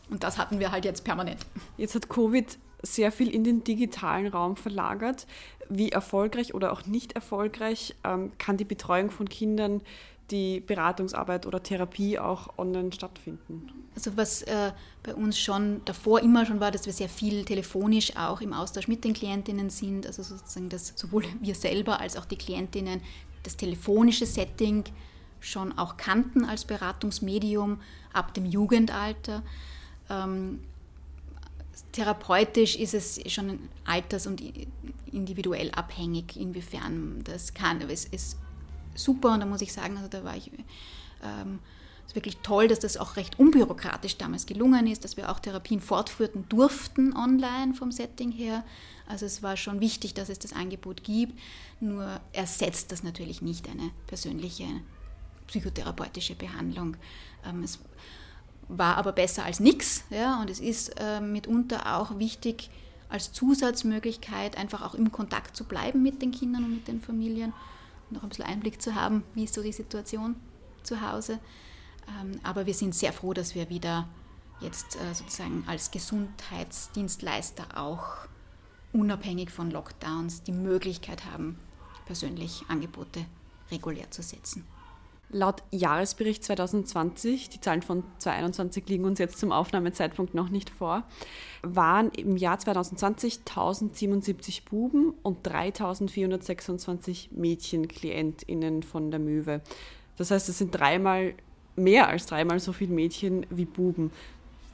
Und 0.10 0.24
das 0.24 0.38
hatten 0.38 0.60
wir 0.60 0.72
halt 0.72 0.86
jetzt 0.86 1.04
permanent. 1.04 1.46
Jetzt 1.78 1.96
hat 1.96 2.08
Covid 2.10 2.58
sehr 2.84 3.12
viel 3.12 3.30
in 3.30 3.44
den 3.44 3.64
digitalen 3.64 4.28
Raum 4.28 4.56
verlagert. 4.56 5.26
Wie 5.68 5.92
erfolgreich 5.92 6.54
oder 6.54 6.72
auch 6.72 6.86
nicht 6.86 7.14
erfolgreich 7.14 7.96
ähm, 8.04 8.32
kann 8.38 8.58
die 8.58 8.66
Betreuung 8.66 9.10
von 9.10 9.28
Kindern 9.28 9.82
die 10.32 10.60
Beratungsarbeit 10.60 11.46
oder 11.46 11.62
Therapie 11.62 12.18
auch 12.20 12.58
online 12.58 12.92
stattfinden? 12.92 13.70
Also 13.96 14.18
was 14.18 14.42
äh, 14.44 14.72
bei 15.04 15.16
uns 15.16 15.40
schon 15.40 15.82
davor 15.86 16.20
immer 16.22 16.46
schon 16.46 16.60
war, 16.60 16.72
dass 16.72 16.86
wir 16.86 16.94
sehr 16.94 17.10
viel 17.10 17.46
telefonisch 17.46 18.16
auch 18.18 18.42
im 18.42 18.54
Austausch 18.54 18.88
mit 18.88 19.04
den 19.04 19.14
Klientinnen 19.14 19.70
sind, 19.70 20.06
also 20.06 20.24
sozusagen, 20.24 20.70
dass 20.70 20.94
sowohl 20.96 21.24
wir 21.42 21.56
selber 21.56 22.00
als 22.00 22.18
auch 22.18 22.26
die 22.26 22.38
Klientinnen 22.38 23.02
das 23.44 23.56
telefonische 23.56 24.26
Setting 24.26 24.84
schon 25.40 25.78
auch 25.78 25.98
kannten 25.98 26.44
als 26.44 26.66
Beratungsmedium 26.66 27.80
ab 28.14 28.34
dem 28.34 28.46
Jugendalter. 28.46 29.44
Ähm, 30.10 30.62
therapeutisch 31.92 32.76
ist 32.76 32.94
es 32.94 33.20
schon 33.32 33.70
alters- 33.86 34.28
und 34.28 34.42
individuell 35.12 35.72
abhängig, 35.72 36.36
inwiefern 36.36 37.22
das 37.24 37.54
kann. 37.54 37.82
Es 37.82 38.06
ist 38.06 38.38
super 38.96 39.34
und 39.34 39.42
da 39.42 39.46
muss 39.46 39.62
ich 39.62 39.74
sagen, 39.74 39.98
also 39.98 40.10
da 40.10 40.24
war 40.24 40.36
ich 40.36 40.52
ähm, 41.24 41.60
es 42.06 42.12
ist 42.12 42.16
wirklich 42.16 42.38
toll, 42.44 42.68
dass 42.68 42.80
das 42.80 42.98
auch 42.98 43.16
recht 43.16 43.40
unbürokratisch 43.40 44.18
damals 44.18 44.46
gelungen 44.46 44.86
ist, 44.86 45.04
dass 45.04 45.18
wir 45.18 45.32
auch 45.32 45.40
Therapien 45.40 45.82
fortführen 45.82 46.46
durften 46.50 47.16
online 47.16 47.74
vom 47.74 47.92
Setting 47.92 48.32
her. 48.32 48.64
Also 49.08 49.26
es 49.26 49.42
war 49.42 49.58
schon 49.58 49.80
wichtig, 49.80 50.14
dass 50.14 50.30
es 50.30 50.38
das 50.38 50.54
Angebot 50.54 51.04
gibt, 51.04 51.40
nur 51.80 52.20
ersetzt 52.32 52.92
das 52.92 53.02
natürlich 53.02 53.42
nicht 53.42 53.68
eine 53.68 53.90
persönliche 54.06 54.66
psychotherapeutische 55.48 56.36
Behandlung. 56.36 56.96
Ähm, 57.44 57.64
es 57.64 57.80
war 58.68 58.98
aber 58.98 59.12
besser 59.12 59.46
als 59.46 59.60
nichts 59.60 60.04
ja, 60.10 60.40
und 60.42 60.50
es 60.50 60.60
ist 60.60 61.00
äh, 61.00 61.20
mitunter 61.22 61.98
auch 61.98 62.20
wichtig, 62.20 62.70
als 63.10 63.32
Zusatzmöglichkeit 63.32 64.58
einfach 64.58 64.82
auch 64.84 64.96
im 64.96 65.12
Kontakt 65.12 65.56
zu 65.56 65.64
bleiben 65.64 66.02
mit 66.02 66.22
den 66.22 66.32
Kindern 66.32 66.66
und 66.66 66.74
mit 66.74 66.88
den 66.88 67.02
Familien 67.02 67.54
auch 68.16 68.24
ein 68.24 68.30
bisschen 68.30 68.46
Einblick 68.46 68.82
zu 68.82 68.96
haben, 68.96 69.24
wie 69.34 69.46
ist 69.46 69.54
so 69.54 69.64
die 69.64 69.72
Situation 69.72 70.36
zu 70.84 71.02
Hause. 71.02 71.40
Ähm, 72.22 72.40
aber 72.44 72.66
wir 72.66 72.74
sind 72.74 72.94
sehr 72.94 73.14
froh, 73.14 73.34
dass 73.34 73.56
wir 73.56 73.70
wieder 73.70 74.08
jetzt 74.62 74.96
äh, 74.96 75.14
sozusagen 75.14 75.64
als 75.68 75.92
Gesundheitsdienstleister 75.92 77.78
auch 77.78 78.28
unabhängig 78.94 79.52
von 79.52 79.72
Lockdowns 79.72 80.44
die 80.44 80.54
Möglichkeit 80.54 81.26
haben, 81.26 81.60
persönlich 82.06 82.64
Angebote 82.68 83.26
regulär 83.72 84.10
zu 84.12 84.22
setzen. 84.22 84.66
Laut 85.30 85.64
Jahresbericht 85.72 86.44
2020, 86.44 87.50
die 87.50 87.60
Zahlen 87.60 87.82
von 87.82 88.04
2021 88.20 88.88
liegen 88.88 89.06
uns 89.06 89.20
jetzt 89.20 89.40
zum 89.40 89.52
Aufnahmezeitpunkt 89.52 90.36
noch 90.36 90.50
nicht 90.50 90.70
vor, 90.70 91.04
waren 91.64 92.12
im 92.12 92.38
Jahr 92.38 92.60
2020 92.60 93.40
1077 93.40 94.66
Buben 94.66 95.14
und 95.24 95.40
3426 95.44 97.32
Mädchen 97.32 97.88
KlientInnen 97.88 98.84
von 98.84 99.10
der 99.10 99.20
Möwe. 99.20 99.62
Das 100.18 100.32
heißt, 100.32 100.48
es 100.48 100.60
sind 100.60 100.72
dreimal, 100.72 101.34
mehr 101.76 102.08
als 102.08 102.28
dreimal 102.28 102.60
so 102.60 102.72
viele 102.72 102.94
Mädchen 102.94 103.48
wie 103.50 103.66
Buben. 103.66 104.12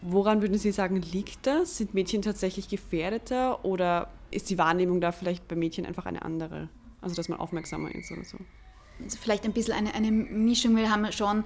Woran 0.01 0.41
würden 0.41 0.57
Sie 0.57 0.71
sagen, 0.71 1.01
liegt 1.01 1.47
das? 1.47 1.77
Sind 1.77 1.93
Mädchen 1.93 2.21
tatsächlich 2.21 2.67
gefährdeter 2.67 3.63
oder 3.63 4.09
ist 4.31 4.49
die 4.49 4.57
Wahrnehmung 4.57 4.99
da 4.99 5.11
vielleicht 5.11 5.47
bei 5.47 5.55
Mädchen 5.55 5.85
einfach 5.85 6.05
eine 6.05 6.23
andere? 6.23 6.69
Also, 6.99 7.15
dass 7.15 7.29
man 7.29 7.39
aufmerksamer 7.39 7.93
ist 7.95 8.11
oder 8.11 8.23
so? 8.23 8.37
Vielleicht 9.19 9.45
ein 9.45 9.53
bisschen 9.53 9.73
eine, 9.73 9.93
eine 9.93 10.11
Mischung. 10.11 10.75
Wir 10.75 10.91
haben 10.91 11.11
schon, 11.11 11.43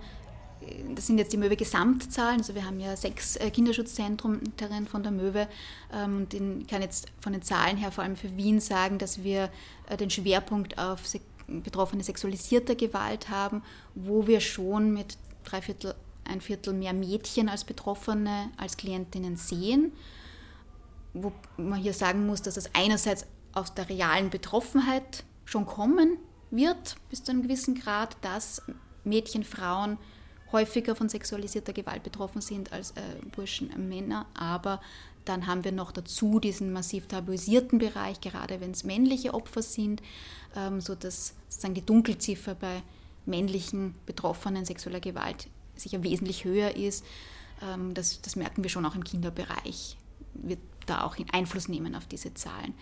das 0.94 1.08
sind 1.08 1.18
jetzt 1.18 1.34
die 1.34 1.38
Möwe-Gesamtzahlen, 1.38 2.40
also 2.40 2.56
wir 2.56 2.66
haben 2.66 2.80
ja 2.80 2.96
sechs 2.96 3.36
äh, 3.36 3.50
Kinderschutzzentren 3.50 4.42
von 4.90 5.04
der 5.04 5.12
Möwe. 5.12 5.48
Ähm, 5.94 6.18
und 6.18 6.34
ich 6.34 6.68
kann 6.68 6.82
jetzt 6.82 7.08
von 7.20 7.34
den 7.34 7.42
Zahlen 7.42 7.78
her 7.78 7.92
vor 7.92 8.04
allem 8.04 8.16
für 8.16 8.36
Wien 8.36 8.60
sagen, 8.60 8.98
dass 8.98 9.24
wir 9.24 9.50
äh, 9.90 9.98
den 9.98 10.10
Schwerpunkt 10.10 10.78
auf 10.78 11.02
Betroffene 11.48 12.04
sexualisierter 12.04 12.76
Gewalt 12.76 13.30
haben, 13.30 13.62
wo 13.94 14.26
wir 14.26 14.40
schon 14.40 14.94
mit 14.94 15.18
drei 15.44 15.62
Viertel, 15.62 15.94
ein 16.24 16.42
Viertel 16.42 16.74
mehr 16.74 16.94
Mädchen 16.94 17.50
als 17.50 17.64
Betroffene, 17.64 18.50
als 18.58 18.78
Klientinnen 18.78 19.38
sehen. 19.38 19.92
Wo 21.14 21.32
man 21.58 21.80
hier 21.80 21.94
sagen 21.94 22.26
muss, 22.26 22.42
dass 22.42 22.56
das 22.56 22.74
einerseits 22.74 23.26
aus 23.54 23.74
der 23.74 23.88
realen 23.90 24.30
Betroffenheit 24.30 25.24
schon 25.46 25.66
kommen 25.66 26.18
wird, 26.56 26.96
bis 27.10 27.24
zu 27.24 27.32
einem 27.32 27.44
gewissen 27.44 27.76
Grad, 27.76 28.18
dass 28.22 28.62
Mädchen, 29.04 29.44
Frauen 29.44 29.98
häufiger 30.52 30.96
von 30.96 31.10
sexualisierter 31.10 31.74
Gewalt 31.74 32.04
betroffen 32.04 32.42
sind 32.42 32.72
als 32.72 32.92
äh, 32.92 33.02
Burschen, 33.36 33.72
äh, 33.72 33.78
Männer. 33.78 34.26
Aber 34.34 34.82
dann 35.26 35.48
haben 35.48 35.64
wir 35.64 35.72
noch 35.72 35.92
dazu 35.92 36.40
diesen 36.40 36.72
massiv 36.72 37.08
tabuisierten 37.08 37.80
Bereich, 37.80 38.22
gerade 38.22 38.62
wenn 38.62 38.72
es 38.72 38.84
männliche 38.84 39.34
Opfer 39.34 39.62
sind, 39.62 40.02
ähm, 40.56 40.82
sodass 40.82 41.34
sozusagen 41.50 41.74
die 41.74 41.86
Dunkelziffer 41.86 42.56
bei 42.56 42.84
männlichen 43.26 43.96
Betroffenen 44.06 44.66
sexueller 44.66 45.00
Gewalt 45.00 45.48
sicher 45.76 46.04
wesentlich 46.04 46.46
höher 46.46 46.76
ist. 46.76 47.04
Ähm, 47.62 47.94
das, 47.94 48.22
das 48.22 48.36
merken 48.36 48.64
wir 48.64 48.70
schon 48.70 48.86
auch 48.86 48.96
im 48.96 49.04
Kinderbereich, 49.04 49.98
wird 50.34 50.60
da 50.86 51.04
auch 51.04 51.18
Einfluss 51.32 51.68
nehmen 51.68 51.96
auf 51.96 52.06
diese 52.06 52.34
Zahlen. 52.34 52.74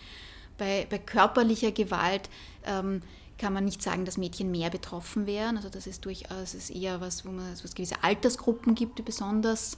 Bei, 0.58 0.86
bei 0.88 0.98
körperlicher 0.98 1.72
Gewalt 1.72 2.28
ähm, 2.64 3.02
kann 3.38 3.52
man 3.52 3.64
nicht 3.64 3.82
sagen, 3.82 4.04
dass 4.04 4.16
Mädchen 4.16 4.50
mehr 4.50 4.70
betroffen 4.70 5.26
wären. 5.26 5.56
Also 5.56 5.68
das 5.68 5.86
ist 5.86 6.04
durchaus 6.04 6.54
ist 6.54 6.70
eher 6.70 7.00
was, 7.00 7.24
wo 7.24 7.30
man 7.30 7.50
wo 7.50 7.64
es 7.64 7.74
gewisse 7.74 8.02
Altersgruppen 8.02 8.74
gibt, 8.74 8.98
die 8.98 9.02
besonders 9.02 9.76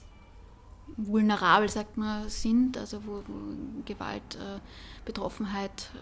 vulnerabel, 0.95 1.69
sagt 1.69 1.97
man, 1.97 2.29
sind, 2.29 2.77
also 2.77 3.05
wo, 3.05 3.23
wo 3.27 3.83
Gewalt, 3.85 4.35
äh, 4.35 4.59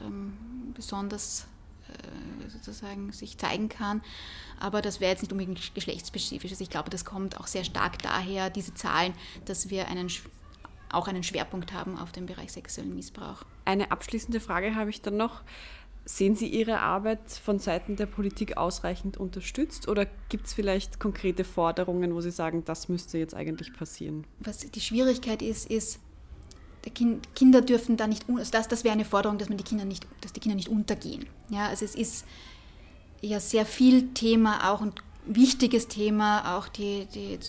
ähm, 0.06 0.34
besonders 0.74 1.48
äh, 1.88 2.50
sozusagen 2.50 3.12
sich 3.12 3.38
zeigen 3.38 3.70
kann. 3.70 4.02
Aber 4.60 4.82
das 4.82 5.00
wäre 5.00 5.12
jetzt 5.12 5.22
nicht 5.22 5.32
unbedingt 5.32 5.74
geschlechtsspezifisch. 5.76 6.52
Also 6.52 6.64
ich 6.64 6.70
glaube, 6.70 6.90
das 6.90 7.06
kommt 7.06 7.40
auch 7.40 7.48
sehr 7.48 7.64
stark 7.64 8.00
daher, 8.00 8.50
diese 8.50 8.74
Zahlen, 8.74 9.14
dass 9.46 9.70
wir 9.70 9.88
einen, 9.88 10.10
auch 10.92 11.08
einen 11.08 11.24
Schwerpunkt 11.24 11.74
haben 11.74 11.98
auf 11.98 12.12
dem 12.12 12.26
Bereich 12.26 12.52
sexuellen 12.52 12.96
Missbrauch. 12.96 13.44
Eine 13.66 13.92
abschließende 13.92 14.40
Frage 14.40 14.76
habe 14.76 14.90
ich 14.90 15.02
dann 15.02 15.18
noch. 15.18 15.42
Sehen 16.08 16.36
Sie 16.36 16.48
Ihre 16.48 16.82
Arbeit 16.82 17.32
von 17.32 17.58
Seiten 17.58 17.96
der 17.96 18.06
Politik 18.06 18.58
ausreichend 18.58 19.18
unterstützt 19.18 19.88
oder 19.88 20.06
gibt 20.30 20.46
es 20.46 20.54
vielleicht 20.54 21.00
konkrete 21.00 21.44
Forderungen, 21.44 22.14
wo 22.14 22.22
Sie 22.22 22.30
sagen, 22.30 22.64
das 22.64 22.90
müsste 22.90 23.18
jetzt 23.18 23.34
eigentlich 23.34 23.74
passieren? 23.74 24.24
Was 24.40 24.60
die 24.60 24.82
Schwierigkeit 24.82 25.42
ist, 25.42 25.70
ist, 25.70 26.00
kind, 26.94 27.34
Kinder 27.36 27.62
dürfen 27.62 27.98
da 27.98 28.06
nicht, 28.06 28.26
also 28.30 28.52
das, 28.52 28.68
das 28.68 28.84
wäre 28.84 28.94
eine 28.94 29.06
Forderung, 29.06 29.40
dass 29.40 29.50
man 29.50 29.58
die 29.58 29.64
Kinder 29.64 29.84
nicht, 29.84 30.06
dass 30.22 30.32
die 30.32 30.40
Kinder 30.40 30.56
nicht 30.56 30.70
untergehen. 30.70 31.26
Ja, 31.50 31.68
also 31.70 31.86
es 31.86 31.96
ist 31.96 32.26
ja 33.22 33.40
sehr 33.40 33.66
viel 33.66 34.14
Thema 34.14 34.72
auch 34.72 34.82
und 34.82 35.02
wichtiges 35.26 35.88
Thema, 35.88 36.56
auch 36.56 36.68
die, 36.68 37.08
die 37.16 37.40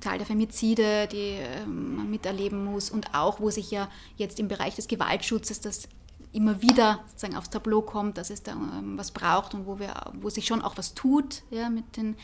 Zahl 0.00 0.18
der 0.18 0.26
Femizide, 0.26 1.08
die 1.10 1.38
ähm, 1.38 1.96
man 1.96 2.10
miterleben 2.10 2.64
muss 2.64 2.90
und 2.90 3.14
auch, 3.14 3.40
wo 3.40 3.48
sich 3.48 3.70
ja 3.70 3.88
jetzt 4.16 4.38
im 4.38 4.48
Bereich 4.48 4.74
des 4.76 4.88
Gewaltschutzes 4.88 5.60
das 5.60 5.88
immer 6.34 6.60
wieder 6.60 7.00
sozusagen 7.06 7.36
aufs 7.36 7.50
Tableau 7.50 7.80
kommt, 7.80 8.18
dass 8.18 8.30
es 8.30 8.42
da 8.42 8.52
ähm, 8.52 8.98
was 8.98 9.12
braucht 9.12 9.54
und 9.54 9.66
wo, 9.66 9.78
wir, 9.78 9.94
wo 10.14 10.28
sich 10.28 10.46
schon 10.46 10.62
auch 10.62 10.76
was 10.76 10.94
tut 10.94 11.42
ja, 11.50 11.70
mit 11.70 11.96
den, 11.96 12.16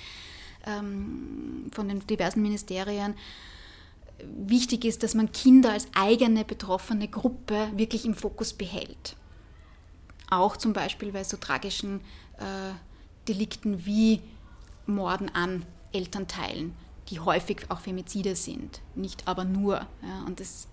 ähm, 0.66 1.70
von 1.72 1.88
den 1.88 2.06
diversen 2.06 2.42
Ministerien. 2.42 3.14
Wichtig 4.22 4.84
ist, 4.84 5.02
dass 5.02 5.14
man 5.14 5.32
Kinder 5.32 5.72
als 5.72 5.86
eigene 5.94 6.44
betroffene 6.44 7.08
Gruppe 7.08 7.70
wirklich 7.76 8.04
im 8.04 8.14
Fokus 8.14 8.52
behält. 8.52 9.16
Auch 10.28 10.56
zum 10.56 10.72
Beispiel 10.72 11.12
bei 11.12 11.24
so 11.24 11.36
tragischen 11.36 12.00
äh, 12.38 12.74
Delikten 13.28 13.86
wie 13.86 14.20
Morden 14.86 15.28
an 15.28 15.64
Elternteilen, 15.92 16.74
die 17.08 17.20
häufig 17.20 17.70
auch 17.70 17.80
Femizide 17.80 18.36
sind, 18.36 18.80
nicht 18.94 19.26
aber 19.26 19.44
nur. 19.44 19.86
Ja, 20.02 20.24
und 20.26 20.40
das, 20.40 20.68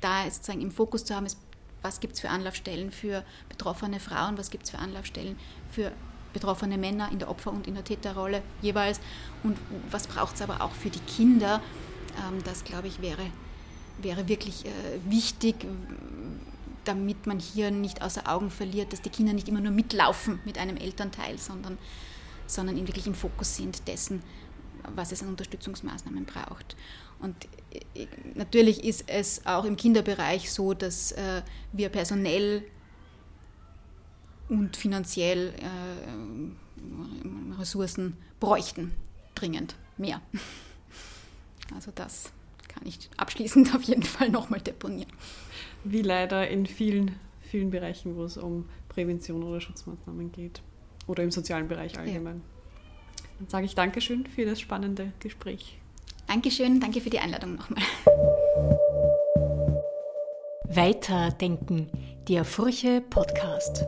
da 0.00 0.24
sozusagen 0.30 0.60
im 0.60 0.70
Fokus 0.70 1.04
zu 1.04 1.14
haben, 1.14 1.26
ist 1.26 1.38
was 1.82 2.00
gibt 2.00 2.14
es 2.14 2.20
für 2.20 2.30
Anlaufstellen 2.30 2.92
für 2.92 3.24
betroffene 3.48 4.00
Frauen, 4.00 4.36
was 4.38 4.50
gibt 4.50 4.64
es 4.64 4.70
für 4.70 4.78
Anlaufstellen 4.78 5.38
für 5.70 5.92
betroffene 6.32 6.78
Männer 6.78 7.10
in 7.10 7.18
der 7.18 7.28
Opfer- 7.28 7.50
und 7.50 7.66
in 7.66 7.74
der 7.74 7.84
Täterrolle 7.84 8.42
jeweils 8.62 9.00
und 9.42 9.58
was 9.90 10.06
braucht 10.06 10.36
es 10.36 10.42
aber 10.42 10.60
auch 10.60 10.72
für 10.72 10.90
die 10.90 11.00
Kinder. 11.00 11.60
Ähm, 12.28 12.42
das, 12.44 12.64
glaube 12.64 12.88
ich, 12.88 13.00
wäre, 13.00 13.26
wäre 14.00 14.28
wirklich 14.28 14.66
äh, 14.66 14.70
wichtig, 15.06 15.66
damit 16.84 17.26
man 17.26 17.38
hier 17.38 17.70
nicht 17.70 18.02
außer 18.02 18.28
Augen 18.28 18.50
verliert, 18.50 18.92
dass 18.92 19.02
die 19.02 19.10
Kinder 19.10 19.32
nicht 19.32 19.48
immer 19.48 19.60
nur 19.60 19.72
mitlaufen 19.72 20.40
mit 20.44 20.58
einem 20.58 20.76
Elternteil, 20.76 21.38
sondern, 21.38 21.78
sondern 22.46 22.76
wirklich 22.86 23.06
im 23.06 23.14
Fokus 23.14 23.56
sind 23.56 23.86
dessen, 23.86 24.22
was 24.94 25.12
es 25.12 25.22
an 25.22 25.28
Unterstützungsmaßnahmen 25.28 26.24
braucht. 26.24 26.76
Und 27.18 27.36
natürlich 28.34 28.84
ist 28.84 29.04
es 29.08 29.46
auch 29.46 29.64
im 29.64 29.76
Kinderbereich 29.76 30.50
so, 30.50 30.74
dass 30.74 31.12
äh, 31.12 31.42
wir 31.72 31.88
personell 31.88 32.64
und 34.48 34.76
finanziell 34.76 35.54
äh, 35.58 37.58
Ressourcen 37.58 38.16
bräuchten, 38.38 38.92
dringend 39.34 39.76
mehr. 39.96 40.20
Also 41.72 41.92
das 41.94 42.32
kann 42.66 42.84
ich 42.84 43.08
abschließend 43.16 43.72
auf 43.76 43.82
jeden 43.82 44.02
Fall 44.02 44.28
nochmal 44.28 44.60
deponieren. 44.60 45.12
Wie 45.84 46.02
leider 46.02 46.48
in 46.48 46.66
vielen, 46.66 47.14
vielen 47.42 47.70
Bereichen, 47.70 48.16
wo 48.16 48.24
es 48.24 48.36
um 48.36 48.68
Prävention 48.88 49.44
oder 49.44 49.60
Schutzmaßnahmen 49.60 50.32
geht. 50.32 50.62
Oder 51.06 51.22
im 51.22 51.30
sozialen 51.30 51.68
Bereich 51.68 51.96
allgemein. 51.96 52.38
Ja. 52.38 53.24
Dann 53.38 53.48
sage 53.48 53.66
ich 53.66 53.76
Dankeschön 53.76 54.26
für 54.26 54.44
das 54.44 54.58
spannende 54.58 55.12
Gespräch. 55.20 55.78
Dankeschön, 56.30 56.78
danke 56.78 57.00
für 57.00 57.10
die 57.10 57.18
Einladung 57.18 57.56
nochmal. 57.56 57.82
Weiterdenken, 60.62 61.90
der 62.28 62.44
Furche 62.44 63.00
Podcast. 63.00 63.84